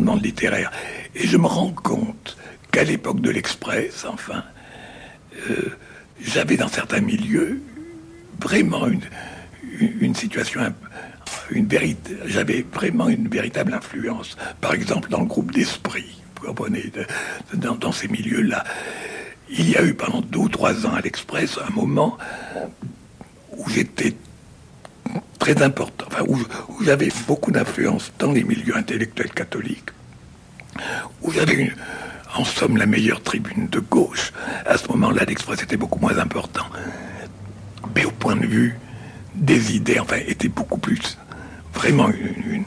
monde 0.00 0.24
littéraire. 0.24 0.72
Et 1.14 1.26
je 1.26 1.36
me 1.36 1.46
rends 1.46 1.70
compte 1.70 2.36
qu'à 2.72 2.82
l'époque 2.84 3.20
de 3.20 3.30
l'Express, 3.30 4.06
enfin, 4.08 4.42
euh, 5.50 5.76
j'avais 6.20 6.56
dans 6.56 6.68
certains 6.68 7.00
milieux 7.00 7.62
vraiment 8.40 8.86
une, 8.86 9.02
une, 10.00 10.14
situation 10.14 10.60
j'avais 12.24 12.64
vraiment 12.72 13.08
une 13.08 13.28
véritable 13.28 13.74
influence. 13.74 14.36
Par 14.60 14.72
exemple, 14.72 15.10
dans 15.10 15.20
le 15.20 15.26
groupe 15.26 15.52
d'esprit, 15.52 16.23
dans, 17.54 17.92
ces 17.92 18.08
milieux-là, 18.08 18.64
il 19.50 19.70
y 19.70 19.76
a 19.76 19.82
eu 19.82 19.94
pendant 19.94 20.20
deux 20.20 20.38
ou 20.38 20.48
trois 20.48 20.86
ans 20.86 20.94
à 20.94 21.00
l'Express 21.00 21.58
un 21.58 21.72
moment 21.72 22.18
où 23.56 23.68
j'étais 23.68 24.14
très 25.38 25.62
important, 25.62 26.06
enfin, 26.08 26.24
où, 26.26 26.38
j'avais 26.82 27.10
beaucoup 27.26 27.50
d'influence 27.50 28.12
dans 28.18 28.32
les 28.32 28.44
milieux 28.44 28.76
intellectuels 28.76 29.30
catholiques, 29.30 29.90
où 31.22 31.30
j'avais 31.30 31.72
en 32.34 32.44
somme 32.44 32.76
la 32.76 32.86
meilleure 32.86 33.22
tribune 33.22 33.68
de 33.68 33.78
gauche. 33.78 34.32
À 34.66 34.76
ce 34.76 34.88
moment-là, 34.88 35.24
l'Express 35.24 35.62
était 35.62 35.76
beaucoup 35.76 36.00
moins 36.00 36.18
important. 36.18 36.64
Mais 37.94 38.04
au 38.04 38.10
point 38.10 38.34
de 38.34 38.46
vue 38.46 38.78
des 39.34 39.76
idées, 39.76 40.00
enfin, 40.00 40.16
était 40.26 40.48
beaucoup 40.48 40.78
plus 40.78 41.16
vraiment 41.74 42.08
une, 42.10 42.64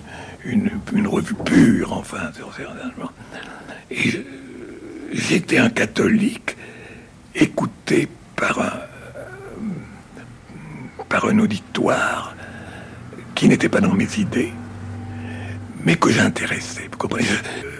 une, 0.93 1.07
revue 1.07 1.35
pure, 1.45 1.93
enfin. 1.93 2.31
sur. 2.35 2.51
Et 3.89 4.25
j'étais 5.13 5.57
un 5.57 5.69
catholique 5.69 6.55
écouté 7.33 8.07
par 8.35 8.59
un, 8.59 8.73
par 11.09 11.25
un 11.25 11.39
auditoire 11.39 12.35
qui 13.35 13.47
n'était 13.47 13.69
pas 13.69 13.81
dans 13.81 13.93
mes 13.93 14.19
idées, 14.19 14.51
mais 15.83 15.95
que 15.95 16.09
j'intéressais. 16.11 16.89
Vous 16.91 16.97
comprenez? 16.97 17.27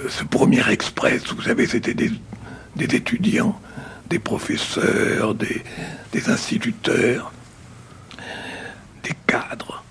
Ce 0.07 0.23
premier 0.23 0.67
express, 0.69 1.23
vous 1.33 1.41
savez, 1.41 1.65
c'était 1.65 1.93
des, 1.93 2.11
des 2.75 2.95
étudiants, 2.95 3.59
des 4.09 4.19
professeurs, 4.19 5.35
des, 5.35 5.63
des 6.13 6.29
instituteurs, 6.29 7.33
des 9.03 9.15
cadres, 9.25 9.83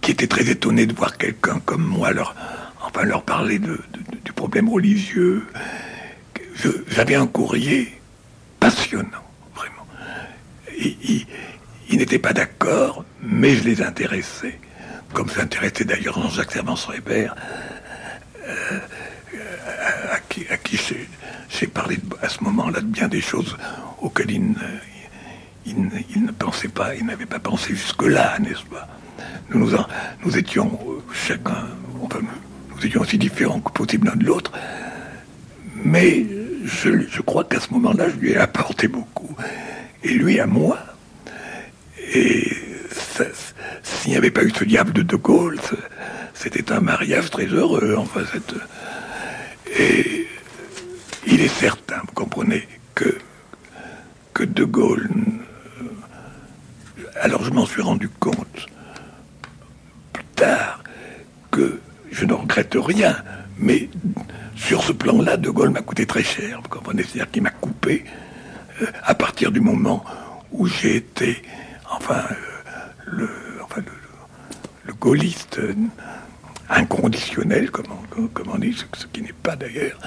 qui 0.00 0.12
étaient 0.12 0.28
très 0.28 0.48
étonnés 0.48 0.86
de 0.86 0.94
voir 0.94 1.16
quelqu'un 1.16 1.58
comme 1.64 1.84
moi 1.84 2.12
leur, 2.12 2.36
enfin, 2.86 3.04
leur 3.04 3.22
parler 3.22 3.58
du 3.58 4.32
problème 4.34 4.68
religieux. 4.68 5.46
J'avais 6.88 7.14
un 7.14 7.26
courrier 7.26 8.00
passionnant, 8.60 9.24
vraiment. 9.54 9.86
Ils 11.88 11.98
n'étaient 11.98 12.18
pas 12.18 12.32
d'accord, 12.32 13.04
mais 13.22 13.54
je 13.54 13.64
les 13.64 13.82
intéressais, 13.82 14.58
comme 15.12 15.28
s'intéressait 15.28 15.84
d'ailleurs 15.84 16.20
Jean-Jacques 16.20 16.52
Servan-Schreiber, 16.52 17.28
euh, 18.46 18.78
à, 20.12 20.18
qui, 20.56 20.76
j'ai- 20.76 21.66
parlé 21.68 21.98
à 22.22 22.28
ce 22.28 22.42
moment-là 22.44 22.80
de 22.80 22.86
bien 22.86 23.08
des 23.08 23.20
choses 23.20 23.56
auxquelles 24.00 24.30
il 24.30 24.54
ne, 26.24 26.32
pensait 26.32 26.68
pas, 26.68 26.94
il 26.94 27.04
n'avait 27.06 27.26
pas 27.26 27.38
pensé 27.38 27.74
jusque-là, 27.74 28.38
n'est-ce 28.38 28.64
pas? 28.64 28.88
Nous, 29.50 29.58
nous, 29.60 29.74
en- 29.74 29.86
nous 30.24 30.36
étions 30.38 30.78
euh, 30.88 31.00
chacun, 31.12 31.66
nous, 32.76 32.86
étions 32.86 33.00
aussi 33.00 33.18
différents 33.18 33.60
que 33.60 33.72
possible 33.72 34.08
l'un 34.08 34.16
de 34.16 34.24
l'autre, 34.24 34.52
mais 35.84 36.26
je, 36.64 37.06
je 37.08 37.22
crois 37.22 37.44
qu'à 37.44 37.60
ce 37.60 37.72
moment-là, 37.72 38.08
je 38.08 38.16
lui 38.16 38.32
ai 38.32 38.36
apporté 38.36 38.88
beaucoup. 38.88 39.34
Et 40.02 40.10
lui 40.10 40.40
à 40.40 40.46
moi. 40.46 40.78
Et 42.14 42.46
s'il 43.82 44.10
n'y 44.10 44.16
avait 44.16 44.30
pas 44.30 44.42
eu 44.42 44.50
ce 44.50 44.64
diable 44.64 44.92
de 44.92 45.02
De 45.02 45.16
Gaulle, 45.16 45.58
c'était 46.34 46.72
un 46.72 46.80
mariage 46.80 47.30
très 47.30 47.46
heureux, 47.46 47.94
enfin, 47.98 48.20
cette... 48.30 48.54
Et 49.78 50.26
il 51.26 51.40
est 51.40 51.48
certain, 51.48 51.96
vous 52.06 52.14
comprenez, 52.14 52.66
que, 52.94 53.18
que 54.34 54.44
De 54.44 54.64
Gaulle... 54.64 55.08
Alors 57.20 57.42
je 57.42 57.50
m'en 57.50 57.64
suis 57.64 57.80
rendu 57.80 58.10
compte 58.10 58.66
plus 60.12 60.24
tard 60.34 60.84
que 61.50 61.80
je 62.10 62.24
ne 62.24 62.32
regrette 62.32 62.76
rien, 62.76 63.16
mais 63.58 63.88
sur 64.56 64.82
ce 64.82 64.92
plan-là, 64.92 65.36
De 65.36 65.50
Gaulle 65.50 65.70
m'a 65.70 65.82
coûté 65.82 66.06
très 66.06 66.22
cher, 66.22 66.60
vous 66.62 66.68
comprenez, 66.68 67.02
c'est-à-dire 67.02 67.30
qu'il 67.30 67.42
m'a 67.42 67.50
coupé 67.50 68.04
euh, 68.82 68.86
à 69.04 69.14
partir 69.14 69.52
du 69.52 69.60
moment 69.60 70.04
où 70.50 70.66
j'ai 70.66 70.96
été, 70.96 71.42
enfin, 71.90 72.22
euh, 72.30 72.34
le, 73.06 73.30
enfin, 73.62 73.82
le, 74.84 74.94
gaulliste 74.94 75.58
euh, 75.58 75.74
inconditionnel, 76.70 77.70
comme 77.70 77.86
on, 78.48 78.58
dit, 78.58 78.74
ce, 78.96 79.06
qui 79.06 79.22
n'est 79.22 79.32
pas 79.32 79.56
d'ailleurs. 79.56 79.98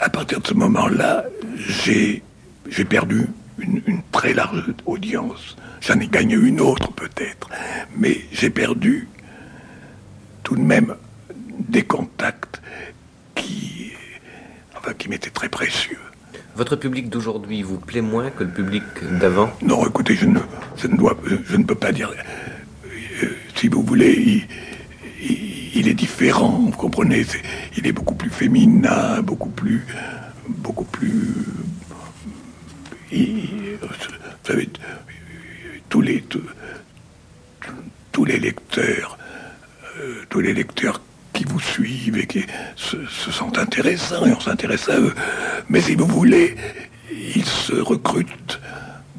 À 0.00 0.08
partir 0.08 0.40
de 0.40 0.46
ce 0.46 0.54
moment-là, 0.54 1.24
j'ai 1.56 2.22
perdu 2.88 3.28
une, 3.58 3.80
une, 3.86 4.02
très 4.10 4.34
large 4.34 4.64
audience. 4.84 5.56
J'en 5.80 6.00
ai 6.00 6.08
gagné 6.08 6.34
une 6.34 6.60
autre 6.60 6.92
peut-être, 6.92 7.48
mais 7.96 8.20
j'ai 8.32 8.50
perdu 8.50 9.08
tout 10.42 10.56
de 10.56 10.62
même 10.62 10.94
des 11.58 11.82
contacts 11.82 12.60
qui, 13.34 13.92
enfin, 14.76 14.92
qui 14.94 15.08
m'étaient 15.08 15.30
très 15.30 15.48
précieux. 15.48 15.98
Votre 16.54 16.76
public 16.76 17.08
d'aujourd'hui 17.08 17.62
vous 17.62 17.78
plaît 17.78 18.02
moins 18.02 18.30
que 18.30 18.44
le 18.44 18.50
public 18.50 18.82
d'avant? 19.18 19.50
Non, 19.62 19.86
écoutez, 19.86 20.14
je 20.14 20.26
ne, 20.26 20.38
je 20.76 20.86
ne, 20.86 20.96
dois, 20.96 21.16
je 21.46 21.56
ne 21.56 21.64
peux 21.64 21.74
pas 21.74 21.92
dire. 21.92 22.12
Euh, 23.22 23.26
si 23.56 23.68
vous 23.68 23.82
voulez, 23.82 24.44
il, 25.74 25.88
est 25.88 25.94
différent, 25.94 26.50
vous 26.50 26.76
comprenez 26.76 27.24
Il 27.76 27.86
est 27.86 27.92
beaucoup 27.92 28.14
plus 28.14 28.30
féminin, 28.30 29.22
beaucoup 29.22 29.48
plus. 29.48 29.86
beaucoup 30.48 30.84
plus. 30.84 31.46
vous 33.10 33.88
savez, 34.44 34.68
tous 35.88 36.00
les, 36.02 36.22
tous, 38.12 38.24
les 38.24 38.38
lecteurs, 38.38 39.18
tous 40.32 40.40
les 40.40 40.54
lecteurs 40.54 40.98
qui 41.34 41.44
vous 41.44 41.60
suivent 41.60 42.16
et 42.16 42.26
qui 42.26 42.42
se, 42.74 42.96
sentent 43.30 43.58
intéressants 43.58 44.24
et 44.24 44.32
on 44.32 44.40
s'intéresse 44.40 44.88
à 44.88 44.98
eux. 44.98 45.14
Mais 45.68 45.82
si 45.82 45.94
vous 45.94 46.06
voulez, 46.06 46.56
ils 47.36 47.44
se 47.44 47.74
recrutent 47.74 48.58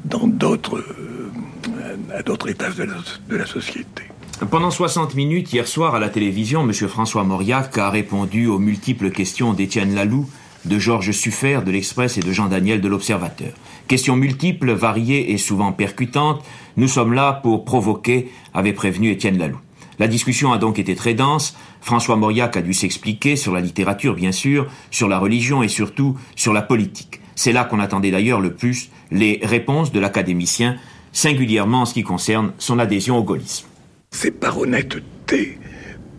dans 0.04 0.26
d'autres, 0.26 0.78
euh, 0.78 2.18
à 2.18 2.22
d'autres 2.24 2.48
étages 2.48 2.74
de 2.74 3.36
la, 3.36 3.46
société. 3.46 4.02
Pendant 4.50 4.72
60 4.72 5.14
minutes, 5.14 5.52
hier 5.52 5.68
soir 5.68 5.94
à 5.94 6.00
la 6.00 6.08
télévision, 6.08 6.68
M. 6.68 6.72
François 6.88 7.22
Mauriac 7.22 7.78
a 7.78 7.90
répondu 7.90 8.48
aux 8.48 8.58
multiples 8.58 9.12
questions 9.12 9.52
d'Étienne 9.52 9.94
Laloux, 9.94 10.28
de 10.64 10.80
Georges 10.80 11.12
Suffert 11.12 11.62
de 11.62 11.70
l'Express 11.70 12.18
et 12.18 12.22
de 12.22 12.32
Jean 12.32 12.48
Daniel 12.48 12.80
de 12.80 12.88
l'Observateur. 12.88 13.52
Questions 13.86 14.16
multiples, 14.16 14.72
variées 14.72 15.30
et 15.30 15.38
souvent 15.38 15.70
percutantes. 15.70 16.44
Nous 16.76 16.88
sommes 16.88 17.12
là 17.12 17.34
pour 17.34 17.64
provoquer, 17.64 18.32
avait 18.52 18.72
prévenu 18.72 19.12
Étienne 19.12 19.38
Laloux. 19.38 19.60
La 19.98 20.08
discussion 20.08 20.52
a 20.52 20.58
donc 20.58 20.78
été 20.78 20.94
très 20.94 21.14
dense. 21.14 21.56
François 21.80 22.16
Mauriac 22.16 22.56
a 22.56 22.62
dû 22.62 22.74
s'expliquer 22.74 23.36
sur 23.36 23.52
la 23.52 23.60
littérature, 23.60 24.14
bien 24.14 24.32
sûr, 24.32 24.66
sur 24.90 25.08
la 25.08 25.18
religion 25.18 25.62
et 25.62 25.68
surtout 25.68 26.16
sur 26.36 26.52
la 26.52 26.62
politique. 26.62 27.20
C'est 27.36 27.52
là 27.52 27.64
qu'on 27.64 27.80
attendait 27.80 28.10
d'ailleurs 28.10 28.40
le 28.40 28.54
plus 28.54 28.90
les 29.10 29.40
réponses 29.42 29.92
de 29.92 30.00
l'académicien, 30.00 30.76
singulièrement 31.12 31.82
en 31.82 31.84
ce 31.84 31.94
qui 31.94 32.02
concerne 32.02 32.52
son 32.58 32.78
adhésion 32.78 33.18
au 33.18 33.22
gaullisme. 33.22 33.66
C'est 34.10 34.38
par 34.38 34.58
honnêteté 34.58 35.58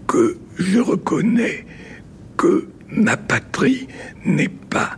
que 0.08 0.38
je 0.58 0.80
reconnais 0.80 1.66
que 2.38 2.70
ma 2.90 3.18
patrie 3.18 3.88
n'est 4.26 4.50
pas 4.50 4.92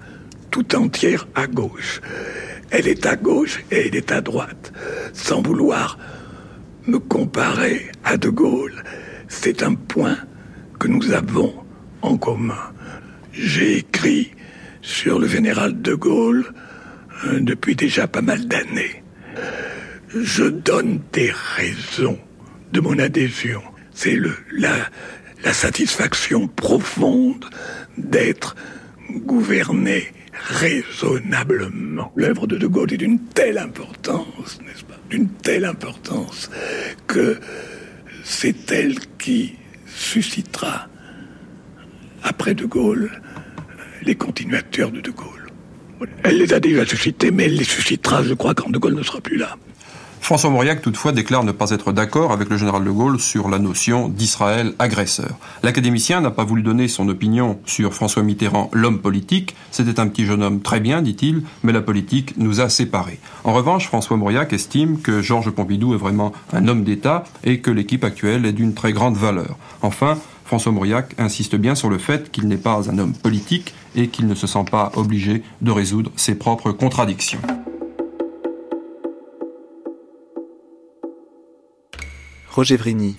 tout 0.52 0.76
entière 0.76 1.28
à 1.36 1.48
gauche. 1.48 2.02
Elle 2.70 2.88
est 2.88 3.06
à 3.06 3.16
gauche 3.16 3.64
et 3.72 3.88
elle 3.88 3.96
est 3.96 4.12
à 4.12 4.22
droite, 4.22 4.74
sans 5.14 5.42
vouloir 5.42 5.98
me 6.88 7.00
comparer 7.00 7.92
à 8.04 8.18
De 8.18 8.30
Gaulle, 8.30 8.84
c'est 9.28 9.64
un 9.64 9.76
point 9.76 10.18
que 10.80 10.88
nous 10.88 11.12
avons 11.12 11.54
en 12.02 12.18
commun. 12.18 12.74
J'ai 13.34 13.78
écrit 13.78 14.32
sur 14.82 15.20
le 15.20 15.28
général 15.28 15.82
De 15.82 15.94
Gaulle 15.94 16.46
euh, 17.26 17.40
depuis 17.42 17.76
déjà 17.76 18.08
pas 18.08 18.22
mal 18.22 18.48
d'années. 18.48 19.04
Je 20.16 20.46
donne 20.46 21.02
des 21.12 21.32
raisons 21.56 22.20
de 22.72 22.80
mon 22.80 22.98
adhésion. 23.00 23.62
C'est 23.94 24.18
la, 24.52 24.76
la 25.44 25.54
satisfaction 25.54 26.48
profonde 26.48 27.46
d'être 27.98 28.56
gouverné 29.10 30.12
raisonnablement. 30.34 32.12
L'œuvre 32.16 32.47
de 32.47 32.58
De 32.58 32.68
Gaulle 32.68 32.93
est 32.93 32.97
d'une 32.97 33.20
telle 33.20 33.58
importance, 33.58 34.60
n'est-ce 34.66 34.84
pas 34.84 34.99
D'une 35.10 35.30
telle 35.30 35.66
importance 35.66 36.49
que 37.08 37.39
c'est 38.24 38.72
elle 38.72 38.95
qui 39.18 39.55
suscitera, 39.88 40.88
après 42.24 42.53
De 42.53 42.66
Gaulle, 42.66 43.10
les 44.03 44.16
continuateurs 44.16 44.91
de 44.91 45.01
De 45.01 45.12
Gaulle. 45.12 45.51
Elle 46.24 46.38
les 46.38 46.53
a 46.53 46.60
déjà 46.60 46.86
suscités, 46.86 47.32
mais 47.32 47.45
elle 47.45 47.55
les 47.55 47.64
suscitera, 47.64 48.22
je 48.22 48.34
crois, 48.34 48.53
quand 48.53 48.70
De 48.70 48.78
Gaulle 48.78 48.95
ne 48.95 49.03
sera 49.03 49.22
plus 49.22 49.38
là. 49.38 49.58
François 50.28 50.50
Mauriac, 50.50 50.82
toutefois, 50.82 51.14
déclare 51.14 51.46
ne 51.46 51.54
pas 51.54 51.70
être 51.70 51.94
d'accord 51.94 52.34
avec 52.34 52.50
le 52.50 52.58
général 52.58 52.84
de 52.84 52.92
Gaulle 52.92 53.18
sur 53.18 53.48
la 53.48 53.60
notion 53.60 54.10
d'Israël 54.10 54.74
agresseur. 54.78 55.38
L'académicien 55.64 56.20
n'a 56.20 56.32
pas 56.32 56.44
voulu 56.44 56.64
donner 56.64 56.90
son 56.90 57.08
opinion 57.08 57.60
sur 57.66 57.94
François 57.94 58.24
Mitterrand, 58.24 58.70
l'homme 58.74 59.00
politique. 59.00 59.56
C'était 59.72 60.02
un 60.02 60.10
petit 60.10 60.26
jeune 60.26 60.44
homme 60.44 60.60
très 60.60 60.82
bien, 60.82 61.02
dit-il, 61.02 61.44
mais 61.64 61.72
la 61.72 61.80
politique 61.80 62.34
nous 62.36 62.60
a 62.60 62.68
séparés. 62.68 63.20
En 63.46 63.54
revanche, 63.54 63.88
François 63.88 64.18
Mauriac 64.18 64.52
estime 64.52 65.00
que 65.00 65.22
Georges 65.22 65.52
Pompidou 65.52 65.94
est 65.94 65.98
vraiment 65.98 66.34
un 66.52 66.68
homme 66.68 66.84
d'État 66.84 67.24
et 67.46 67.62
que 67.62 67.72
l'équipe 67.72 68.04
actuelle 68.04 68.46
est 68.46 68.52
d'une 68.52 68.74
très 68.74 68.92
grande 68.92 69.16
valeur. 69.16 69.56
Enfin, 69.82 70.18
François 70.44 70.74
Mauriac 70.74 71.16
insiste 71.18 71.56
bien 71.56 71.74
sur 71.74 71.90
le 71.90 72.00
fait 72.00 72.34
qu'il 72.34 72.50
n'est 72.50 72.58
pas 72.58 72.92
un 72.92 72.98
homme 72.98 73.14
politique 73.14 73.74
et 73.96 74.10
qu'il 74.10 74.28
ne 74.28 74.36
se 74.36 74.46
sent 74.46 74.66
pas 74.70 74.92
obligé 74.98 75.42
de 75.62 75.72
résoudre 75.72 76.12
ses 76.18 76.36
propres 76.36 76.74
contradictions. 76.74 77.40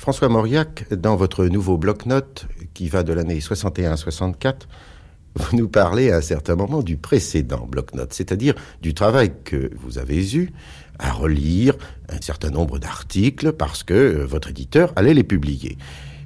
François 0.01 0.29
Mauriac, 0.29 0.93
dans 0.93 1.15
votre 1.15 1.45
nouveau 1.45 1.77
bloc-notes 1.79 2.49
qui 2.75 2.89
va 2.89 3.05
de 3.05 3.13
l'année 3.13 3.41
61 3.41 3.93
à 3.93 3.97
64, 3.97 4.69
vous 5.37 5.57
nous 5.57 5.69
parlez 5.69 6.11
à 6.11 6.17
un 6.17 6.21
certain 6.21 6.57
moment 6.57 6.83
du 6.83 6.97
précédent 6.97 7.65
bloc-notes, 7.65 8.13
c'est-à-dire 8.13 8.55
du 8.83 8.95
travail 8.95 9.31
que 9.45 9.71
vous 9.77 9.99
avez 9.99 10.35
eu 10.35 10.51
à 10.99 11.13
relire 11.13 11.77
un 12.09 12.21
certain 12.21 12.51
nombre 12.51 12.81
d'articles 12.81 13.53
parce 13.53 13.85
que 13.85 14.25
votre 14.25 14.51
éditeur 14.51 14.93
allait 14.97 15.15
les 15.15 15.23
publier. 15.23 15.79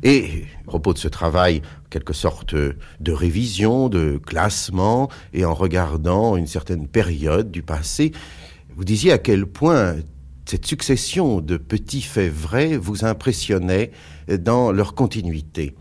Et 0.03 0.45
à 0.63 0.69
propos 0.69 0.95
de 0.95 0.99
ce 0.99 1.09
travail, 1.09 1.61
quelque 1.91 2.15
sorte 2.15 2.55
de 2.55 3.13
révision, 3.13 3.91
de 3.91 4.19
classement, 4.25 5.11
et 5.35 5.45
en 5.45 5.53
regardant 5.53 6.39
une 6.39 6.47
certaine 6.47 6.89
période 6.89 7.51
du 7.51 7.61
passé, 7.61 8.13
vous 8.75 8.85
disiez 8.85 9.13
à 9.13 9.19
quel 9.19 9.45
point 9.45 9.97
cette 10.45 10.67
succession 10.67 11.41
de 11.41 11.57
petits 11.57 12.03
faits 12.03 12.33
vrais 12.33 12.77
vous 12.77 13.05
impressionnait 13.05 13.91
dans 14.29 14.73
leur 14.73 14.95
continuité. 14.95 15.75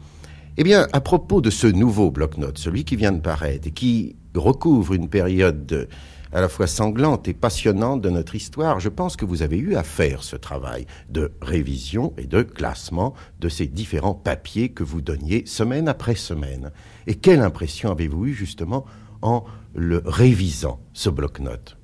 Eh 0.58 0.64
bien, 0.64 0.88
à 0.94 1.02
propos 1.02 1.42
de 1.42 1.50
ce 1.50 1.68
nouveau 1.68 2.12
bloc-notes, 2.12 2.58
celui 2.58 2.84
qui 2.84 2.96
vient 2.96 3.12
de 3.12 3.22
paraître 3.22 3.68
et 3.68 3.72
qui 3.72 4.16
recouvre 4.36 4.94
une 4.94 5.10
période 5.10 5.88
à 6.34 6.40
la 6.40 6.50
fois 6.50 6.68
sanglante 6.68 7.28
et 7.28 7.34
passionnante 7.34 8.02
de 8.02 8.10
notre 8.10 8.36
histoire, 8.36 8.80
je 8.80 8.90
pense 8.90 9.18
que 9.18 9.26
vous 9.26 9.42
avez 9.42 9.58
eu 9.58 9.76
à 9.76 9.84
faire 9.84 10.24
ce 10.24 10.36
travail 10.36 10.86
de 11.10 11.32
révision 11.42 12.14
et 12.18 12.26
de 12.26 12.42
classement 12.42 13.14
de 13.40 13.50
ces 13.50 13.68
différents 13.68 14.14
papiers 14.14 14.70
que 14.70 14.84
vous 14.84 15.02
donniez 15.02 15.46
semaine 15.46 15.88
après 15.88 16.16
semaine. 16.16 16.72
Et 17.08 17.16
quelle 17.16 17.42
impression 17.42 17.92
avez-vous 17.92 18.28
eu 18.28 18.34
justement 18.34 18.86
en 19.22 19.44
le 19.76 20.02
révisant, 20.06 20.80
ce 20.94 21.10
bloc-notes? 21.10 21.81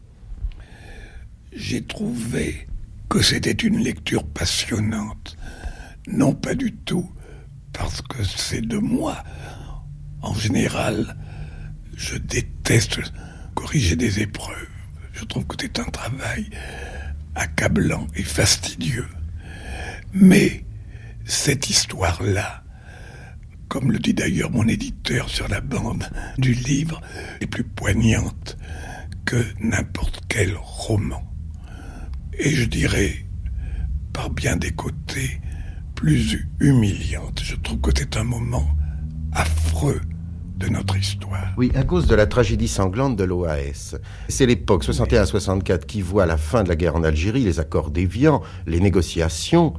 J'ai 1.58 1.84
trouvé 1.84 2.68
que 3.10 3.22
c'était 3.22 3.52
une 3.52 3.80
lecture 3.80 4.24
passionnante. 4.24 5.38
Non, 6.08 6.34
pas 6.34 6.54
du 6.54 6.72
tout, 6.72 7.10
parce 7.74 8.02
que 8.02 8.24
c'est 8.24 8.62
de 8.62 8.78
moi. 8.78 9.24
En 10.22 10.36
général, 10.36 11.18
je 11.96 12.16
déteste 12.18 13.00
corriger 13.56 13.96
des 13.96 14.22
épreuves. 14.22 14.70
Je 15.14 15.26
trouve 15.26 15.46
que 15.48 15.56
c'est 15.60 15.80
un 15.80 15.86
travail 15.86 16.48
accablant 17.34 18.06
et 18.16 18.24
fastidieux. 18.24 19.08
Mais 20.14 20.64
cette 21.26 21.70
histoire-là, 21.70 22.64
comme 23.68 23.92
le 23.92 24.00
dit 24.00 24.14
d'ailleurs 24.14 24.52
mon 24.52 24.68
éditeur 24.68 25.28
sur 25.28 25.48
la 25.48 25.60
bande 25.60 26.08
du 26.38 26.54
livre, 26.54 27.02
est 27.42 27.48
plus 27.48 27.64
poignante 27.64 28.58
que 29.26 29.44
n'importe 29.60 30.22
quel 30.30 30.56
roman 30.56 31.28
et 32.40 32.50
je 32.50 32.66
dirais, 32.66 33.26
par 34.14 34.30
bien 34.30 34.56
des 34.56 34.72
côtés, 34.72 35.42
plus 35.96 36.48
humiliante. 36.60 37.42
Je 37.44 37.56
trouve 37.56 37.80
que 37.80 37.92
c'est 37.96 38.18
un 38.18 38.24
moment 38.24 38.68
affreux 39.32 40.02
de 40.58 40.68
notre 40.68 40.98
histoire. 40.98 41.54
Oui, 41.58 41.72
à 41.76 41.84
cause 41.84 42.08
de 42.08 42.16
la 42.16 42.26
tragédie 42.26 42.68
sanglante 42.68 43.16
de 43.16 43.24
l'OAS. 43.24 43.96
C'est 44.28 44.46
l'époque 44.46 44.84
61-64 44.84 45.86
qui 45.86 46.02
voit 46.02 46.26
la 46.26 46.38
fin 46.38 46.64
de 46.64 46.70
la 46.70 46.76
guerre 46.76 46.96
en 46.96 47.04
Algérie, 47.04 47.44
les 47.44 47.60
accords 47.60 47.92
d'Évian, 47.92 48.42
les 48.66 48.80
négociations, 48.80 49.74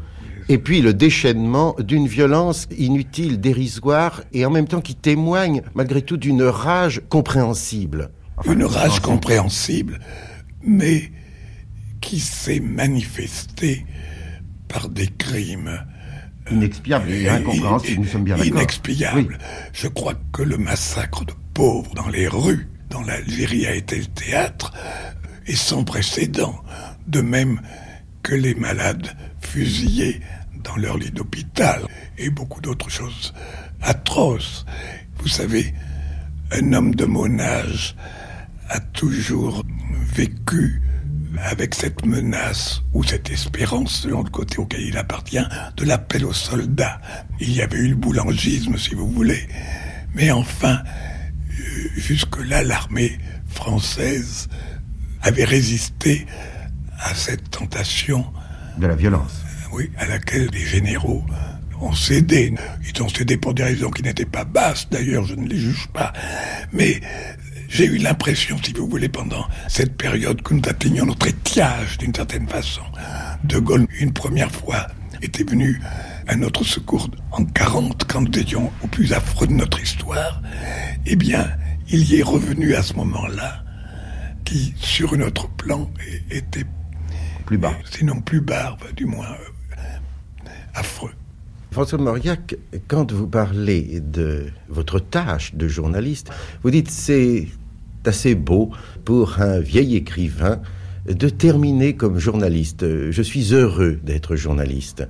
et 0.49 0.59
puis 0.59 0.81
le 0.81 0.95
déchaînement 0.95 1.75
d'une 1.79 2.07
violence 2.07 2.67
inutile, 2.77 3.41
dérisoire, 3.41 4.23
et 4.33 4.47
en 4.47 4.51
même 4.51 4.69
temps 4.69 4.81
qui 4.81 4.95
témoigne 4.95 5.63
malgré 5.75 6.03
tout 6.03 6.17
d'une 6.17 6.43
rage 6.43 7.03
compréhensible. 7.09 8.11
Une 8.45 8.65
rage 8.65 9.01
compréhensible, 9.01 9.99
mais 10.63 11.11
qui 12.09 12.21
s'est 12.21 12.61
manifestée 12.61 13.85
par 14.67 14.89
des 14.89 15.09
crimes 15.09 15.85
inexpiable 16.51 17.11
et 17.11 17.29
incompréhensible, 17.29 18.01
nous 18.01 18.09
sommes 18.09 18.25
bien 18.25 18.39
d'accord. 18.39 18.51
Inexpiable. 18.51 19.39
Je 19.75 19.89
crois 19.89 20.15
que 20.33 20.41
le 20.41 20.57
massacre 20.57 21.27
de 21.27 21.35
pauvres 21.53 21.95
dans 21.95 22.09
les 22.09 22.27
rues, 22.27 22.67
dans 22.89 23.03
l'Algérie, 23.03 23.67
a 23.67 23.75
été 23.75 23.99
le 23.99 24.07
théâtre 24.07 24.73
et 25.47 25.55
sans 25.55 25.85
précédent. 25.85 26.65
De 27.07 27.21
même 27.21 27.61
que 28.23 28.35
les 28.35 28.55
malades 28.55 29.15
fusillés 29.43 30.23
dans 30.65 30.77
leur 30.77 30.97
lit 30.97 31.11
d'hôpital 31.11 31.83
et 32.17 32.31
beaucoup 32.31 32.63
d'autres 32.63 32.89
choses 32.89 33.35
atroces. 33.83 34.65
Vous 35.19 35.29
savez, 35.29 35.75
un 36.53 36.73
homme 36.73 36.95
de 36.95 37.05
mon 37.05 37.39
âge 37.39 37.95
a 38.71 38.81
toujours 38.81 39.63
vécu 40.15 40.81
avec 41.45 41.75
cette 41.75 42.05
menace 42.05 42.83
ou 42.93 43.05
cette 43.05 43.31
espérance, 43.31 44.03
selon 44.03 44.23
le 44.23 44.31
côté 44.31 44.59
auquel 44.59 44.81
il 44.81 44.97
appartient, 44.97 45.45
de 45.77 45.85
l'appel 45.85 46.25
aux 46.25 46.33
soldats. 46.33 47.01
Il 47.41 47.53
y 47.53 47.63
avait 47.63 47.79
eu 47.79 47.89
le 47.89 47.97
boulangisme, 47.97 48.77
si 48.77 48.95
vous 48.95 49.09
voulez. 49.09 49.49
Mais 50.15 50.31
enfin, 50.31 50.81
euh, 50.85 51.89
jusque-là, 51.97 52.63
l'armée 52.63 53.19
française 53.49 54.49
avait 55.23 55.45
résisté 55.45 56.27
à 56.99 57.15
cette 57.15 57.51
tentation. 57.51 58.25
De 58.79 58.87
la 58.87 58.97
violence. 58.97 59.43
Euh, 59.45 59.77
oui, 59.77 59.91
à 59.99 60.07
laquelle 60.07 60.49
les 60.53 60.67
généraux 60.67 61.25
ont 61.81 61.95
cédé. 61.95 62.55
Ils 62.83 63.03
ont 63.03 63.09
cédé 63.09 63.37
pour 63.37 63.55
des 63.55 63.63
raisons 63.63 63.91
qui 63.91 64.03
n'étaient 64.03 64.25
pas 64.25 64.45
basses, 64.45 64.89
d'ailleurs, 64.91 65.25
je 65.25 65.35
ne 65.35 65.47
les 65.47 65.59
juge 65.59 65.89
pas. 65.93 66.13
Mais 66.73 67.01
j'ai 67.69 67.85
eu 67.85 67.99
l'impression, 67.99 68.57
si 68.63 68.73
vous 68.73 68.89
voulez, 68.89 69.09
pendant 69.09 69.47
cette 69.69 69.97
période 69.97 70.41
que 70.43 70.55
nous 70.55 70.63
atteignions 70.67 71.05
notre 71.05 71.29
étiage 71.29 71.99
d'une 71.99 72.15
certaine 72.15 72.49
façon. 72.49 72.83
De 73.45 73.59
Gaulle, 73.59 73.87
une 74.01 74.13
première 74.13 74.51
fois, 74.51 74.87
était 75.21 75.45
venu 75.45 75.81
à 76.27 76.37
notre 76.37 76.65
secours 76.65 77.09
en 77.31 77.45
40, 77.45 78.05
quand 78.05 78.23
nous 78.23 78.39
étions 78.39 78.73
au 78.83 78.87
plus 78.87 79.13
affreux 79.13 79.47
de 79.47 79.53
notre 79.53 79.81
histoire. 79.81 80.41
Eh 81.07 81.15
bien, 81.15 81.47
il 81.91 82.11
y 82.11 82.19
est 82.19 82.23
revenu 82.23 82.75
à 82.75 82.83
ce 82.83 82.95
moment-là, 82.95 83.63
qui, 84.45 84.75
sur 84.79 85.13
un 85.15 85.21
autre 85.21 85.49
plan, 85.49 85.91
était 86.31 86.65
plus 87.45 87.59
bas. 87.59 87.75
Sinon 87.91 88.21
plus 88.23 88.41
bas, 88.41 88.77
du 88.97 89.05
moins 89.05 89.31
euh, 89.31 89.79
affreux. 90.75 91.13
François 91.71 91.99
Mauriac, 91.99 92.57
quand 92.89 93.13
vous 93.13 93.27
parlez 93.27 94.01
de 94.01 94.47
votre 94.69 94.99
tâche 95.01 95.55
de 95.55 95.69
journaliste, 95.69 96.31
vous 96.63 96.71
dites 96.71 96.91
c'est 96.91 97.47
assez 98.05 98.35
beau 98.35 98.71
pour 99.05 99.41
un 99.41 99.61
vieil 99.61 99.95
écrivain 99.95 100.61
de 101.07 101.29
terminer 101.29 101.95
comme 101.95 102.19
journaliste. 102.19 102.85
Je 103.11 103.23
suis 103.23 103.53
heureux 103.53 103.99
d'être 104.03 104.35
journaliste. 104.35 105.07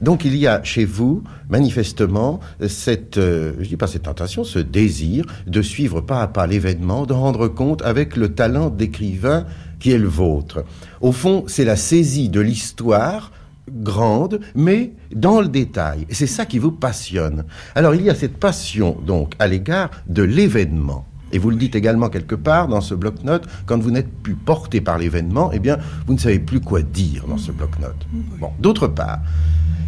Donc 0.00 0.24
il 0.24 0.36
y 0.36 0.46
a 0.46 0.62
chez 0.62 0.84
vous, 0.84 1.22
manifestement, 1.48 2.40
cette, 2.68 3.18
euh, 3.18 3.54
je 3.60 3.68
dis 3.68 3.76
pas 3.76 3.86
cette 3.86 4.02
tentation, 4.02 4.44
ce 4.44 4.58
désir 4.58 5.24
de 5.46 5.62
suivre 5.62 6.00
pas 6.00 6.22
à 6.22 6.28
pas 6.28 6.46
l'événement, 6.46 7.06
de 7.06 7.14
rendre 7.14 7.48
compte 7.48 7.82
avec 7.82 8.16
le 8.16 8.34
talent 8.34 8.70
d'écrivain 8.70 9.46
qui 9.80 9.90
est 9.90 9.98
le 9.98 10.08
vôtre. 10.08 10.64
Au 11.00 11.12
fond, 11.12 11.44
c'est 11.46 11.64
la 11.64 11.76
saisie 11.76 12.28
de 12.28 12.40
l'histoire 12.40 13.32
grande, 13.68 14.40
mais 14.54 14.92
dans 15.14 15.40
le 15.40 15.48
détail. 15.48 16.06
Et 16.08 16.14
c'est 16.14 16.26
ça 16.26 16.46
qui 16.46 16.58
vous 16.58 16.72
passionne. 16.72 17.44
Alors 17.74 17.94
il 17.94 18.02
y 18.02 18.10
a 18.10 18.14
cette 18.14 18.38
passion, 18.38 18.96
donc, 19.06 19.34
à 19.38 19.46
l'égard 19.46 19.90
de 20.06 20.22
l'événement. 20.22 21.06
Et 21.32 21.38
vous 21.38 21.50
le 21.50 21.56
dites 21.56 21.74
également 21.74 22.08
quelque 22.08 22.36
part 22.36 22.68
dans 22.68 22.80
ce 22.80 22.94
bloc-notes, 22.94 23.46
quand 23.66 23.78
vous 23.78 23.90
n'êtes 23.90 24.10
plus 24.22 24.36
porté 24.36 24.80
par 24.80 24.96
l'événement, 24.96 25.50
eh 25.52 25.58
bien, 25.58 25.78
vous 26.06 26.14
ne 26.14 26.18
savez 26.18 26.38
plus 26.38 26.60
quoi 26.60 26.82
dire 26.82 27.26
dans 27.26 27.38
ce 27.38 27.50
bloc-notes. 27.50 28.06
Bon, 28.38 28.50
d'autre 28.60 28.86
part, 28.86 29.18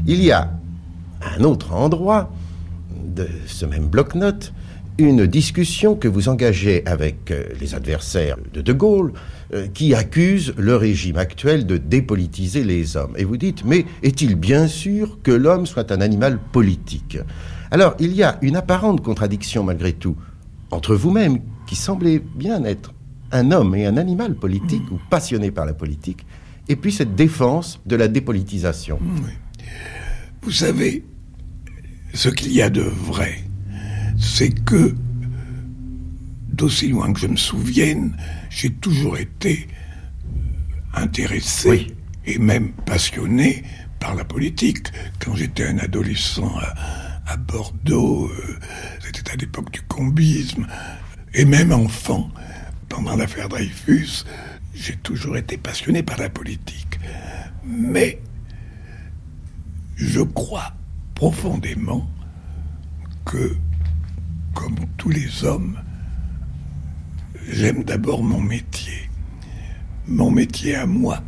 il 0.07 0.23
y 0.23 0.33
a 0.33 0.51
un 1.37 1.45
autre 1.45 1.73
endroit 1.73 2.31
de 2.91 3.29
ce 3.47 3.67
même 3.67 3.87
bloc-notes, 3.87 4.53
une 4.99 5.27
discussion 5.27 5.95
que 5.95 6.09
vous 6.09 6.29
engagez 6.29 6.85
avec 6.87 7.31
euh, 7.31 7.45
les 7.61 7.75
adversaires 7.75 8.37
de 8.53 8.61
De 8.61 8.73
Gaulle, 8.73 9.13
qui 9.73 9.95
accusent 9.95 10.53
le 10.59 10.77
régime 10.77 11.17
actuel 11.17 11.67
de 11.67 11.79
dépolitiser 11.79 12.65
les 12.65 12.97
hommes. 12.97 13.15
Et 13.17 13.25
vous 13.25 13.37
dites, 13.37 13.65
mais 13.65 13.87
est-il 14.03 14.35
bien 14.35 14.69
sûr 14.69 15.19
que 15.23 15.31
l'homme 15.31 15.65
soit 15.67 15.91
un 15.91 16.01
animal 16.01 16.39
politique? 16.53 17.19
Alors, 17.71 17.95
il 17.99 18.13
y 18.13 18.23
a 18.23 18.39
une 18.43 18.57
apparente 18.57 19.03
contradiction 19.03 19.65
malgré 19.65 19.93
tout 19.93 20.17
entre 20.71 20.95
vous-même, 20.95 21.39
qui 21.67 21.77
semblez 21.77 22.19
bien 22.19 22.63
être 22.65 22.93
un 23.33 23.53
homme 23.53 23.75
et 23.75 23.87
un 23.87 23.97
animal 23.97 24.35
politique 24.35 24.91
ou 24.91 24.99
passionné 25.11 25.51
par 25.51 25.67
la 25.67 25.73
politique, 25.73 26.27
et 26.69 26.77
puis 26.77 26.93
cette 26.93 27.15
défense 27.15 27.81
de 27.87 27.97
la 27.97 28.09
dépolitisation. 28.09 28.99
Vous 30.43 30.53
savez, 30.53 31.05
ce 32.15 32.29
qu'il 32.29 32.53
y 32.53 32.61
a 32.63 32.71
de 32.71 32.83
vrai, 32.83 33.45
c'est 34.19 34.51
que, 34.51 34.95
d'aussi 36.53 36.89
loin 36.89 37.13
que 37.13 37.21
je 37.21 37.27
me 37.27 37.37
souvienne, 37.37 38.15
j'ai 38.51 38.71
toujours 38.71 39.17
été 39.17 39.69
intéressé 40.95 41.89
et 42.25 42.39
même 42.39 42.73
passionné 42.73 43.63
par 44.01 44.15
la 44.15 44.25
politique. 44.25 44.89
Quand 45.19 45.35
j'étais 45.35 45.67
un 45.67 45.79
adolescent 45.79 46.53
à, 47.27 47.37
Bordeaux, 47.37 48.31
euh, 48.31 48.59
c'était 49.01 49.33
à 49.33 49.37
l'époque 49.37 49.71
du 49.71 49.83
combisme, 49.83 50.67
et 51.35 51.45
même 51.45 51.73
enfant, 51.73 52.31
pendant 52.89 53.17
l'affaire 53.17 53.51
Dreyfus, 53.51 54.25
j'ai 54.75 54.97
toujours 54.97 55.37
été 55.37 55.59
passionné 55.59 56.03
par 56.03 56.19
la 56.19 56.31
politique. 56.31 56.99
Mais 57.65 58.21
je 59.97 60.21
crois 60.21 60.73
profondément 61.15 62.09
que 63.25 63.57
comme 64.55 64.77
tous 64.97 65.11
les 65.11 65.45
hommes, 65.45 65.79
j'aime 67.51 67.85
d'abord 67.85 68.23
mon 68.23 68.41
métier. 68.41 69.11
Mon 70.07 70.31
métier 70.31 70.75
à 70.75 70.87
moi, 70.87 71.23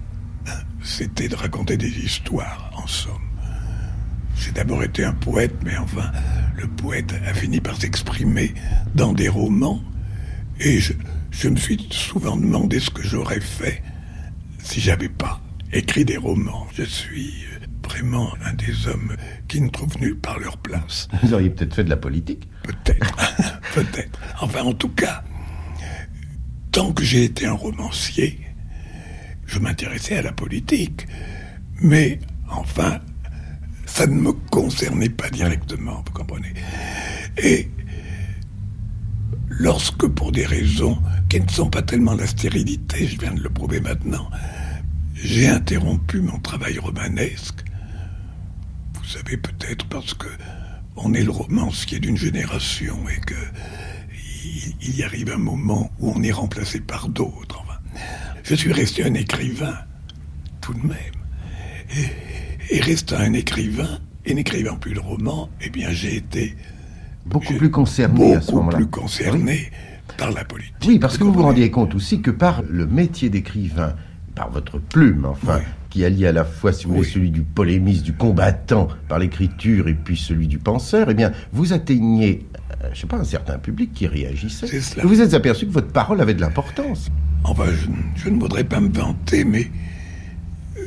c'était 0.82 1.28
de 1.28 1.36
raconter 1.36 1.76
des 1.76 2.04
histoires, 2.04 2.70
en 2.76 2.86
somme. 2.86 3.14
J'ai 4.36 4.52
d'abord 4.52 4.82
été 4.82 5.04
un 5.04 5.12
poète, 5.12 5.54
mais 5.64 5.76
enfin, 5.76 6.10
le 6.56 6.66
poète 6.66 7.14
a 7.26 7.34
fini 7.34 7.60
par 7.60 7.76
s'exprimer 7.76 8.54
dans 8.94 9.12
des 9.12 9.28
romans. 9.28 9.82
Et 10.60 10.78
je, 10.78 10.94
je 11.30 11.48
me 11.48 11.56
suis 11.56 11.88
souvent 11.90 12.36
demandé 12.36 12.80
ce 12.80 12.90
que 12.90 13.02
j'aurais 13.02 13.40
fait 13.40 13.82
si 14.62 14.80
j'avais 14.80 15.08
pas 15.08 15.40
écrit 15.72 16.04
des 16.04 16.16
romans. 16.16 16.66
Je 16.74 16.84
suis 16.84 17.34
vraiment 17.84 18.32
un 18.44 18.54
des 18.54 18.86
hommes 18.86 19.16
qui 19.48 19.60
ne 19.60 19.68
trouvent 19.68 19.98
nulle 20.00 20.18
part 20.18 20.38
leur 20.38 20.56
place. 20.56 21.08
Vous 21.22 21.34
auriez 21.34 21.50
peut-être 21.50 21.74
fait 21.74 21.84
de 21.84 21.90
la 21.90 21.96
politique. 21.96 22.48
Peut-être, 22.62 23.14
peut-être. 23.74 24.18
Enfin, 24.40 24.62
en 24.62 24.72
tout 24.72 24.88
cas, 24.88 25.22
tant 26.72 26.92
que 26.92 27.04
j'ai 27.04 27.24
été 27.24 27.46
un 27.46 27.54
romancier, 27.54 28.38
je 29.46 29.58
m'intéressais 29.58 30.16
à 30.16 30.22
la 30.22 30.32
politique. 30.32 31.06
Mais, 31.82 32.18
enfin, 32.48 33.00
ça 33.86 34.06
ne 34.06 34.14
me 34.14 34.32
concernait 34.32 35.08
pas 35.08 35.30
directement, 35.30 36.02
vous 36.06 36.12
comprenez. 36.12 36.54
Et 37.42 37.68
lorsque, 39.48 40.06
pour 40.06 40.32
des 40.32 40.46
raisons 40.46 40.98
qui 41.28 41.40
ne 41.40 41.48
sont 41.48 41.70
pas 41.70 41.82
tellement 41.82 42.14
la 42.14 42.26
stérilité, 42.26 43.06
je 43.06 43.18
viens 43.18 43.32
de 43.34 43.42
le 43.42 43.50
prouver 43.50 43.80
maintenant, 43.80 44.30
j'ai 45.14 45.48
interrompu 45.48 46.20
mon 46.20 46.38
travail 46.38 46.78
romanesque, 46.78 47.64
vous 48.94 49.04
savez 49.04 49.36
peut-être 49.36 49.86
parce 49.86 50.14
que 50.14 50.28
on 50.96 51.14
est 51.14 51.22
le 51.22 51.30
romancier 51.30 51.98
d'une 51.98 52.16
génération 52.16 52.96
et 53.08 53.20
que 53.20 53.34
il, 54.80 54.96
y 54.96 55.02
arrive 55.02 55.30
un 55.32 55.38
moment 55.38 55.90
où 56.00 56.12
on 56.14 56.22
est 56.22 56.32
remplacé 56.32 56.80
par 56.80 57.08
d'autres. 57.08 57.62
je 58.42 58.54
suis 58.54 58.72
resté 58.72 59.04
un 59.04 59.14
écrivain, 59.14 59.74
tout 60.60 60.74
de 60.74 60.86
même. 60.86 60.96
Et, 62.70 62.76
et 62.76 62.80
restant 62.80 63.18
un 63.18 63.32
écrivain, 63.32 63.98
et 64.24 64.34
n'écrivant 64.34 64.76
plus 64.76 64.94
de 64.94 65.00
romans, 65.00 65.48
eh 65.60 65.70
bien 65.70 65.90
j'ai 65.90 66.16
été 66.16 66.56
beaucoup 67.26 67.54
plus 67.54 67.70
concerné 67.70 68.34
à 68.34 68.40
ce 68.40 68.52
moment-là. 68.52 68.76
plus 68.76 68.86
concerné 68.86 69.70
par 70.16 70.32
la 70.32 70.44
politique. 70.44 70.74
Oui, 70.86 70.98
parce 70.98 71.18
que 71.18 71.24
vous 71.24 71.32
vous 71.32 71.42
rendiez 71.42 71.70
compte 71.70 71.94
aussi 71.94 72.20
que 72.20 72.30
par 72.30 72.62
le 72.68 72.86
métier 72.86 73.30
d'écrivain, 73.30 73.94
par 74.34 74.50
votre 74.50 74.78
plume, 74.78 75.24
enfin, 75.24 75.60
qui 75.90 76.04
allie 76.04 76.26
à 76.26 76.32
la 76.32 76.44
fois, 76.44 76.72
si 76.72 76.86
vous 76.86 76.94
voulez, 76.96 77.08
celui 77.08 77.30
du 77.30 77.42
polémiste, 77.42 78.04
du 78.04 78.12
combattant 78.12 78.88
par 79.08 79.18
l'écriture 79.18 79.88
et 79.88 79.94
puis 79.94 80.16
celui 80.16 80.46
du 80.46 80.58
penseur, 80.58 81.10
eh 81.10 81.14
bien, 81.14 81.32
vous 81.52 81.72
atteignez, 81.72 82.46
je 82.92 83.00
sais 83.00 83.06
pas, 83.06 83.16
un 83.16 83.24
certain 83.24 83.58
public 83.58 83.92
qui 83.92 84.06
réagissait. 84.06 84.80
cela. 84.80 85.02
Vous 85.02 85.08
vous 85.08 85.20
êtes 85.20 85.34
aperçu 85.34 85.66
que 85.66 85.72
votre 85.72 85.92
parole 85.92 86.20
avait 86.20 86.34
de 86.34 86.40
l'importance. 86.40 87.08
Enfin, 87.44 87.66
je, 87.66 88.22
je 88.22 88.28
ne 88.28 88.38
voudrais 88.38 88.64
pas 88.64 88.80
me 88.80 88.92
vanter, 88.92 89.44
mais 89.44 89.70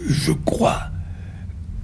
je 0.07 0.31
crois 0.31 0.83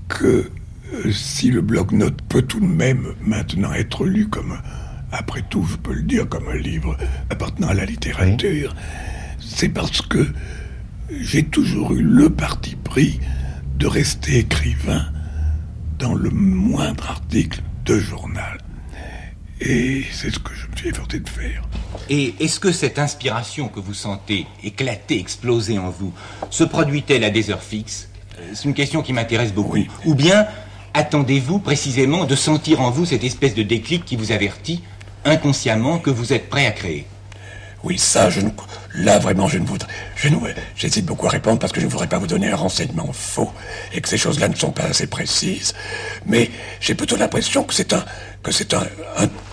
que 0.07 0.49
euh, 0.93 1.11
si 1.11 1.51
le 1.51 1.61
bloc-notes 1.61 2.21
peut 2.23 2.41
tout 2.41 2.59
de 2.59 2.65
même 2.65 3.13
maintenant 3.21 3.73
être 3.73 4.05
lu 4.05 4.27
comme, 4.27 4.57
après 5.11 5.43
tout, 5.49 5.65
je 5.65 5.77
peux 5.77 5.93
le 5.93 6.03
dire, 6.03 6.27
comme 6.27 6.47
un 6.49 6.57
livre 6.57 6.97
appartenant 7.29 7.69
à 7.69 7.73
la 7.73 7.85
littérature, 7.85 8.75
c'est 9.39 9.69
parce 9.69 10.01
que 10.01 10.27
j'ai 11.21 11.43
toujours 11.43 11.93
eu 11.93 12.01
le 12.01 12.29
parti 12.29 12.75
pris 12.75 13.19
de 13.77 13.87
rester 13.87 14.39
écrivain 14.39 15.05
dans 15.97 16.13
le 16.13 16.29
moindre 16.29 17.09
article 17.09 17.61
de 17.85 17.97
journal. 17.97 18.57
Et 19.61 20.05
c'est 20.11 20.31
ce 20.31 20.39
que 20.39 20.53
je 20.53 20.67
me 20.67 20.75
suis 20.75 20.89
efforcé 20.89 21.19
de 21.19 21.29
faire. 21.29 21.63
Et 22.09 22.33
est-ce 22.39 22.59
que 22.59 22.71
cette 22.71 22.97
inspiration 22.97 23.67
que 23.67 23.79
vous 23.79 23.93
sentez 23.93 24.47
éclater, 24.63 25.19
exploser 25.19 25.77
en 25.77 25.89
vous, 25.89 26.13
se 26.49 26.63
produit-elle 26.63 27.23
à 27.23 27.29
des 27.29 27.51
heures 27.51 27.61
fixes? 27.61 28.09
Euh, 28.39 28.51
C'est 28.53 28.65
une 28.65 28.73
question 28.73 29.01
qui 29.01 29.11
m'intéresse 29.13 29.53
beaucoup. 29.53 29.77
Ou 30.05 30.15
bien 30.15 30.47
attendez-vous 30.93 31.59
précisément 31.59 32.25
de 32.25 32.35
sentir 32.35 32.81
en 32.81 32.89
vous 32.89 33.05
cette 33.05 33.23
espèce 33.23 33.53
de 33.53 33.63
déclic 33.63 34.05
qui 34.05 34.15
vous 34.15 34.31
avertit 34.31 34.81
inconsciemment 35.25 35.99
que 35.99 36.09
vous 36.09 36.31
êtes 36.33 36.49
prêt 36.49 36.65
à 36.65 36.71
créer? 36.71 37.05
Oui, 37.83 37.97
ça, 37.97 38.29
je 38.29 38.41
ne... 38.41 38.49
Là, 38.95 39.19
vraiment, 39.19 39.47
je 39.47 39.57
ne 39.57 39.65
voudrais... 39.65 39.87
Je. 40.15 40.27
J'hésite 40.75 41.05
beaucoup 41.05 41.27
à 41.27 41.29
répondre 41.29 41.59
parce 41.59 41.71
que 41.71 41.79
je 41.79 41.85
ne 41.85 41.91
voudrais 41.91 42.07
pas 42.07 42.17
vous 42.17 42.27
donner 42.27 42.51
un 42.51 42.55
renseignement 42.55 43.11
faux 43.13 43.51
et 43.93 44.01
que 44.01 44.09
ces 44.09 44.17
choses-là 44.17 44.49
ne 44.49 44.55
sont 44.55 44.71
pas 44.71 44.83
assez 44.83 45.07
précises. 45.07 45.73
Mais 46.25 46.49
j'ai 46.81 46.95
plutôt 46.95 47.15
l'impression 47.15 47.63
que 47.63 47.73
c'est 47.73 47.93
un... 47.93 48.03
que 48.43 48.51
c'est 48.51 48.73
un, 48.73 48.83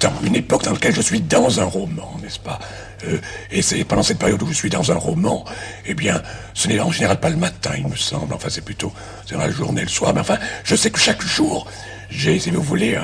temps, 0.01 0.13
une 0.25 0.35
époque 0.35 0.65
dans 0.65 0.73
laquelle 0.73 0.95
je 0.95 1.03
suis 1.03 1.21
dans 1.21 1.61
un 1.61 1.65
roman, 1.65 2.17
n'est-ce 2.23 2.41
pas? 2.41 2.59
Euh, 3.07 3.19
Et 3.51 3.63
c'est 3.63 3.85
pendant 3.85 4.03
cette 4.03 4.19
période 4.19 4.43
où 4.43 4.49
je 4.49 4.55
suis 4.55 4.71
dans 4.71 4.91
un 4.91 4.97
roman, 4.97 5.45
eh 5.85 5.95
bien, 5.95 6.23
ce 6.55 6.67
n'est 6.67 6.81
en 6.81 6.91
général 6.91 7.21
pas 7.21 7.31
le 7.31 7.37
matin, 7.37 7.73
il 7.77 7.87
me 7.87 7.97
semble. 7.97 8.35
Enfin, 8.35 8.49
c'est 8.51 8.65
plutôt 8.65 8.93
dans 9.31 9.39
la 9.39 9.51
journée, 9.51 9.83
le 9.83 9.89
soir. 9.89 10.13
Mais 10.15 10.21
enfin, 10.21 10.39
je 10.65 10.75
sais 10.75 10.91
que 10.91 10.99
chaque 10.99 11.23
jour, 11.23 11.69
j'ai, 12.11 12.39
si 12.41 12.51
vous 12.51 12.63
voulez, 12.63 12.99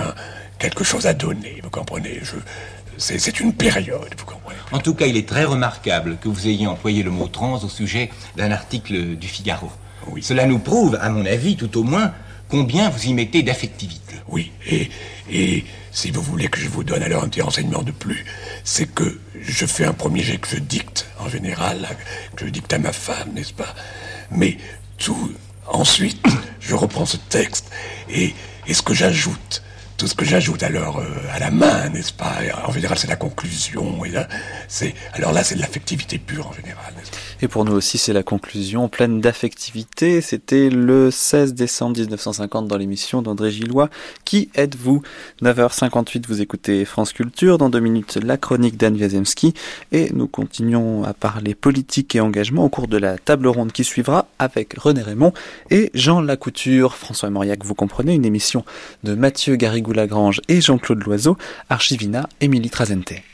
quelque 0.58 0.84
chose 0.84 1.06
à 1.06 1.14
donner, 1.14 1.60
vous 1.62 1.70
comprenez? 1.70 2.20
Je, 2.22 2.36
c'est, 2.99 3.40
une 3.40 3.53
période, 3.53 4.14
vous 4.18 4.24
comprenez 4.24 4.59
En 4.70 4.78
tout 4.78 4.95
cas, 4.95 5.07
il 5.07 5.16
est 5.16 5.28
très 5.28 5.45
remarquable 5.45 6.18
que 6.20 6.28
vous 6.28 6.47
ayez 6.47 6.66
employé 6.66 7.03
le 7.03 7.11
mot 7.11 7.28
trans 7.28 7.62
au 7.62 7.68
sujet 7.68 8.11
d'un 8.36 8.51
article 8.51 9.16
du 9.16 9.28
Figaro. 9.28 9.70
Cela 10.20 10.47
nous 10.47 10.59
prouve, 10.59 10.99
à 11.01 11.09
mon 11.11 11.24
avis 11.24 11.57
tout 11.57 11.78
au 11.78 11.84
moins, 11.84 12.12
combien 12.49 12.90
vous 12.90 13.07
y 13.07 13.14
mettez 13.14 13.43
d'affectivité. 13.43 14.16
Oui, 14.28 14.51
et, 14.66 14.90
et 15.30 15.64
si 15.90 16.11
vous 16.11 16.22
voulez 16.22 16.49
que 16.49 16.59
je 16.59 16.68
vous 16.68 16.84
donne 16.84 17.03
alors 17.03 17.24
un 17.24 17.28
petit 17.28 17.43
renseignement 17.43 17.82
de 17.82 17.93
plus, 17.93 18.24
c'est 18.64 18.86
que 18.86 19.20
je 19.40 19.66
fais 19.66 19.84
un 19.84 19.93
premier 19.93 20.22
jet 20.22 20.38
que 20.38 20.49
je 20.49 20.59
dicte, 20.59 21.07
en 21.18 21.28
général, 21.28 21.88
que 22.36 22.47
je 22.47 22.51
dicte 22.51 22.72
à 22.72 22.78
ma 22.78 22.93
femme, 22.93 23.32
n'est-ce 23.34 23.53
pas? 23.53 23.74
Mais 24.30 24.57
tout, 24.99 25.32
ensuite, 25.66 26.24
je 26.61 26.74
reprends 26.74 27.07
ce 27.07 27.16
texte 27.16 27.70
et, 28.09 28.34
et 28.66 28.74
ce 28.74 28.82
que 28.82 28.95
j'ajoute, 28.95 29.62
tout 30.03 30.09
ce 30.09 30.16
que 30.16 30.24
j'ajoute 30.24 30.64
alors 30.64 30.98
euh, 30.98 31.05
à 31.32 31.38
la 31.38 31.53
main, 31.53 31.88
n'est-ce 31.90 32.12
pas? 32.12 32.32
En 32.66 32.72
général, 32.72 32.98
c'est 32.98 33.07
la 33.07 33.14
conclusion. 33.14 34.05
Et 34.05 34.09
là, 34.09 34.26
c'est 34.66 34.94
alors 35.12 35.32
là, 35.32 35.44
c'est 35.44 35.55
de 35.55 35.61
l'affectivité 35.61 36.18
pure 36.18 36.48
en 36.48 36.53
général. 36.53 36.92
Et 37.40 37.48
pour 37.48 37.64
nous 37.64 37.72
aussi, 37.72 37.98
c'est 37.98 38.12
la 38.12 38.22
conclusion 38.22 38.88
pleine 38.88 39.20
d'affectivité. 39.20 40.20
C'était 40.20 40.70
le 40.70 41.11
16 41.11 41.55
décembre 41.55 41.98
1950 41.98 42.68
dans 42.68 42.76
l'émission 42.76 43.20
d'André 43.20 43.50
Gillois. 43.50 43.90
Qui 44.24 44.48
êtes-vous? 44.55 45.03
9h58, 45.42 46.24
vous 46.28 46.40
écoutez 46.40 46.84
France 46.84 47.12
Culture. 47.12 47.59
Dans 47.59 47.68
deux 47.68 47.80
minutes, 47.80 48.18
la 48.22 48.36
chronique 48.36 48.76
d'Anne 48.76 48.96
Wiazemski. 48.96 49.55
Et 49.90 50.11
nous 50.12 50.28
continuons 50.28 51.03
à 51.03 51.14
parler 51.14 51.57
politique 51.57 52.14
et 52.14 52.20
engagement 52.20 52.64
au 52.64 52.68
cours 52.68 52.86
de 52.86 52.96
la 52.96 53.18
table 53.18 53.48
ronde 53.48 53.72
qui 53.72 53.82
suivra 53.82 54.26
avec 54.38 54.74
René 54.78 55.03
Raymond 55.03 55.32
et 55.70 55.90
Jean 55.94 56.20
Lacouture. 56.20 56.94
François 56.94 57.30
Mauriac, 57.30 57.64
vous 57.64 57.74
comprenez, 57.74 58.14
une 58.14 58.24
émission 58.24 58.64
de 59.03 59.14
Mathieu 59.14 59.57
Garrigou-Lagrange 59.93 60.40
et 60.49 60.61
Jean-Claude 60.61 61.03
Loiseau. 61.05 61.36
Archivina, 61.68 62.28
Émilie 62.40 62.70
Trazente. 62.70 63.32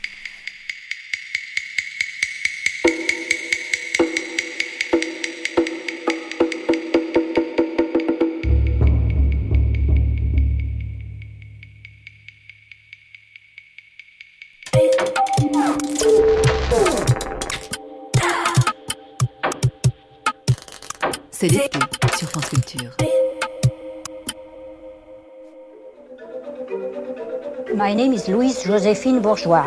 My 27.89 27.95
name 27.95 28.13
is 28.13 28.27
Louise 28.27 28.63
Joséphine 28.67 29.19
Bourgeois. 29.19 29.65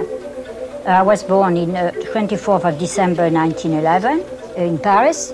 I 0.87 1.03
was 1.03 1.25
born 1.25 1.57
in 1.57 1.75
uh, 1.75 1.91
24th 2.15 2.65
of 2.65 2.79
December 2.79 3.29
1911 3.29 4.23
in 4.57 4.79
Paris. 4.79 5.33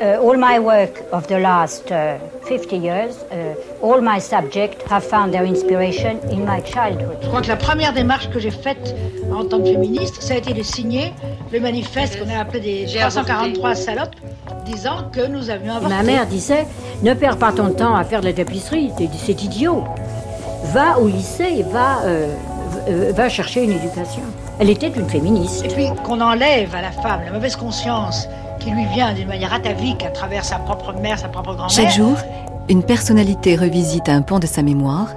Uh, 0.00 0.16
all 0.22 0.36
my 0.36 0.60
work 0.60 1.02
of 1.10 1.26
the 1.26 1.40
last 1.40 1.90
uh, 1.90 2.20
50 2.46 2.76
years, 2.76 3.24
uh, 3.32 3.56
all 3.82 4.00
my 4.00 4.20
subjects 4.20 4.88
have 4.88 5.02
found 5.02 5.34
their 5.34 5.44
inspiration 5.44 6.20
in 6.30 6.44
my 6.44 6.60
childhood. 6.60 7.18
Je 7.20 7.26
crois 7.26 7.42
que 7.42 7.48
la 7.48 7.56
première 7.56 7.92
démarche 7.92 8.30
que 8.30 8.38
j'ai 8.38 8.52
faite 8.52 8.94
en 9.32 9.44
tant 9.44 9.58
que 9.58 9.72
féministe, 9.72 10.22
ça 10.22 10.34
a 10.34 10.36
été 10.36 10.54
de 10.54 10.62
signer 10.62 11.12
le 11.50 11.58
manifeste 11.58 12.16
qu'on 12.16 12.30
a 12.30 12.38
appelé 12.38 12.60
des 12.60 12.86
343 12.86 13.74
salopes, 13.74 14.14
disant 14.66 15.10
que 15.12 15.26
nous 15.26 15.50
avions 15.50 15.74
avorté. 15.74 15.96
Ma 15.96 16.04
mère 16.04 16.26
disait 16.28 16.64
Ne 17.02 17.12
perds 17.14 17.38
pas 17.38 17.50
ton 17.50 17.72
temps 17.72 17.96
à 17.96 18.04
faire 18.04 18.20
de 18.20 18.26
la 18.26 18.32
tapisserie, 18.34 18.92
c'est 19.16 19.42
idiot. 19.42 19.82
Va 20.64 20.98
au 20.98 21.08
lycée 21.08 21.48
et 21.58 21.62
va, 21.64 22.00
euh, 22.04 22.34
v- 22.86 23.12
va 23.12 23.28
chercher 23.28 23.64
une 23.64 23.72
éducation. 23.72 24.22
Elle 24.58 24.70
était 24.70 24.88
une 24.88 25.08
féministe. 25.08 25.64
Et 25.64 25.68
puis 25.68 25.86
qu'on 26.04 26.20
enlève 26.20 26.74
à 26.74 26.80
la 26.82 26.92
femme 26.92 27.20
la 27.24 27.32
mauvaise 27.32 27.56
conscience 27.56 28.28
qui 28.60 28.70
lui 28.70 28.86
vient 28.94 29.12
d'une 29.12 29.28
manière 29.28 29.52
atavique 29.52 30.04
à 30.04 30.10
travers 30.10 30.44
sa 30.44 30.56
propre 30.58 30.92
mère, 30.94 31.18
sa 31.18 31.28
propre 31.28 31.54
grand-mère. 31.54 31.70
Chaque 31.70 31.90
jour, 31.90 32.16
une 32.68 32.82
personnalité 32.84 33.56
revisite 33.56 34.08
un 34.08 34.22
pan 34.22 34.38
de 34.38 34.46
sa 34.46 34.62
mémoire 34.62 35.08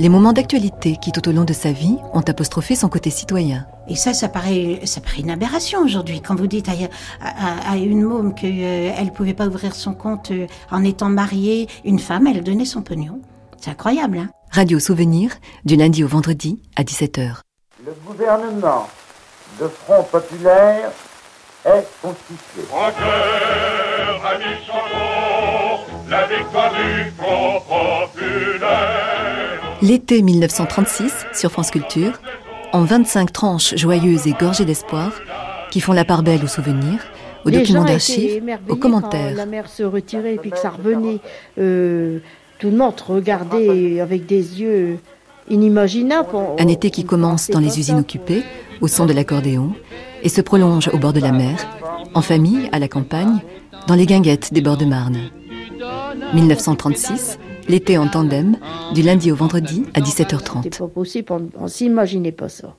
les 0.00 0.08
moments 0.08 0.32
d'actualité 0.32 0.96
qui, 0.96 1.10
tout 1.10 1.28
au 1.28 1.32
long 1.32 1.42
de 1.42 1.52
sa 1.52 1.72
vie, 1.72 1.96
ont 2.12 2.20
apostrophé 2.20 2.76
son 2.76 2.88
côté 2.88 3.10
citoyen. 3.10 3.66
Et 3.88 3.96
ça, 3.96 4.14
ça 4.14 4.28
paraît, 4.28 4.78
ça 4.84 5.00
paraît 5.00 5.22
une 5.22 5.30
aberration 5.30 5.80
aujourd'hui. 5.80 6.20
Quand 6.20 6.36
vous 6.36 6.46
dites 6.46 6.68
à, 6.68 6.72
à- 7.20 7.72
à 7.72 7.76
une 7.76 8.02
môme 8.02 8.32
qu'elle 8.32 8.54
ne 9.04 9.10
pouvait 9.10 9.34
pas 9.34 9.48
ouvrir 9.48 9.74
son 9.74 9.94
compte 9.94 10.30
euh, 10.30 10.46
en 10.70 10.84
étant 10.84 11.08
mariée, 11.08 11.66
une 11.84 11.98
femme, 11.98 12.28
elle 12.28 12.44
donnait 12.44 12.64
son 12.64 12.82
pognon. 12.82 13.18
C'est 13.60 13.72
incroyable, 13.72 14.18
hein 14.18 14.28
Radio 14.50 14.78
Souvenir, 14.78 15.30
du 15.64 15.76
lundi 15.76 16.02
au 16.02 16.08
vendredi 16.08 16.60
à 16.76 16.82
17h. 16.82 17.42
Le 17.84 17.92
gouvernement 18.06 18.88
de 19.60 19.68
Front 19.68 20.02
Populaire 20.04 20.90
est 21.64 21.86
constitué. 22.00 22.62
la 26.08 26.26
victoire 26.26 26.72
du 26.72 27.10
Front 27.16 27.60
populaire. 27.60 28.98
L'été 29.82 30.22
1936 30.22 31.12
sur 31.34 31.52
France 31.52 31.70
Culture, 31.70 32.18
en 32.72 32.84
25 32.84 33.32
tranches 33.32 33.76
joyeuses 33.76 34.26
et 34.26 34.32
gorgées 34.32 34.64
d'espoir, 34.64 35.12
qui 35.70 35.80
font 35.80 35.92
la 35.92 36.04
part 36.04 36.22
belle 36.22 36.42
aux 36.42 36.48
souvenirs, 36.48 37.00
aux 37.44 37.50
Les 37.50 37.58
documents 37.58 37.84
d'archives, 37.84 38.42
aux 38.68 38.76
commentaires. 38.76 39.30
Quand 39.30 39.36
la 39.36 39.46
mer 39.46 39.68
se 39.68 39.82
retirait 39.82 40.34
et 40.34 40.38
puis 40.38 40.50
que 40.50 40.58
ça 40.58 40.70
revenait, 40.70 41.20
euh, 41.58 42.20
tout 42.58 42.70
le 42.70 42.76
monde 42.76 43.00
regardait 43.06 44.00
avec 44.00 44.26
des 44.26 44.60
yeux 44.60 44.98
inimaginables. 45.48 46.28
Un 46.58 46.68
été 46.68 46.90
qui 46.90 47.04
commence 47.04 47.48
dans 47.48 47.60
les 47.60 47.78
usines 47.78 47.98
occupées, 48.00 48.42
au 48.80 48.88
son 48.88 49.06
de 49.06 49.12
l'accordéon, 49.12 49.72
et 50.22 50.28
se 50.28 50.40
prolonge 50.40 50.88
au 50.88 50.98
bord 50.98 51.12
de 51.12 51.20
la 51.20 51.32
mer, 51.32 51.56
en 52.14 52.22
famille, 52.22 52.68
à 52.72 52.78
la 52.78 52.88
campagne, 52.88 53.38
dans 53.86 53.94
les 53.94 54.06
guinguettes 54.06 54.52
des 54.52 54.60
bords 54.60 54.76
de 54.76 54.84
Marne. 54.84 55.18
1936, 56.34 57.38
l'été 57.68 57.96
en 57.96 58.08
tandem, 58.08 58.56
du 58.94 59.02
lundi 59.02 59.30
au 59.30 59.36
vendredi 59.36 59.84
à 59.94 60.00
17h30. 60.00 60.62
C'était 60.64 60.78
pas 60.78 60.88
possible, 60.88 61.32
on, 61.32 61.48
on 61.58 61.68
s'imaginait 61.68 62.32
pas 62.32 62.48
ça. 62.48 62.74